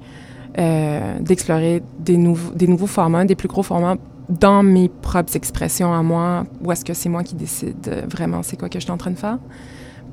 euh, 0.59 1.19
d'explorer 1.21 1.83
des, 1.99 2.17
nouveaux 2.17 2.53
des 2.55 2.67
nouveaux 2.67 2.87
formats, 2.87 3.25
des 3.25 3.37
plus 3.37 3.49
gros 3.49 3.63
formats 3.63 3.97
dans 4.29 4.63
mes 4.63 4.89
propres 4.89 5.35
expressions 5.37 5.93
à 5.93 6.03
moi, 6.03 6.45
où 6.63 6.71
est-ce 6.71 6.85
que 6.85 6.95
c'est 6.95 7.09
moi 7.09 7.23
qui 7.25 7.35
décide 7.35 7.89
euh, 7.89 8.03
vraiment 8.09 8.43
c'est 8.43 8.57
quoi 8.57 8.69
que 8.69 8.79
je 8.79 8.85
suis 8.85 8.93
en 8.93 8.97
train 8.97 9.11
de 9.11 9.19
faire. 9.19 9.39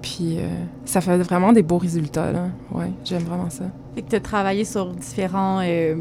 Puis 0.01 0.37
euh, 0.37 0.47
ça 0.85 1.01
fait 1.01 1.17
vraiment 1.17 1.53
des 1.53 1.63
beaux 1.63 1.79
résultats, 1.79 2.31
là. 2.31 2.49
Ouais, 2.71 2.91
j'aime 3.03 3.23
vraiment 3.23 3.49
ça. 3.49 3.65
Fait 3.95 4.03
que 4.03 4.09
tu 4.09 4.15
as 4.15 4.19
travaillé 4.19 4.63
sur 4.63 4.93
différents, 4.93 5.59
euh, 5.63 5.95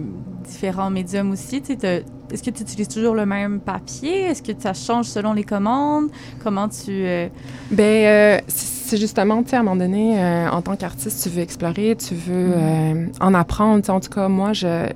différents 0.46 0.90
médiums 0.90 1.30
aussi. 1.30 1.62
Est-ce 1.66 2.42
que 2.42 2.50
tu 2.50 2.62
utilises 2.62 2.88
toujours 2.88 3.14
le 3.14 3.24
même 3.24 3.58
papier? 3.60 4.24
Est-ce 4.24 4.42
que 4.42 4.52
ça 4.58 4.74
change 4.74 5.06
selon 5.06 5.32
les 5.32 5.44
commandes? 5.44 6.10
Comment 6.44 6.68
tu... 6.68 6.90
euh, 6.90 7.28
Ben, 7.70 8.42
c'est 8.86 8.96
justement, 8.96 9.42
tu 9.42 9.50
sais, 9.50 9.56
à 9.56 9.60
un 9.60 9.62
moment 9.62 9.76
donné, 9.76 10.18
euh, 10.18 10.48
en 10.50 10.62
tant 10.62 10.76
qu'artiste, 10.76 11.22
tu 11.22 11.28
veux 11.28 11.42
explorer, 11.42 11.96
tu 11.96 12.14
veux 12.14 12.52
euh, 12.56 13.06
en 13.20 13.34
apprendre. 13.34 13.88
En 13.90 14.00
tout 14.00 14.10
cas, 14.10 14.28
moi, 14.28 14.52
je, 14.52 14.88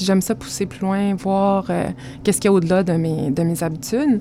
j'aime 0.00 0.20
ça 0.22 0.34
pousser 0.34 0.66
plus 0.66 0.80
loin, 0.80 1.14
voir 1.14 1.66
euh, 1.70 1.84
qu'est-ce 2.24 2.40
qu'il 2.40 2.48
y 2.48 2.52
a 2.52 2.52
au-delà 2.52 2.82
de 2.82 2.92
mes, 2.94 3.30
de 3.30 3.42
mes 3.42 3.62
habitudes. 3.62 4.20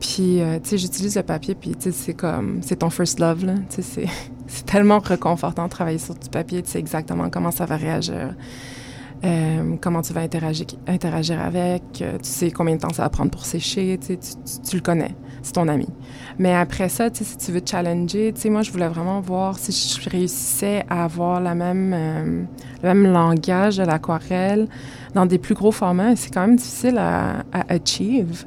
Puis, 0.00 0.40
tu 0.62 0.68
sais, 0.68 0.78
j'utilise 0.78 1.16
le 1.16 1.22
papier, 1.22 1.54
puis, 1.54 1.70
tu 1.70 1.82
sais, 1.84 1.92
c'est 1.92 2.14
comme, 2.14 2.60
c'est 2.62 2.76
ton 2.76 2.90
first 2.90 3.20
love, 3.20 3.44
là. 3.46 3.54
Tu 3.70 3.76
sais, 3.76 3.82
c'est- 3.82 4.08
c'est 4.46 4.66
tellement 4.66 4.98
réconfortant 4.98 5.64
de 5.64 5.70
travailler 5.70 5.98
sur 5.98 6.14
du 6.14 6.28
papier. 6.28 6.62
Tu 6.62 6.70
sais 6.72 6.78
exactement 6.78 7.30
comment 7.30 7.50
ça 7.50 7.64
va 7.64 7.76
réagir. 7.76 8.34
Euh, 9.24 9.76
comment 9.80 10.02
tu 10.02 10.12
vas 10.12 10.20
interagir, 10.20 11.40
avec, 11.40 11.82
euh, 12.02 12.18
tu 12.18 12.28
sais 12.28 12.50
combien 12.50 12.76
de 12.76 12.80
temps 12.80 12.92
ça 12.92 13.04
va 13.04 13.08
prendre 13.08 13.30
pour 13.30 13.46
sécher, 13.46 13.98
tu, 13.98 14.76
le 14.76 14.82
connais, 14.82 15.14
c'est 15.42 15.52
ton 15.52 15.68
ami. 15.68 15.88
Mais 16.38 16.54
après 16.54 16.90
ça, 16.90 17.08
si 17.12 17.36
tu 17.38 17.52
veux 17.52 17.62
te 17.62 17.70
challenger, 17.70 18.34
moi, 18.50 18.62
je 18.62 18.70
voulais 18.70 18.88
vraiment 18.88 19.20
voir 19.20 19.58
si 19.58 19.72
je 19.72 20.10
réussissais 20.10 20.84
à 20.90 21.04
avoir 21.04 21.40
la 21.40 21.54
même, 21.54 21.92
euh, 21.94 22.42
le 22.82 22.94
même 22.94 23.12
langage 23.12 23.78
de 23.78 23.84
l'aquarelle 23.84 24.68
dans 25.14 25.24
des 25.24 25.38
plus 25.38 25.54
gros 25.54 25.72
formats. 25.72 26.16
C'est 26.16 26.32
quand 26.32 26.46
même 26.46 26.56
difficile 26.56 26.98
à, 26.98 27.44
à 27.52 27.72
achieve. 27.72 28.44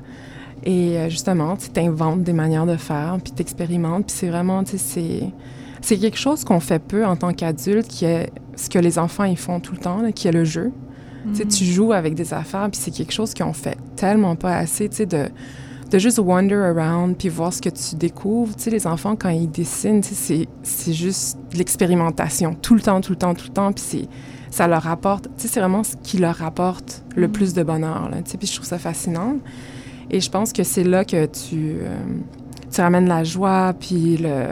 Et 0.63 0.97
justement, 1.09 1.55
tu 1.55 1.79
inventes 1.79 2.23
des 2.23 2.33
manières 2.33 2.65
de 2.65 2.75
faire, 2.75 3.17
puis 3.23 3.31
tu 3.33 3.41
expérimentes, 3.41 4.07
puis 4.07 4.15
c'est 4.15 4.27
vraiment, 4.27 4.63
tu 4.63 4.71
sais, 4.71 4.77
c'est... 4.77 5.33
C'est 5.87 5.97
quelque 5.97 6.17
chose 6.17 6.43
qu'on 6.43 6.59
fait 6.59 6.79
peu 6.79 7.05
en 7.05 7.15
tant 7.15 7.31
qu'adulte, 7.31 7.87
qui 7.87 8.03
est 8.03 8.29
ce 8.57 8.69
que 8.69 8.77
les 8.77 8.99
enfants 8.99 9.23
ils 9.23 9.37
font 9.37 9.61
tout 9.61 9.71
le 9.71 9.77
temps, 9.77 10.01
là, 10.01 10.11
qui 10.11 10.27
est 10.27 10.33
le 10.33 10.43
jeu. 10.43 10.73
Tu 11.29 11.35
sais, 11.35 11.45
tu 11.45 11.63
joues 11.63 11.93
avec 11.93 12.13
des 12.13 12.33
affaires, 12.33 12.69
puis 12.69 12.77
c'est 12.83 12.91
quelque 12.91 13.13
chose 13.13 13.33
qu'on 13.33 13.53
fait 13.53 13.77
tellement 13.95 14.35
pas 14.35 14.53
assez, 14.57 14.89
tu 14.89 14.97
sais, 14.97 15.05
de, 15.05 15.29
de 15.89 15.97
juste 15.97 16.19
wander 16.19 16.55
around, 16.55 17.15
puis 17.15 17.29
voir 17.29 17.53
ce 17.53 17.61
que 17.61 17.69
tu 17.69 17.95
découvres. 17.95 18.53
Tu 18.57 18.63
sais, 18.63 18.69
les 18.69 18.85
enfants, 18.85 19.15
quand 19.15 19.29
ils 19.29 19.49
dessinent, 19.49 20.03
c'est- 20.03 20.47
juste 20.91 21.37
de 21.53 21.57
l'expérimentation, 21.57 22.53
tout 22.53 22.75
le 22.75 22.81
temps, 22.81 22.99
tout 22.99 23.13
le 23.13 23.17
temps, 23.17 23.33
tout 23.33 23.47
le 23.47 23.53
temps, 23.53 23.71
puis 23.71 23.83
c'est 23.87 24.07
ça 24.51 24.67
leur 24.67 24.87
apporte, 24.87 25.25
tu 25.37 25.43
sais, 25.43 25.47
c'est 25.47 25.59
vraiment 25.61 25.85
ce 25.85 25.95
qui 26.03 26.17
leur 26.17 26.43
apporte 26.43 27.01
le 27.15 27.29
plus 27.29 27.53
de 27.53 27.63
bonheur, 27.63 28.09
là, 28.09 28.17
tu 28.25 28.31
sais, 28.31 28.37
puis 28.37 28.47
je 28.47 28.55
trouve 28.55 28.67
ça 28.67 28.77
fascinant. 28.77 29.37
Et 30.11 30.19
je 30.19 30.29
pense 30.29 30.51
que 30.51 30.63
c'est 30.63 30.83
là 30.83 31.05
que 31.05 31.25
tu, 31.27 31.75
euh, 31.81 31.97
tu 32.73 32.81
ramènes 32.81 33.07
la 33.07 33.23
joie, 33.23 33.73
puis 33.79 34.17
le 34.17 34.47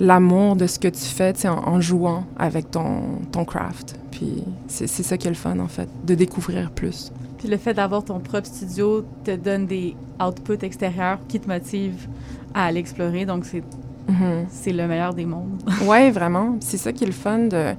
l'amour 0.00 0.56
de 0.56 0.66
ce 0.66 0.78
que 0.78 0.88
tu 0.88 1.04
fais, 1.04 1.34
en, 1.46 1.68
en 1.68 1.80
jouant 1.80 2.24
avec 2.38 2.70
ton, 2.70 3.02
ton 3.32 3.44
craft. 3.44 3.98
Puis 4.10 4.42
c'est 4.68 4.86
ça 4.88 5.16
qui 5.16 5.26
est 5.26 5.30
le 5.30 5.36
fun, 5.36 5.58
en 5.58 5.68
fait, 5.68 5.88
de 6.04 6.14
découvrir 6.14 6.70
plus. 6.70 7.12
Puis 7.38 7.48
le 7.48 7.56
fait 7.58 7.74
d'avoir 7.74 8.02
ton 8.04 8.18
propre 8.18 8.46
studio 8.46 9.04
te 9.24 9.36
donne 9.36 9.66
des 9.66 9.94
outputs 10.24 10.64
extérieurs 10.64 11.18
qui 11.28 11.38
te 11.38 11.48
motivent 11.48 12.08
à 12.54 12.64
aller 12.66 12.80
explorer. 12.80 13.26
Donc, 13.26 13.44
c'est 13.44 13.62
Mhm. 14.08 14.46
c'est 14.48 14.72
le 14.72 14.86
meilleur 14.86 15.14
des 15.14 15.26
mondes. 15.26 15.60
Ouais, 15.84 16.12
vraiment. 16.12 16.56
C'est 16.60 16.76
ça 16.76 16.92
qui 16.92 17.02
est 17.02 17.08
le 17.08 17.12
fun 17.12 17.40
de, 17.40 17.72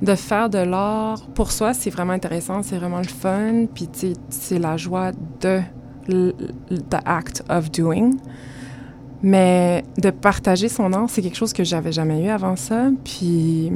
de 0.00 0.14
faire 0.14 0.48
de 0.48 0.58
l'art. 0.58 1.26
Pour 1.34 1.50
soi, 1.50 1.74
c'est 1.74 1.90
vraiment 1.90 2.12
intéressant, 2.12 2.62
c'est 2.62 2.76
vraiment 2.76 2.98
le 2.98 3.04
fun. 3.08 3.66
Puis, 3.74 3.88
c'est 4.28 4.58
la 4.60 4.76
joie 4.76 5.10
de 5.40 5.60
the 6.08 6.96
act 7.04 7.42
of 7.48 7.70
doing. 7.72 8.12
Mais 9.22 9.84
de 9.98 10.10
partager 10.10 10.68
son 10.68 10.92
art, 10.92 11.10
c'est 11.10 11.20
quelque 11.22 11.36
chose 11.36 11.52
que 11.52 11.64
j'avais 11.64 11.92
jamais 11.92 12.24
eu 12.24 12.28
avant 12.28 12.56
ça. 12.56 12.90
Puis, 13.04 13.70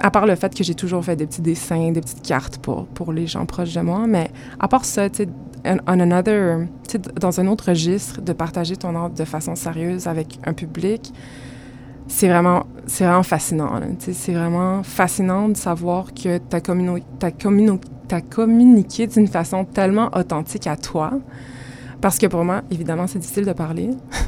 à 0.00 0.10
part 0.10 0.26
le 0.26 0.34
fait 0.34 0.54
que 0.54 0.64
j'ai 0.64 0.74
toujours 0.74 1.04
fait 1.04 1.16
des 1.16 1.26
petits 1.26 1.42
dessins, 1.42 1.92
des 1.92 2.00
petites 2.00 2.22
cartes 2.22 2.58
pour, 2.58 2.86
pour 2.86 3.12
les 3.12 3.26
gens 3.26 3.44
proches 3.46 3.74
de 3.74 3.80
moi, 3.80 4.06
mais 4.06 4.30
à 4.58 4.68
part 4.68 4.84
ça, 4.84 5.10
tu 5.10 5.24
sais, 5.24 5.28
dans 7.20 7.40
un 7.40 7.46
autre 7.46 7.68
registre, 7.68 8.20
de 8.20 8.32
partager 8.32 8.76
ton 8.76 8.94
art 8.94 9.10
de 9.10 9.24
façon 9.24 9.54
sérieuse 9.54 10.06
avec 10.06 10.38
un 10.44 10.52
public, 10.52 11.12
c'est 12.06 12.28
vraiment, 12.28 12.66
c'est 12.86 13.04
vraiment 13.04 13.22
fascinant. 13.22 13.80
C'est 13.98 14.34
vraiment 14.34 14.82
fascinant 14.82 15.48
de 15.48 15.56
savoir 15.56 16.12
que 16.12 16.38
tu 16.38 16.56
as, 16.56 18.20
communiqué 18.20 19.06
d'une 19.06 19.26
façon 19.26 19.64
tellement 19.64 20.10
authentique 20.14 20.66
à 20.66 20.76
toi. 20.76 21.12
Parce 22.00 22.18
que 22.18 22.26
pour 22.26 22.44
moi, 22.44 22.62
évidemment, 22.70 23.06
c'est 23.06 23.18
difficile 23.18 23.46
de 23.46 23.52
parler, 23.54 23.90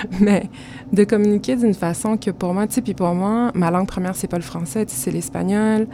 mais 0.20 0.44
de 0.92 1.04
communiquer 1.04 1.56
d'une 1.56 1.74
façon 1.74 2.16
que 2.16 2.30
pour 2.30 2.54
moi, 2.54 2.66
tu 2.66 2.74
sais, 2.74 2.82
puis 2.82 2.94
pour 2.94 3.14
moi, 3.14 3.50
ma 3.54 3.70
langue 3.70 3.86
première, 3.86 4.14
c'est 4.16 4.28
pas 4.28 4.36
le 4.38 4.42
français, 4.42 4.84
c'est 4.88 5.10
l'espagnol. 5.10 5.86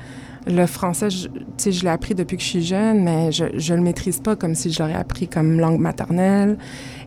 Le 0.47 0.67
français, 0.67 1.09
tu 1.09 1.29
sais, 1.57 1.71
je 1.73 1.85
l'ai 1.85 1.91
appris 1.91 2.15
depuis 2.17 2.37
que 2.37 2.43
je 2.43 2.49
suis 2.49 2.63
jeune, 2.65 3.05
mais 3.05 3.31
je, 3.31 3.45
je 3.55 3.75
le 3.75 3.81
maîtrise 3.81 4.19
pas 4.21 4.35
comme 4.35 4.55
si 4.57 4.73
je 4.73 4.83
l'aurais 4.83 4.97
appris 4.97 5.29
comme 5.29 5.61
langue 5.61 5.79
maternelle. 5.79 6.59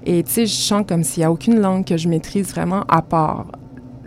Et 0.05 0.23
tu 0.23 0.31
sais, 0.31 0.45
je 0.45 0.53
sens 0.53 0.85
comme 0.87 1.03
s'il 1.03 1.21
y 1.21 1.23
a 1.25 1.31
aucune 1.31 1.59
langue 1.59 1.83
que 1.85 1.97
je 1.97 2.07
maîtrise 2.07 2.47
vraiment 2.51 2.83
à 2.87 3.01
part 3.01 3.47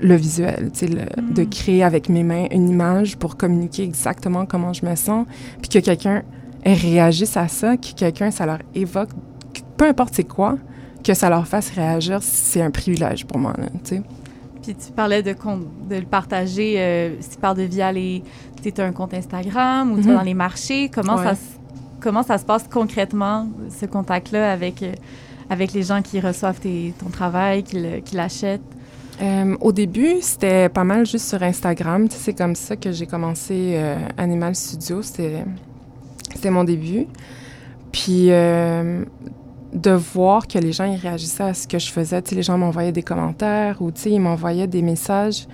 le 0.01 0.15
visuel, 0.15 0.71
tu 0.73 0.79
sais, 0.79 0.87
le- 0.87 1.35
de 1.35 1.45
créer 1.45 1.83
avec 1.83 2.09
mes 2.09 2.23
mains 2.23 2.47
une 2.53 2.69
image 2.71 3.17
pour 3.19 3.37
communiquer 3.37 3.83
exactement 3.83 4.47
comment 4.47 4.73
je 4.73 4.87
me 4.87 4.95
sens, 4.95 5.27
puis 5.61 5.69
que 5.69 5.79
quelqu'un 5.85 6.23
réagisse 6.65 7.37
à 7.37 7.49
ça, 7.49 7.77
que 7.77 7.93
quelqu'un, 7.95 8.31
ça 8.31 8.47
leur 8.47 8.61
évoque, 8.75 9.11
que- 9.53 9.61
peu 9.77 9.87
importe 9.87 10.15
c'est 10.15 10.25
quoi, 10.25 10.57
que 11.05 11.15
ça 11.15 11.31
leur 11.31 11.47
fasse 11.47 11.71
réagir, 11.71 12.19
c'est 12.23 12.61
un 12.63 12.71
privilège 12.71 13.25
pour 13.27 13.39
moi, 13.39 13.55
là, 13.59 13.67
tu 13.85 13.97
sais. 13.97 14.03
Puis 14.63 14.75
tu 14.75 14.93
parlais 14.93 15.23
de, 15.23 15.31
le 15.91 16.03
partager, 16.03 16.75
euh, 16.79 17.15
si 17.21 17.31
tu 17.31 17.37
parles 17.39 17.57
de 17.59 17.63
via 17.63 17.91
les... 17.93 18.23
Tu 18.63 18.73
as 18.81 18.85
un 18.85 18.93
compte 18.93 19.15
Instagram 19.15 19.93
ou 19.93 19.97
tu 19.97 20.03
vas 20.03 20.11
Mhm. 20.11 20.17
dans 20.19 20.25
les 20.25 20.35
marchés. 20.35 20.91
Comment, 20.93 21.15
Ouais. 21.17 21.25
ça, 21.25 21.35
se- 21.37 21.41
comment 22.01 22.23
ça 22.25 22.37
se 22.39 22.45
passe 22.45 22.65
concrètement, 22.69 23.49
ce 23.71 23.87
contact-là, 23.87 24.53
avec, 24.53 24.83
euh, 24.83 24.93
avec 25.49 25.73
les 25.73 25.85
gens 25.85 26.03
qui 26.03 26.21
reçoivent 26.21 26.59
tes- 26.61 26.93
ton 26.99 27.09
travail, 27.09 27.63
qui 27.63 27.77
l'achètent? 28.15 28.61
Euh, 29.23 29.57
au 29.61 29.73
début, 29.73 30.17
c'était 30.21 30.69
pas 30.69 30.85
mal 30.85 31.07
juste 31.07 31.29
sur 31.29 31.43
Instagram. 31.43 32.07
C'est 32.11 32.35
comme 32.35 32.55
ça 32.57 32.77
que 32.77 32.93
j'ai 32.93 33.07
commencé 33.07 33.75
euh, 33.77 33.97
Animal 34.19 34.55
Studio. 34.55 35.03
C'était 35.03 35.45
c'était 36.35 36.51
mon 36.51 36.65
début. 36.65 37.07
Puis 37.93 38.27
euh, 38.31 39.05
de 39.73 39.91
voir 39.91 40.47
que 40.47 40.59
les 40.59 40.73
gens 40.73 40.85
ils 40.85 40.99
réagissaient 40.99 41.45
à 41.45 41.55
ce 41.55 41.69
que 41.69 41.79
je 41.79 41.91
faisais. 41.91 42.21
Tu 42.23 42.31
sais, 42.31 42.37
les 42.37 42.43
gens 42.43 42.59
m'envoyaient 42.59 42.93
des 42.93 43.03
commentaires 43.03 43.81
ou 43.81 43.91
ils 44.07 44.21
m'envoyaient 44.21 44.67
des 44.67 44.83
messages 44.83 45.47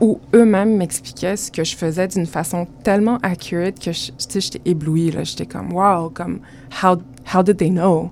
où 0.00 0.20
eux-mêmes 0.34 0.76
m'expliquaient 0.76 1.36
ce 1.36 1.50
que 1.50 1.64
je 1.64 1.74
faisais 1.74 2.08
d'une 2.08 2.26
façon 2.26 2.66
tellement 2.82 3.18
accurate 3.22 3.78
que 3.78 3.92
j'étais 3.92 4.60
éblouie. 4.64 5.12
J'étais 5.24 5.46
comme, 5.46 5.72
wow, 5.72 6.10
comme, 6.10 6.40
how, 6.82 6.96
how 7.34 7.42
did 7.42 7.56
they 7.56 7.70
know? 7.70 8.10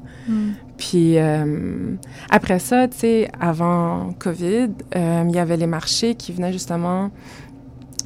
Puis 0.76 1.18
euh, 1.18 1.95
après 2.30 2.59
ça, 2.59 2.89
tu 2.89 2.99
sais, 2.99 3.30
avant 3.39 4.12
COVID, 4.18 4.70
euh, 4.97 5.24
il 5.28 5.35
y 5.35 5.39
avait 5.39 5.57
les 5.57 5.66
marchés 5.66 6.14
qui 6.14 6.32
venaient 6.32 6.53
justement 6.53 7.11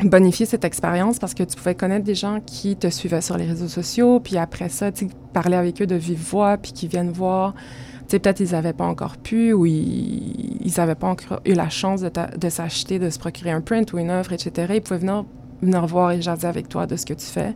bonifier 0.05 0.47
cette 0.47 0.65
expérience 0.65 1.19
parce 1.19 1.35
que 1.35 1.43
tu 1.43 1.57
pouvais 1.57 1.75
connaître 1.75 2.05
des 2.05 2.15
gens 2.15 2.41
qui 2.45 2.77
te 2.77 2.89
suivaient 2.89 3.21
sur 3.21 3.37
les 3.37 3.45
réseaux 3.47 3.69
sociaux, 3.69 4.21
puis 4.21 4.37
après 4.37 4.69
ça, 4.69 4.93
tu 4.93 5.09
parler 5.33 5.57
avec 5.57 5.81
eux 5.83 5.87
de 5.87 5.95
vive 5.97 6.23
voix, 6.23 6.57
puis 6.57 6.73
qui 6.73 6.89
viennent 6.89 7.11
voir. 7.11 7.55
Tu 7.55 8.13
sais, 8.13 8.19
peut-être 8.21 8.41
ils 8.41 8.53
n'avaient 8.53 8.73
pas 8.73 8.87
encore 8.87 9.17
pu 9.19 9.53
ou 9.53 9.67
ils 9.67 10.73
n'avaient 10.79 10.95
pas 10.95 11.09
encore 11.09 11.41
eu 11.45 11.53
la 11.53 11.69
chance 11.69 12.01
de, 12.01 12.11
de 12.39 12.49
s'acheter, 12.49 12.99
de 12.99 13.11
se 13.11 13.19
procurer 13.19 13.51
un 13.51 13.61
print 13.61 13.93
ou 13.93 13.99
une 13.99 14.11
œuvre, 14.11 14.33
etc. 14.33 14.73
Ils 14.77 14.81
pouvaient 14.81 15.01
venir, 15.01 15.25
venir 15.61 15.87
voir 15.87 16.13
et 16.13 16.23
jaser 16.23 16.47
avec 16.47 16.69
toi 16.69 16.87
de 16.87 16.97
ce 16.97 17.05
que 17.05 17.13
tu 17.15 17.27
fais. 17.27 17.55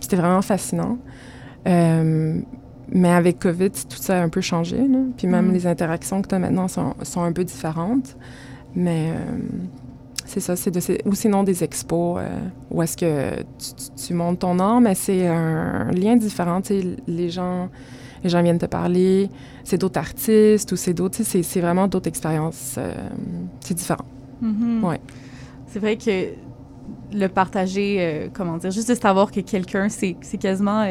C'était 0.00 0.16
vraiment 0.16 0.42
fascinant. 0.42 0.98
Euh, 1.66 2.40
mais 2.90 3.08
avec 3.12 3.38
COVID, 3.38 3.70
tout 3.70 3.96
ça 3.96 4.18
a 4.18 4.22
un 4.22 4.28
peu 4.28 4.40
changé. 4.42 4.76
là. 4.76 4.98
Puis 5.16 5.26
même 5.26 5.48
Mm. 5.48 5.52
les 5.52 5.66
interactions 5.66 6.20
que 6.22 6.28
tu 6.28 6.34
as 6.34 6.38
maintenant 6.38 6.68
sont, 6.68 6.94
sont 7.02 7.22
un 7.22 7.32
peu 7.32 7.44
différentes. 7.44 8.16
Mais 8.74 9.12
euh, 9.12 9.38
c'est 10.26 10.40
ça, 10.40 10.56
c'est 10.56 10.70
de 10.70 10.80
ces- 10.80 11.00
ou 11.06 11.14
sinon 11.14 11.42
des 11.44 11.62
expos 11.64 12.18
euh, 12.20 12.28
où 12.70 12.82
est-ce 12.82 12.96
que 12.96 13.36
tu, 13.58 13.74
tu- 13.96 14.06
tu 14.06 14.14
montes 14.14 14.40
ton 14.40 14.58
art, 14.58 14.80
mais 14.80 14.94
c'est 14.94 15.26
un 15.26 15.90
lien 15.92 16.16
différent. 16.16 16.60
tu 16.60 16.80
sais, 16.80 16.86
Les 17.06 17.30
gens, 17.30 17.68
les 18.22 18.28
gens 18.30 18.42
viennent 18.42 18.58
te 18.58 18.66
parler, 18.66 19.30
c'est 19.64 19.78
d'autres 19.78 19.98
artistes 20.00 20.70
ou 20.72 20.76
c'est 20.76 20.92
d'autres, 20.94 21.16
tu 21.16 21.24
sais, 21.24 21.42
c'est 21.42 21.60
vraiment 21.60 21.86
d'autres 21.88 22.08
expériences. 22.08 22.74
euh, 22.78 22.92
c'est 23.60 23.74
différent. 23.74 24.04
Mhm. 24.42 24.84
Ouais. 24.84 25.00
C'est 25.68 25.78
vrai 25.78 25.96
que 25.96 26.28
le 27.12 27.28
partager, 27.28 27.96
euh, 28.00 28.28
comment 28.32 28.56
dire, 28.58 28.70
juste 28.70 28.88
de 28.90 28.94
savoir 28.94 29.30
que 29.30 29.40
quelqu'un, 29.40 29.88
c'est 29.88 30.16
c'est 30.22 30.38
quasiment 30.38 30.84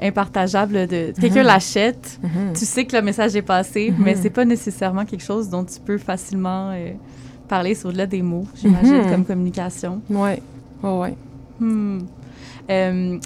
impartageable. 0.00 0.86
De, 0.86 1.12
quelqu'un 1.20 1.40
Mhm. 1.42 1.46
l'achète, 1.46 2.18
Mhm. 2.22 2.52
tu 2.54 2.64
sais 2.64 2.84
que 2.84 2.96
le 2.96 3.02
message 3.02 3.36
est 3.36 3.42
passé, 3.42 3.92
mais 3.98 4.14
c'est 4.14 4.30
pas 4.30 4.44
nécessairement 4.44 5.04
quelque 5.04 5.22
chose 5.24 5.48
dont 5.50 5.64
tu 5.64 5.78
peux 5.80 5.98
facilement 5.98 6.70
euh, 6.72 6.92
parler 7.50 7.74
sur 7.74 7.88
au-delà 7.90 8.06
des 8.06 8.22
mots, 8.22 8.46
j'imagine, 8.54 9.02
Mhm. 9.02 9.10
comme 9.10 9.24
communication. 9.24 10.00
Ouais, 10.08 10.40
ouais, 10.82 10.98
ouais. 11.00 11.14
Hmm. 11.58 11.98
Euh, 12.70 13.18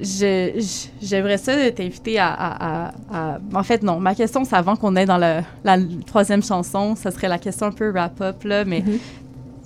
je- 0.00 0.52
je- 0.56 1.06
J'aimerais 1.06 1.38
ça 1.38 1.70
t'inviter 1.70 2.18
à, 2.18 2.28
à- 2.32 2.88
à- 2.88 2.92
à- 3.34 3.38
En 3.54 3.62
fait, 3.62 3.82
non. 3.82 4.00
Ma 4.00 4.14
question, 4.14 4.44
c'est 4.44 4.56
avant 4.56 4.76
qu'on 4.76 4.96
aille 4.96 5.06
dans 5.06 5.18
le- 5.18 5.42
la 5.64 5.76
troisième 6.06 6.42
chanson. 6.42 6.94
Ça 6.96 7.10
serait 7.10 7.28
la 7.28 7.38
question 7.38 7.66
un 7.66 7.72
peu 7.72 7.90
wrap-up, 7.90 8.42
là, 8.44 8.64
mais 8.64 8.80
Mhm. 8.86 8.98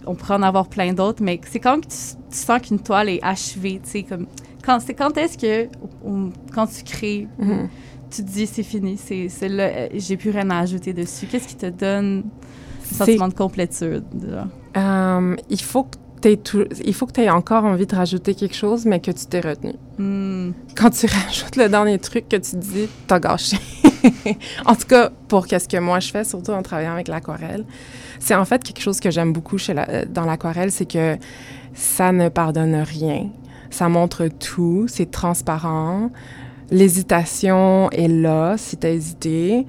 on 0.06 0.14
pourrait 0.14 0.34
en 0.34 0.42
avoir 0.42 0.66
plein 0.68 0.92
d'autres. 0.92 1.22
Mais 1.22 1.40
c'est 1.50 1.60
quand 1.60 1.80
que 1.80 1.86
tu, 1.86 1.96
tu 2.30 2.36
sens 2.36 2.60
qu'une 2.60 2.78
toile 2.80 3.08
est 3.10 3.20
achevée, 3.22 3.80
tu 3.84 3.90
sais, 3.90 4.02
comme... 4.02 4.26
Quand, 4.64 4.80
c'est 4.80 4.94
quand 4.94 5.16
est-ce 5.16 5.38
que, 5.38 5.68
on- 6.04 6.30
quand 6.54 6.66
tu 6.66 6.82
crées, 6.84 7.26
Mhm. 7.38 7.68
tu 8.10 8.22
te 8.24 8.30
dis 8.30 8.46
c'est 8.46 8.62
fini, 8.62 8.98
c'est, 8.98 9.28
c'est 9.30 9.48
là, 9.48 9.64
euh, 9.64 9.88
j'ai 9.94 10.16
plus 10.18 10.30
rien 10.30 10.50
à 10.50 10.58
ajouter 10.58 10.92
dessus. 10.92 11.26
Qu'est-ce 11.26 11.48
qui 11.48 11.56
te 11.56 11.66
donne 11.70 12.24
C'est- 12.24 12.28
sentiment 12.95 13.28
de 13.28 13.34
complétude? 13.34 14.05
Euh, 14.76 15.36
il 15.51 15.61
faut 15.61 15.84
que 15.84 15.97
t'aies 16.20 16.36
tout- 16.36 16.66
il 16.84 16.95
faut 16.95 17.07
que 17.07 17.12
tu 17.12 17.20
aies 17.22 17.30
encore 17.30 17.64
envie 17.64 17.86
de 17.86 17.95
rajouter 17.95 18.34
quelque 18.34 18.55
chose, 18.57 18.84
mais 18.86 19.01
que 19.01 19.11
tu 19.11 19.26
t'es 19.26 19.41
retenu. 19.41 19.74
Hmm. 19.99 20.51
Quand 20.76 20.91
tu 20.91 21.07
rajoutes 21.26 21.57
le 21.57 21.68
dernier 21.68 21.99
truc 21.99 22.28
que 22.28 22.36
tu 22.36 22.57
dis, 22.57 22.89
t'as 23.07 23.20
gâché. 23.20 23.57
en 24.66 24.74
tout 24.74 24.86
cas, 24.86 25.11
pour 25.28 25.47
qu'est-ce 25.47 25.68
que 25.68 25.76
moi 25.78 26.01
je 26.01 26.11
fais, 26.11 26.24
surtout 26.24 26.53
en 26.53 26.62
travaillant 26.62 26.93
avec 26.93 27.09
l'aquarelle, 27.09 27.64
c'est 28.20 28.34
en 28.34 28.45
fait 28.45 28.62
quelque 28.62 28.80
chose 28.82 29.01
que 29.01 29.11
j'aime 29.11 29.32
beaucoup 29.32 29.59
chez 29.59 29.74
la- 29.74 29.89
euh, 29.89 30.05
dans 30.09 30.24
l'aquarelle, 30.24 30.70
c'est 30.72 30.86
que 30.91 31.16
ça 31.74 32.12
ne 32.12 32.28
pardonne 32.28 32.74
rien. 32.76 33.28
Ça 33.70 33.89
montre 33.89 34.28
tout, 34.28 34.86
c'est 34.89 35.11
transparent. 35.11 36.11
L'hésitation 36.70 37.91
est 37.91 38.09
là, 38.09 38.57
si 38.57 38.76
t'as 38.76 38.91
hésité. 38.91 39.66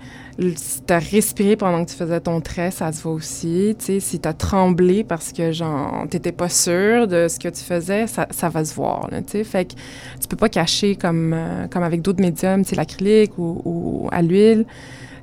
Si 0.56 0.82
t'as 0.84 1.00
respiré 1.00 1.58
pendant 1.58 1.84
que 1.84 1.90
tu 1.90 1.98
faisais 1.98 2.22
ton 2.22 2.40
trait, 2.40 2.72
ça 2.72 2.92
se 2.94 3.02
voit 3.02 3.12
aussi. 3.12 3.76
Tu 3.78 3.86
sais, 3.86 4.00
si 4.00 4.20
t'as 4.20 4.32
tremblé 4.32 5.04
parce 5.04 5.34
que, 5.34 5.52
genre, 5.52 6.06
t'étais 6.10 6.32
pas 6.32 6.48
sûr 6.48 7.08
de 7.08 7.28
ce 7.28 7.40
que 7.40 7.50
tu 7.50 7.62
faisais, 7.62 8.06
ça, 8.08 8.50
va 8.50 8.64
se 8.64 8.74
voir, 8.74 9.10
là, 9.12 9.22
tu 9.22 9.32
sais. 9.32 9.44
Fait 9.44 9.66
que 9.66 9.74
tu 10.20 10.28
peux 10.30 10.38
pas 10.38 10.48
cacher 10.48 10.96
comme, 10.96 11.34
euh, 11.34 11.68
avec 11.74 12.02
d'autres 12.02 12.22
médiums, 12.22 12.64
l'acrylique 12.74 13.38
ou, 13.38 14.08
à 14.12 14.22
l'huile. 14.22 14.66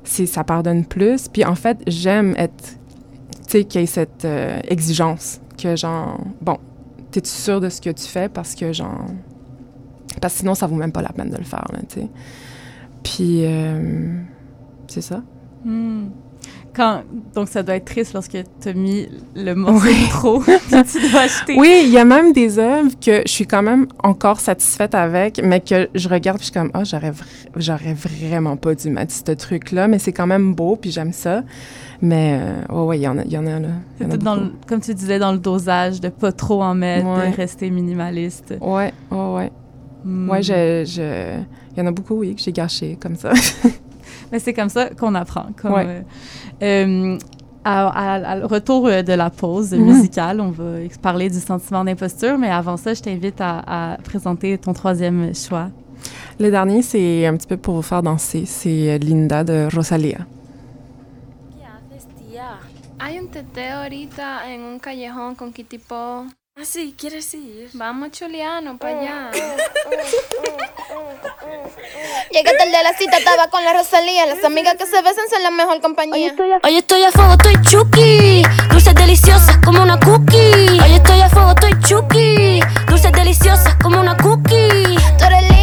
C'est, 0.03 0.27
ça 0.27 0.43
pardonne 0.43 0.85
plus. 0.85 1.27
Puis 1.27 1.43
en 1.43 1.55
fait, 1.55 1.77
j'aime 1.87 2.35
être, 2.37 2.77
tu 3.47 3.63
qu'il 3.65 3.81
y 3.81 3.83
ait 3.83 3.87
cette 3.87 4.23
euh, 4.23 4.59
exigence 4.67 5.41
que, 5.57 5.75
genre, 5.75 6.19
bon, 6.41 6.57
t'es-tu 7.11 7.31
sûr 7.31 7.59
de 7.59 7.69
ce 7.69 7.81
que 7.81 7.89
tu 7.89 8.05
fais 8.05 8.29
parce 8.29 8.53
que, 8.53 8.71
genre, 8.71 9.07
parce 10.21 10.35
que 10.35 10.39
sinon, 10.41 10.53
ça 10.53 10.67
vaut 10.67 10.75
même 10.75 10.91
pas 10.91 11.01
la 11.01 11.09
peine 11.09 11.29
de 11.29 11.37
le 11.37 11.43
faire, 11.43 11.65
là, 11.73 11.79
tu 11.89 12.01
sais. 12.01 12.07
Puis, 13.03 13.45
euh, 13.45 14.21
c'est 14.87 15.01
ça? 15.01 15.21
Hmm. 15.65 16.05
Quand, 16.75 17.01
donc, 17.33 17.47
ça 17.47 17.63
doit 17.63 17.75
être 17.75 17.85
triste 17.85 18.13
lorsque 18.13 18.37
tu 18.61 18.69
as 18.69 18.73
mis 18.73 19.07
le 19.35 19.55
morceau 19.55 19.87
Oui. 19.87 19.95
trop, 20.11 20.39
puis 20.41 20.53
tu 20.91 21.09
dois 21.09 21.21
acheter. 21.21 21.55
Oui, 21.57 21.81
il 21.85 21.89
y 21.89 21.97
a 21.97 22.05
même 22.05 22.33
des 22.33 22.59
œuvres 22.59 22.91
que 23.03 23.23
je 23.25 23.31
suis 23.31 23.47
quand 23.47 23.63
même 23.63 23.87
encore 24.03 24.39
satisfaite 24.39 24.93
avec, 24.93 25.41
mais 25.43 25.59
que 25.59 25.89
je 25.95 26.07
regarde 26.07 26.37
puis 26.37 26.45
je 26.47 26.51
suis 26.51 26.59
comme, 26.59 26.69
ah, 26.75 26.83
j'aurais, 26.83 27.09
vra- 27.09 27.25
j'aurais 27.55 27.95
vraiment 27.95 28.57
pas 28.57 28.75
dû 28.75 28.91
mettre 28.91 29.11
ce 29.11 29.31
truc-là, 29.31 29.87
mais 29.87 29.97
c'est 29.97 30.11
quand 30.13 30.27
même 30.27 30.53
beau 30.53 30.75
puis 30.75 30.91
j'aime 30.91 31.13
ça. 31.13 31.41
Mais, 31.99 32.39
euh, 32.39 32.73
ouais, 32.75 32.83
ouais, 32.89 32.99
il 32.99 33.01
y 33.01 33.07
en 33.07 33.17
a, 33.17 33.23
il 33.23 33.31
y 33.31 33.37
en 33.39 33.47
a, 33.47 33.59
là. 33.59 33.69
Il 33.99 34.03
y 34.03 34.05
en 34.05 34.09
a 34.09 34.11
C'était 34.11 34.23
dans 34.23 34.35
le- 34.35 34.51
comme 34.67 34.81
tu 34.81 34.93
disais, 34.93 35.17
dans 35.17 35.31
le 35.31 35.39
dosage, 35.39 35.99
de 35.99 36.09
pas 36.09 36.31
trop 36.31 36.61
en 36.61 36.75
mettre, 36.75 37.07
Ouais. 37.07 37.31
de 37.31 37.35
rester 37.35 37.71
minimaliste. 37.71 38.53
Ouais, 38.61 38.93
ouais, 39.09 39.33
ouais. 39.33 39.51
Hmm. 40.05 40.29
Ouais, 40.29 40.43
je, 40.43 40.83
je... 40.85 41.39
Il 41.75 41.79
y 41.79 41.81
en 41.81 41.87
a 41.87 41.91
beaucoup, 41.91 42.17
oui, 42.19 42.35
que 42.35 42.41
j'ai 42.41 42.51
gâché 42.51 42.99
comme 43.01 43.15
ça. 43.15 43.31
Mais 44.31 44.39
c'est 44.39 44.53
comme 44.53 44.69
ça 44.69 44.89
qu'on 44.89 45.15
apprend. 45.15 45.47
Comme, 45.61 45.73
Ouais. 45.73 46.03
euh, 46.61 46.85
euh, 46.85 47.17
à, 47.63 47.87
à- 47.87 48.31
à- 48.33 48.39
au 48.45 48.47
retour 48.47 48.87
euh, 48.87 49.01
de 49.03 49.13
la 49.13 49.29
pause 49.29 49.73
Mhm. 49.73 49.83
musicale, 49.85 50.39
on 50.41 50.51
va 50.51 50.65
parler 51.01 51.29
du 51.29 51.39
sentiment 51.39 51.83
d'imposture, 51.83 52.37
mais 52.37 52.49
avant 52.49 52.77
ça, 52.77 52.93
je 52.93 53.01
t'invite 53.01 53.39
à, 53.41 53.93
à 53.93 53.97
présenter 53.97 54.57
ton 54.57 54.73
troisième 54.73 55.33
choix. 55.35 55.69
Le 56.39 56.49
dernier, 56.51 56.81
c'est 56.81 57.25
un 57.25 57.35
petit 57.35 57.47
peu 57.47 57.57
pour 57.57 57.75
vous 57.75 57.81
faire 57.81 58.03
danser. 58.03 58.43
C'est 58.45 58.97
Linda 58.99 59.43
de 59.43 59.67
Rosalia. 59.75 60.19
¿Qué 60.19 61.63
haces, 61.65 62.07
tía? 62.17 62.59
Hay 62.99 63.17
un 63.17 63.27
teteo 63.27 63.77
ahorita 63.83 64.47
en 64.49 64.61
un 64.73 64.79
callejón 64.79 65.35
con. 65.35 65.51
Ah, 66.59 66.65
sí, 66.65 66.95
¿quieres 66.97 67.31
ir? 67.35 67.69
Vamos, 67.73 68.09
Chuliano, 68.09 68.79
para 68.79 68.99
allá. 68.99 69.31
Llegué 72.31 72.57
tarde 72.57 72.75
a 72.75 72.81
la 72.81 72.93
cita, 72.97 73.17
estaba 73.17 73.47
con 73.49 73.63
la 73.63 73.73
Rosalía. 73.73 74.25
Las 74.25 74.43
amigas 74.43 74.73
que 74.75 74.87
se 74.87 74.99
besan 75.03 75.29
son 75.29 75.43
la 75.43 75.51
mejor 75.51 75.79
compañía. 75.81 76.33
Hoy 76.63 76.77
estoy 76.77 77.03
a 77.03 77.11
fuego, 77.11 77.33
estoy 77.33 77.61
chuki. 77.61 78.41
Dulces 78.71 78.95
deliciosas 78.95 79.57
como 79.63 79.83
una 79.83 79.99
cookie. 79.99 80.79
Hoy 80.81 80.93
estoy 80.95 81.21
a 81.21 81.29
fuego, 81.29 81.51
estoy 81.51 81.79
chuki. 81.81 82.59
Dulces 82.87 83.11
deliciosas 83.11 83.75
como 83.75 83.99
una 83.99 84.17
cookie. 84.17 84.97
Tú 85.19 85.25
eres 85.25 85.56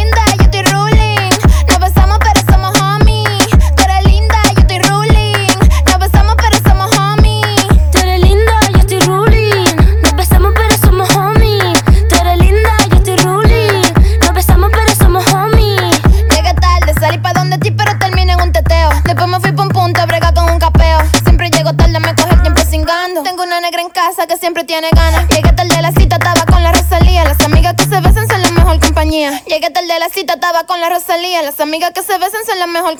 Las 31.43 31.59
amigas 31.59 31.91
que 31.91 32.01
se 32.01 32.17
besan 32.17 32.45
son 32.45 32.59
la 32.59 32.67
mejor 32.67 32.97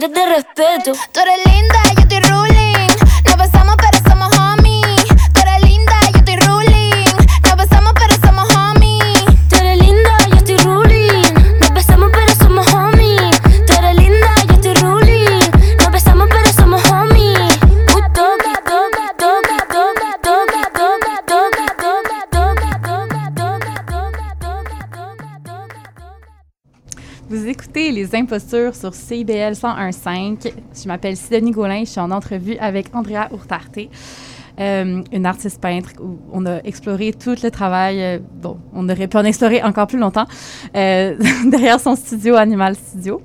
eres 0.00 0.12
de 0.12 0.26
respeto. 0.26 0.92
Les 28.10 28.18
Impostures 28.18 28.74
sur 28.74 28.94
CIBL 28.94 29.52
101.5. 29.52 30.52
Je 30.74 30.88
m'appelle 30.88 31.16
Sidonie 31.16 31.50
Gaulin, 31.50 31.80
je 31.80 31.90
suis 31.90 32.00
en 32.00 32.10
entrevue 32.10 32.56
avec 32.58 32.94
Andrea 32.94 33.28
Hurtarte, 33.32 33.78
euh, 34.58 35.02
une 35.12 35.26
artiste 35.26 35.60
peintre 35.60 35.90
où 36.00 36.18
on 36.32 36.46
a 36.46 36.58
exploré 36.64 37.12
tout 37.12 37.34
le 37.42 37.50
travail. 37.50 38.02
euh, 38.02 38.18
bon, 38.40 38.58
on 38.72 38.88
aurait 38.88 39.06
pu 39.06 39.16
en 39.16 39.24
explorer 39.24 39.62
encore 39.62 39.86
plus 39.86 39.98
longtemps 39.98 40.26
euh, 40.76 41.16
derrière 41.46 41.78
son 41.78 41.94
studio 41.94 42.34
Animal 42.36 42.74
Studio. 42.74 43.22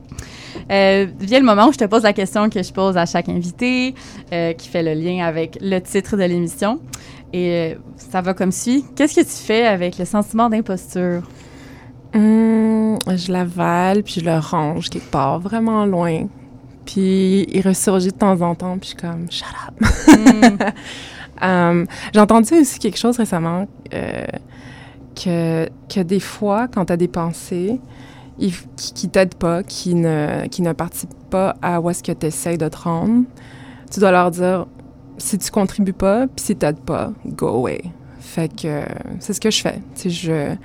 Euh, 0.72 1.08
vient 1.20 1.40
le 1.40 1.46
moment 1.46 1.68
où 1.68 1.74
je 1.74 1.78
te 1.78 1.86
pose 1.86 2.04
la 2.04 2.14
question 2.14 2.50
que 2.50 2.62
je 2.62 2.72
pose 2.72 2.98
à 2.98 3.06
chaque 3.06 3.30
invité, 3.30 3.96
qui 4.30 4.70
fait 4.70 4.84
le 4.84 4.94
lien 4.94 5.26
avec 5.26 5.58
le 5.62 5.80
titre 5.80 6.16
de 6.16 6.24
l'émission. 6.24 6.80
Et 7.34 7.76
ça 7.98 8.22
va 8.22 8.34
comme 8.34 8.52
suit. 8.52 8.86
Qu'est-ce 8.96 9.16
que 9.16 9.22
tu 9.22 9.46
fais 9.46 9.66
avec 9.66 9.98
le 9.98 10.06
sentiment 10.06 10.50
d'imposture? 10.50 11.24
Hum, 12.16 12.98
je 13.08 13.32
l'avale, 13.32 14.02
puis 14.02 14.22
je 14.22 14.26
le 14.26 14.38
range 14.40 14.90
quelque 14.90 15.12
part, 15.12 15.40
vraiment 15.40 15.86
loin. 15.86 16.28
Puis 16.86 17.46
il 17.52 17.62
ressurgit 17.62 18.08
de 18.08 18.16
temps 18.16 18.40
en 18.42 18.56
temps, 18.56 18.78
puis 18.78 18.92
je 18.96 19.00
suis 19.00 19.08
comme, 19.08 19.30
shut 19.30 19.48
up. 19.68 20.74
Um, 21.42 21.86
J'ai 22.14 22.20
entendu 22.22 22.54
aussi 22.54 22.80
quelque 22.80 22.98
chose 22.98 23.18
récemment, 23.18 23.68
euh, 23.94 24.26
que, 25.16 25.70
que 25.94 26.00
des 26.00 26.20
fois, 26.20 26.68
quand 26.68 26.86
tu 26.86 26.94
as 26.94 26.98
des 26.98 27.08
pensées 27.08 27.80
qui, 28.38 28.54
qui 28.78 29.10
t'aident 29.10 29.36
pas, 29.36 29.64
qui 29.64 29.96
ne, 29.96 30.48
qui 30.48 30.62
ne 30.62 30.74
participent 30.74 31.30
pas 31.30 31.56
à 31.62 31.82
où 31.82 31.90
est-ce 31.90 32.04
que 32.04 32.12
tu 32.12 32.28
essaies 32.28 32.58
de 32.58 32.68
te 32.68 32.78
rendre, 32.78 33.26
tu 33.92 34.00
dois 34.00 34.12
leur 34.12 34.32
dire, 34.32 34.66
si 35.18 35.38
tu 35.38 35.52
contribues 35.52 35.94
pas, 35.94 36.28
puis 36.28 36.46
si 36.46 36.56
t'aides 36.56 36.80
pas, 36.80 37.12
go 37.26 37.48
away. 37.48 37.82
Fait 38.20 38.54
que 38.54 38.84
c'est 39.20 39.34
ce 39.34 39.42
que 39.42 39.52
je 39.52 39.62
fais. 39.62 39.82
Tu 39.96 40.04
sais, 40.04 40.10
je... 40.10 40.56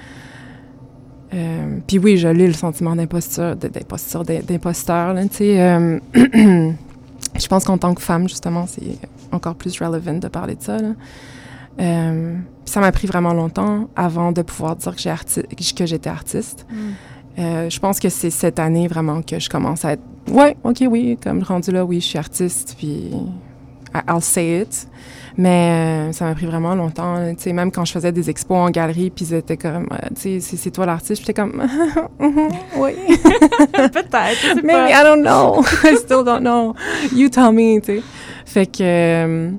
Euh, 1.33 1.79
puis 1.87 1.99
oui, 1.99 2.17
je 2.17 2.29
lis 2.29 2.47
le 2.47 2.53
sentiment 2.53 2.97
d'imposture, 2.97 3.55
d'imposture, 3.57 4.25
d'imposteur, 4.25 5.15
là, 5.15 5.23
tu 5.29 5.37
sais. 5.37 5.61
euh, 5.63 5.99
je 6.15 7.47
pense 7.49 7.65
qu'en 7.65 7.79
tant 7.79 7.95
que 7.95 8.03
femme, 8.03 8.29
justement, 8.29 8.67
c'est 8.67 8.99
encore 9.31 9.55
plus 9.55 9.79
relevant 9.81 10.15
de 10.19 10.29
parler 10.29 10.57
de 10.57 10.63
ça, 10.63 10.79
là. 10.79 10.89
Euh, 11.81 12.37
ça 12.65 12.81
m'a 12.81 12.93
pris 12.93 13.07
vraiment 13.07 13.33
longtemps 13.33 13.89
avant 13.97 14.33
de 14.33 14.43
pouvoir 14.43 14.77
dire 14.77 14.95
que, 14.95 15.01
j'ai 15.01 15.09
arti- 15.11 15.75
que 15.75 15.87
j'étais 15.87 16.11
artiste. 16.11 16.67
Euh, 17.39 17.71
je 17.71 17.79
pense 17.79 18.01
que 18.01 18.09
c'est 18.09 18.29
cette 18.31 18.59
année 18.59 18.87
vraiment 18.89 19.23
que 19.23 19.39
je 19.39 19.49
commence 19.49 19.85
à 19.85 19.93
être 19.93 20.03
ouais, 20.31 20.57
ok, 20.65 20.83
oui, 20.91 21.17
comme 21.23 21.43
rendu 21.43 21.71
là, 21.71 21.85
oui, 21.85 22.01
je 22.01 22.07
suis 22.07 22.19
artiste, 22.19 22.75
puis 22.77 23.13
I'll 23.95 24.21
say 24.21 24.63
it. 24.63 24.89
Mais 25.37 26.09
euh, 26.09 26.13
ça 26.13 26.25
m'a 26.27 26.35
pris 26.35 26.47
vraiment 26.47 26.75
longtemps. 26.75 27.15
là. 27.15 27.35
Tu 27.35 27.53
même 27.53 27.71
quand 27.71 27.85
je 27.85 27.93
faisais 27.93 28.13
des 28.13 28.29
expos 28.31 28.57
en 28.59 28.71
galerie, 28.71 29.11
puis 29.11 29.25
ils 29.27 29.35
étaient 29.35 29.57
comme, 29.57 29.87
euh, 29.93 30.09
tu 30.21 30.41
sais, 30.41 30.57
c'est- 30.57 30.71
toi 30.71 30.87
l'artiste, 30.87 31.21
j'étais 31.23 31.35
comme, 31.35 31.63
Mhm, 32.19 32.49
oui. 32.79 32.93
Peut-être, 33.73 34.55
Maybe 34.63 34.67
pas. 34.67 34.91
I 34.91 35.05
don't 35.05 35.23
know. 35.23 35.63
I 35.85 35.97
still 35.97 36.25
don't 36.25 36.41
know. 36.41 36.75
You 37.15 37.29
tell 37.29 37.53
me, 37.53 37.81
tu 37.81 37.97
sais. 37.99 38.03
Fait 38.45 38.67
que. 38.67 38.83
euh, 38.83 39.51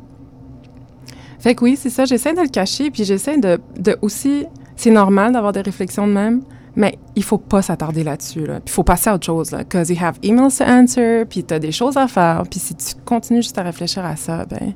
fait 1.40 1.56
que 1.56 1.64
oui, 1.64 1.76
c'est 1.80 1.90
ça. 1.90 2.06
J'essaie 2.06 2.34
de 2.34 2.42
le 2.42 2.50
cacher, 2.50 2.92
puis 2.92 3.04
j'essaie 3.04 3.38
de, 3.38 3.60
de 3.80 3.98
aussi. 4.02 4.46
C'est 4.76 4.92
normal 4.92 5.34
d'avoir 5.34 5.54
des 5.54 5.62
réflexions 5.62 6.08
de 6.08 6.12
même, 6.14 6.42
mais 6.76 6.98
il 7.16 7.24
faut 7.24 7.38
pas 7.38 7.62
s'attarder 7.62 8.04
là-dessus. 8.04 8.46
Là. 8.46 8.56
Puis 8.56 8.66
il 8.68 8.72
faut 8.72 8.84
passer 8.84 9.10
à 9.10 9.16
autre 9.16 9.26
chose, 9.26 9.52
là. 9.52 9.60
Because 9.60 9.90
you 9.90 9.98
have 10.02 10.16
emails 10.24 10.56
to 10.58 10.64
answer, 10.64 11.26
puis 11.30 11.44
t'as 11.44 11.60
des 11.60 11.72
choses 11.72 11.98
à 11.98 12.08
faire. 12.08 12.44
Puis 12.50 12.60
si 12.60 12.76
tu 12.76 12.94
continues 13.06 13.42
juste 13.42 13.58
à 13.58 13.64
réfléchir 13.64 14.04
à 14.06 14.16
ça, 14.16 14.46
ben. 14.46 14.74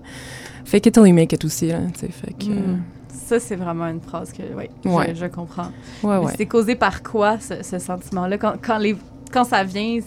Fake 0.65 0.87
it 0.87 0.93
till 0.93 1.07
you 1.07 1.13
make 1.13 1.31
it 1.31 1.45
aussi, 1.45 1.67
là. 1.67 1.79
Fait 1.95 2.33
que. 2.33 2.49
Mm. 2.49 2.81
Ça, 3.27 3.39
c'est 3.39 3.55
vraiment 3.55 3.87
une 3.87 4.01
phrase 4.01 4.31
que, 4.31 4.43
Ouais. 4.87 5.13
je, 5.13 5.19
je 5.21 5.25
comprends. 5.27 5.71
Ouais, 6.03 6.17
ouais. 6.17 6.33
C'est 6.37 6.45
causé 6.45 6.75
par 6.75 7.01
quoi, 7.01 7.39
ce, 7.39 7.63
ce 7.63 7.79
sentiment-là? 7.79 8.37
Quand, 8.37 8.53
quand, 8.61 8.77
les, 8.77 8.95
quand 9.31 9.45
ça 9.45 9.63
vient, 9.63 9.99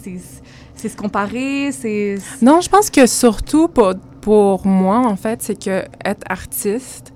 c'est 0.77 0.89
se 0.89 0.97
comparer, 0.97 1.73
c'est... 1.73 2.17
Non, 2.43 2.61
je 2.61 2.69
pense 2.69 2.91
que 2.91 3.07
surtout 3.07 3.67
pour, 3.67 3.95
pour 4.21 4.65
moi, 4.67 4.99
en 4.99 5.17
fait, 5.17 5.43
c'est 5.43 5.59
que 5.61 5.85
être 6.05 6.23
artiste, 6.29 7.13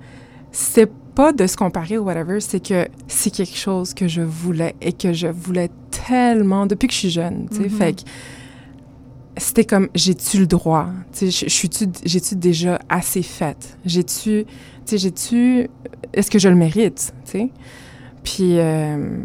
c'est 0.51 0.91
pas 1.15 1.33
de 1.33 1.47
se 1.47 1.57
comparer 1.57 1.99
ou 1.99 2.05
whatever, 2.05 2.41
c'est 2.41 2.67
que 2.67 2.89
c'est 3.07 3.31
quelque 3.31 3.57
chose 3.57 3.95
que 3.95 4.09
je 4.09 4.23
voulais 4.23 4.75
et 4.81 4.93
que 4.93 5.13
je 5.13 5.29
voulais 5.29 5.71
tellement 6.09 6.67
depuis 6.67 6.89
que 6.89 6.95
je 6.95 6.99
suis 6.99 7.11
jeune, 7.11 7.47
tu 7.51 7.59
sais. 7.59 7.63
Mhm. 7.65 7.71
Fait 7.71 7.93
que 7.93 8.03
c'était 9.37 9.65
comme, 9.65 9.89
j'ai-tu 9.95 10.39
le 10.41 10.47
droit? 10.47 10.89
J'ai-tu 11.21 12.37
déjà 12.37 12.79
assez 12.89 13.23
faite? 13.23 13.79
J'ai-tu, 13.85 14.45
j'ai-tu, 14.91 15.69
est-ce 16.13 16.31
que 16.31 16.39
je 16.39 16.49
le 16.49 16.55
mérite, 16.55 17.15
tu 17.25 17.31
sais? 17.31 17.51
Puis, 18.23 18.59
euh, 18.59 19.19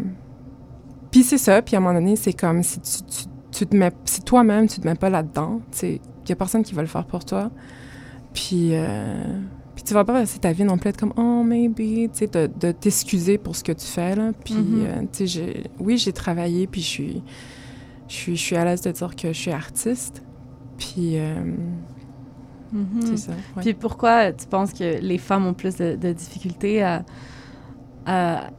puis 1.10 1.22
c'est 1.22 1.38
ça, 1.38 1.62
puis 1.62 1.76
à 1.76 1.78
un 1.78 1.82
moment 1.82 1.94
donné, 1.98 2.16
c'est 2.16 2.32
comme 2.32 2.62
si 2.62 2.80
tu, 2.80 3.02
tu, 3.02 3.24
tu 3.50 3.66
te 3.66 3.76
mets, 3.76 3.92
si 4.04 4.20
toi-même 4.22 4.66
tu 4.68 4.80
te 4.80 4.86
mets 4.86 4.94
pas 4.94 5.10
là-dedans, 5.10 5.60
il 5.82 5.98
y 6.28 6.32
a 6.32 6.36
personne 6.36 6.62
qui 6.62 6.74
va 6.74 6.82
le 6.82 6.88
faire 6.88 7.04
pour 7.06 7.24
toi. 7.24 7.50
Puis, 8.34 8.70
euh, 8.72 9.22
puis 9.74 9.84
tu 9.84 9.94
vas 9.94 10.04
pas 10.04 10.12
passer 10.14 10.38
ta 10.38 10.52
vie 10.52 10.64
non 10.64 10.76
plus 10.78 10.90
être 10.90 10.98
comme 10.98 11.12
oh 11.16 11.42
maybe, 11.44 11.76
tu 11.76 12.10
sais, 12.12 12.26
de, 12.26 12.50
de 12.60 12.72
t'excuser 12.72 13.38
pour 13.38 13.56
ce 13.56 13.64
que 13.64 13.72
tu 13.72 13.86
fais 13.86 14.14
là. 14.16 14.32
Puis, 14.44 14.54
Mhm. 14.54 14.86
euh, 14.86 15.02
tu 15.12 15.28
sais, 15.28 15.62
oui, 15.78 15.96
j'ai 15.98 16.12
travaillé, 16.12 16.66
puis 16.66 16.80
je 16.82 16.86
suis, 16.86 17.22
je 18.08 18.14
suis, 18.14 18.36
je 18.36 18.42
suis 18.42 18.56
à 18.56 18.64
l'aise 18.64 18.80
de 18.82 18.90
dire 18.90 19.14
que 19.14 19.28
je 19.28 19.38
suis 19.38 19.50
artiste. 19.52 20.22
Puis, 20.78 21.18
euh, 21.18 21.34
Mhm. 22.72 23.00
c'est 23.02 23.16
ça. 23.16 23.32
ouais. 23.32 23.62
Puis 23.62 23.74
pourquoi 23.74 24.32
tu 24.32 24.46
penses 24.46 24.72
que 24.72 25.00
les 25.00 25.18
femmes 25.18 25.46
ont 25.46 25.54
plus 25.54 25.76
de, 25.76 25.96
de 25.96 26.12
difficultés 26.12 26.82
à, 26.82 27.02
à, 28.06 28.50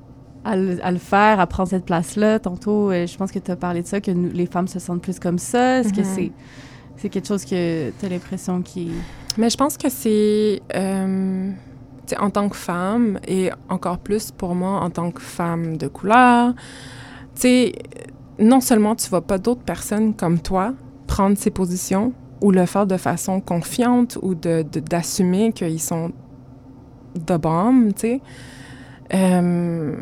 à 0.43 0.55
le, 0.55 0.83
à 0.83 0.91
le 0.91 0.97
faire, 0.97 1.39
à 1.39 1.47
prendre 1.47 1.69
cette 1.69 1.85
place-là? 1.85 2.39
Tantôt, 2.39 2.91
euh, 2.91 3.05
je 3.07 3.17
pense 3.17 3.31
que 3.31 3.39
tu 3.39 3.51
as 3.51 3.55
parlé 3.55 3.81
de 3.83 3.87
ça, 3.87 4.01
que 4.01 4.11
nous- 4.11 4.31
les 4.31 4.45
femmes 4.47 4.67
se 4.67 4.79
sentent 4.79 5.01
plus 5.01 5.19
comme 5.19 5.37
ça. 5.37 5.79
Est-ce 5.79 5.93
que 5.93 5.99
Mhm. 6.01 6.05
c'est 6.15 6.31
c'est 6.97 7.07
quelque 7.07 7.27
chose 7.29 7.45
que 7.45 7.91
tu 7.97 8.05
as 8.05 8.09
l'impression 8.09 8.61
qui... 8.61 8.91
Mais 9.37 9.49
je 9.49 9.55
pense 9.55 9.77
que 9.77 9.87
c'est 9.87 10.61
euh, 10.75 11.49
tu 12.05 12.13
sais, 12.13 12.17
en 12.19 12.29
tant 12.29 12.49
que 12.49 12.57
femme 12.57 13.19
et 13.25 13.51
encore 13.69 13.99
plus 13.99 14.31
pour 14.31 14.53
moi 14.53 14.81
en 14.81 14.89
tant 14.89 15.09
que 15.11 15.21
femme 15.21 15.77
de 15.77 15.87
couleur. 15.87 16.53
Tu 17.35 17.41
sais, 17.41 17.73
non 18.39 18.61
seulement 18.61 18.95
tu 18.95 19.09
vois 19.09 19.21
pas 19.21 19.37
d'autres 19.37 19.63
personnes 19.63 20.13
comme 20.13 20.39
toi 20.39 20.73
prendre 21.07 21.37
ces 21.37 21.49
positions 21.51 22.13
ou 22.41 22.51
le 22.51 22.65
faire 22.65 22.87
de 22.87 22.97
façon 22.97 23.41
confiante 23.41 24.17
ou 24.21 24.35
de 24.35 24.63
de- 24.71 24.79
d'assumer 24.79 25.51
qu'ils 25.51 25.81
sont 25.81 26.11
de 27.15 27.37
bombe, 27.37 27.93
tu 27.95 28.01
sais. 28.01 28.21
Euh, 29.13 29.95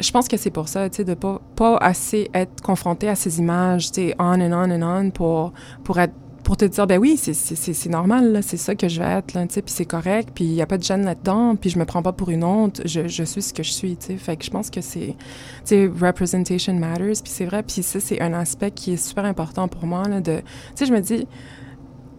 je 0.00 0.10
pense 0.10 0.28
que 0.28 0.36
c'est 0.36 0.50
pour 0.50 0.68
ça, 0.68 0.88
tu 0.90 0.98
sais, 0.98 1.04
de 1.04 1.14
pas, 1.14 1.40
pas 1.56 1.76
assez 1.78 2.30
être 2.34 2.60
confronté 2.62 3.08
à 3.08 3.14
ces 3.14 3.38
images, 3.38 3.90
tu 3.90 4.08
sais, 4.08 4.14
on 4.18 4.40
and 4.40 4.52
on 4.52 4.70
and 4.70 4.82
on 5.06 5.10
pour, 5.10 5.52
pour 5.84 5.98
être 5.98 6.14
pour 6.46 6.56
te 6.56 6.64
dire, 6.64 6.86
ben 6.86 7.00
oui, 7.00 7.16
c'est- 7.16 7.88
normal, 7.88 8.38
c'est 8.40 8.56
ça 8.56 8.76
que 8.76 8.86
je 8.88 9.00
vais 9.00 9.18
être, 9.18 9.34
là, 9.34 9.46
puis 9.48 9.62
c'est 9.66 9.84
correct, 9.84 10.28
puis 10.32 10.44
il 10.44 10.52
n'y 10.52 10.62
a 10.62 10.66
pas 10.66 10.78
de 10.78 10.84
gêne 10.84 11.04
là-dedans, 11.04 11.56
puis 11.56 11.70
je 11.70 11.78
me 11.78 11.84
prends 11.84 12.04
pas 12.04 12.12
pour 12.12 12.30
une 12.30 12.44
honte, 12.44 12.82
je, 12.84 13.08
je 13.08 13.24
suis 13.24 13.42
ce 13.42 13.52
que 13.52 13.64
je 13.64 13.72
suis, 13.72 13.96
tu 13.96 14.06
sais. 14.06 14.16
Fait 14.16 14.36
que 14.36 14.44
je 14.44 14.50
pense 14.50 14.70
que 14.70 14.80
c'est, 14.80 15.16
tu 15.16 15.16
sais, 15.64 15.90
representation 16.00 16.72
matters, 16.74 17.20
puis 17.20 17.32
c'est 17.32 17.46
vrai, 17.46 17.64
puis 17.64 17.82
ça, 17.82 17.98
c'est 17.98 18.22
un 18.22 18.32
aspect 18.32 18.70
qui 18.70 18.92
est 18.92 18.96
super 18.96 19.24
important 19.24 19.66
pour 19.66 19.88
moi, 19.88 20.04
là, 20.08 20.20
de, 20.20 20.36
tu 20.36 20.44
sais, 20.76 20.86
je 20.86 20.92
me 20.92 21.00
dis, 21.00 21.26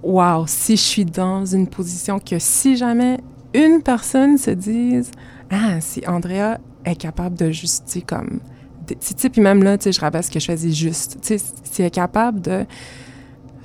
wow, 0.04 0.44
si 0.46 0.76
je 0.76 0.82
suis 0.82 1.06
dans 1.06 1.46
une 1.46 1.68
position 1.68 2.20
que 2.20 2.38
si 2.38 2.76
jamais 2.76 3.20
une 3.54 3.82
personne 3.82 4.38
se 4.38 4.52
dise, 4.52 5.10
ah, 5.52 5.80
si 5.80 6.04
Andrea 6.06 6.58
est 6.84 6.98
capable 6.98 7.38
de 7.38 7.52
juste, 7.52 7.98
comme, 8.06 8.42
tu 8.88 8.98
sais, 9.00 9.30
puis 9.30 9.40
même 9.40 9.64
là, 9.64 9.78
tu 9.78 9.86
sais, 9.86 9.94
je 9.94 10.02
rappelle 10.02 10.24
ce 10.24 10.32
que 10.32 10.42
je 10.42 10.48
faisais 10.48 10.72
juste, 10.72 11.18
tu 11.22 11.28
sais, 11.28 11.38
si 11.38 11.82
elle 11.82 11.88
est 11.88 11.92
capable 11.92 12.42
de 12.42 12.66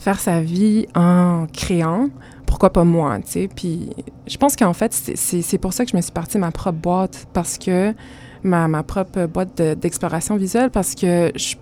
faire 0.02 0.18
sa 0.20 0.40
vie 0.40 0.86
en 0.94 1.46
créant, 1.52 2.08
pourquoi 2.46 2.72
pas 2.72 2.84
moi, 2.84 3.18
tu 3.20 3.30
sais. 3.30 3.48
Puis 3.54 3.90
je 4.26 4.36
pense 4.36 4.56
qu'en 4.56 4.72
fait, 4.72 4.92
c'est- 4.92 5.58
pour 5.58 5.72
ça 5.72 5.84
que 5.84 5.90
je 5.92 5.96
me 5.96 6.02
suis 6.02 6.12
partie 6.12 6.38
ma 6.38 6.50
propre 6.50 6.78
boîte, 6.78 7.26
parce 7.32 7.56
que 7.56 7.94
ma, 8.42 8.66
ma 8.68 8.82
propre 8.82 9.26
boîte 9.26 9.56
de- 9.58 9.74
d'exploration 9.74 10.36
visuelle, 10.36 10.70
parce 10.70 10.94
que 10.94 11.30
je, 11.36 11.54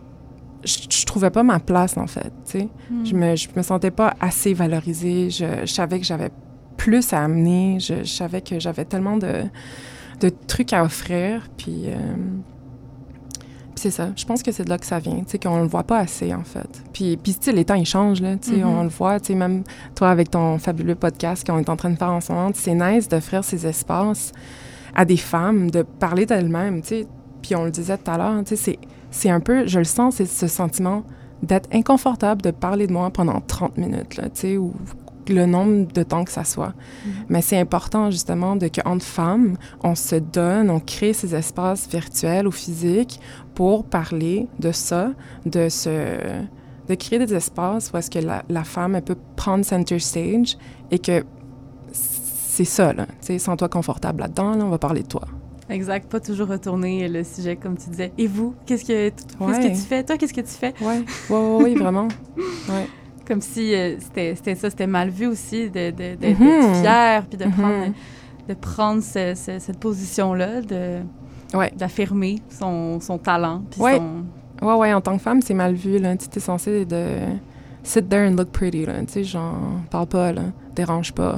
je, 0.65 0.79
je 0.91 1.05
trouvais 1.07 1.31
pas 1.31 1.43
ma 1.43 1.61
place, 1.61 1.97
en 1.99 2.07
fait, 2.07 2.33
tu 2.47 2.61
sais. 2.61 2.69
Je 3.05 3.15
me, 3.15 3.37
je 3.37 3.49
me 3.55 3.63
sentais 3.63 3.91
pas 3.91 4.15
assez 4.21 4.55
valorisée. 4.55 5.31
Je, 5.31 5.45
je 5.67 5.73
savais 5.73 5.99
que 6.01 6.05
j'avais 6.07 6.31
plus 6.77 7.13
à 7.13 7.23
amener. 7.25 7.79
Je, 7.79 8.05
savais 8.05 8.41
que 8.41 8.59
j'avais 8.59 8.85
tellement 8.87 9.17
de, 9.19 9.45
de 10.21 10.31
trucs 10.47 10.73
à 10.73 10.83
offrir. 10.83 11.49
Puis, 11.59 11.85
euh, 11.89 11.95
puis 11.95 12.50
c'est 13.81 13.91
ça. 13.91 14.09
Je 14.17 14.25
pense 14.25 14.43
que 14.43 14.53
c'est 14.53 14.65
de 14.65 14.69
là 14.69 14.79
que 14.79 14.87
ça 14.87 14.99
vient. 14.99 15.19
Tu 15.21 15.25
sais, 15.33 15.39
qu'on 15.39 15.61
le 15.61 15.67
voit 15.67 15.83
pas 15.85 15.99
assez, 15.99 16.33
en 16.35 16.45
fait. 16.45 16.69
Puis, 16.93 17.17
puis 17.17 17.35
tu 17.35 17.39
sais, 17.47 17.53
les 17.53 17.65
temps, 17.65 17.75
ils 17.75 17.87
changent, 17.87 18.21
là. 18.21 18.37
Tu 18.37 18.51
sais, 18.51 18.57
Mhm. 18.59 18.67
on 18.69 18.83
le 18.83 18.89
voit. 18.89 19.19
Tu 19.21 19.29
sais, 19.29 19.35
même 19.35 19.65
toi, 19.95 20.11
avec 20.11 20.31
ton 20.31 20.59
fabuleux 20.59 20.95
podcast 20.95 21.47
qu'on 21.47 21.59
est 21.59 21.69
en 21.69 21.77
train 21.77 21.91
de 21.91 21.97
faire 21.97 22.11
en 22.11 22.21
ce 22.21 22.33
moment, 22.33 22.51
c'est 22.55 22.75
nice 22.75 23.09
d'offrir 23.09 23.43
ces 23.45 23.67
espaces 23.67 24.33
à 24.95 25.05
des 25.05 25.17
femmes, 25.17 25.71
de 25.71 25.83
parler 25.83 26.27
d'elles-mêmes, 26.27 26.83
tu 26.83 26.89
sais. 26.89 27.07
Puis 27.43 27.55
on 27.57 27.65
le 27.65 27.71
disait 27.71 27.97
tout 27.97 28.11
à 28.11 28.19
l'heure, 28.19 28.43
tu 28.45 28.57
sais, 28.57 28.79
c'est, 29.11 29.31
un 29.31 29.41
peu, 29.41 29.67
je 29.67 29.79
le 29.79 29.85
sens, 29.85 30.17
c'est 30.17 30.27
ce 30.27 30.47
sentiment 30.47 31.03
d'être 31.43 31.69
inconfortable 31.73 32.43
de 32.43 32.51
parler 32.51 32.87
de 32.87 32.93
moi 32.93 33.09
pendant 33.11 33.41
30 33.41 33.79
minutes, 33.79 34.17
là, 34.17 34.25
tu 34.25 34.41
sais, 34.41 34.57
ou 34.59 34.75
le 35.29 35.47
nombre 35.47 35.87
de 35.93 36.03
temps 36.03 36.25
que 36.25 36.33
ça 36.33 36.43
soit. 36.45 36.73
Mais 37.29 37.41
c'est 37.41 37.57
important, 37.59 38.11
justement, 38.11 38.57
de 38.57 38.67
qu'entre 38.67 39.05
femmes, 39.05 39.57
on 39.85 39.95
se 39.95 40.17
donne, 40.17 40.71
on 40.71 40.81
crée 40.81 41.13
ces 41.13 41.35
espaces 41.37 41.89
virtuels 41.89 42.49
ou 42.49 42.51
physiques 42.51 43.21
pour 43.61 43.85
parler 43.85 44.49
de 44.59 44.73
ça, 44.73 45.13
de 45.45 45.69
se 45.69 45.91
de 46.89 46.95
créer 46.95 47.19
des 47.19 47.35
espaces 47.35 47.91
où 47.93 47.97
est-ce 47.99 48.11
que 48.11 48.19
la, 48.19 48.43
la 48.49 48.65
femme, 48.65 48.95
elle 48.95 49.03
peut 49.03 49.19
prendre 49.37 49.67
center 49.67 49.99
stage 49.99 50.57
et 50.91 50.99
que 50.99 51.25
c'est 51.93 52.65
ça, 52.65 52.95
là. 52.95 53.05
Tu 53.21 53.27
sais, 53.27 53.39
sens-toi 53.39 53.69
confortable 53.69 54.21
là-dedans, 54.21 54.55
là, 54.55 54.65
on 54.65 54.71
va 54.71 54.79
parler 54.79 55.03
de 55.03 55.09
toi. 55.09 55.25
Exact, 55.69 56.09
pas 56.11 56.21
toujours 56.21 56.49
retourner 56.49 57.07
le 57.07 57.23
sujet 57.23 57.57
comme 57.57 57.77
tu 57.77 57.91
disais. 57.91 58.13
Et 58.17 58.27
vous, 58.29 58.55
qu'est-ce 58.65 58.83
que, 58.87 59.11
qu'est-ce 59.11 59.61
que 59.61 59.69
tu 59.75 59.87
fais? 59.87 60.05
Toi, 60.05 60.17
qu'est-ce 60.17 60.33
que 60.33 60.41
tu 60.41 60.47
fais? 60.47 60.73
Ouais, 60.81 61.03
ouais, 61.29 61.63
ouais, 61.63 61.75
vraiment. 61.75 62.09
Ouais. 62.39 62.87
Comme 63.29 63.43
si 63.43 63.75
euh, 63.75 63.97
c'était, 64.01 64.35
c'était 64.37 64.55
ça, 64.55 64.71
c'était 64.71 64.87
mal 64.87 65.11
vu 65.11 65.27
aussi 65.27 65.69
de, 65.69 65.91
de, 65.91 66.13
de- 66.13 66.15
d'être 66.17 66.41
Mhm. 66.41 66.81
fière, 66.81 67.27
puis 67.27 67.37
de 67.37 67.45
Mhm. 67.45 67.53
prendre, 67.53 67.93
de 68.49 68.55
prendre 68.55 69.03
ce- 69.03 69.35
ce- 69.35 69.59
cette 69.59 69.79
position-là. 69.79 70.63
De... 70.63 71.01
Ouais. 71.55 71.73
d'affirmer 71.77 72.37
son, 72.49 73.01
son 73.01 73.19
talent. 73.19 73.63
puis 73.71 73.81
Ouais. 73.81 73.97
son- 73.99 74.25
Ouais, 74.67 74.75
ouais, 74.75 74.93
en 74.93 75.01
tant 75.01 75.17
que 75.17 75.23
femme, 75.23 75.41
c'est 75.41 75.55
mal 75.55 75.75
vu. 75.75 75.99
Tu 76.01 76.05
es 76.37 76.41
censé 76.41 76.85
de 76.85 77.07
sit 77.83 78.09
there 78.09 78.29
and 78.29 78.37
look 78.37 78.49
pretty. 78.51 78.85
Tu 78.85 78.93
sais, 79.09 79.25
genre, 79.25 79.57
parle 79.91 80.07
pas, 80.07 80.33
là. 80.33 80.43
Dérange 80.77 81.13
pas. 81.15 81.37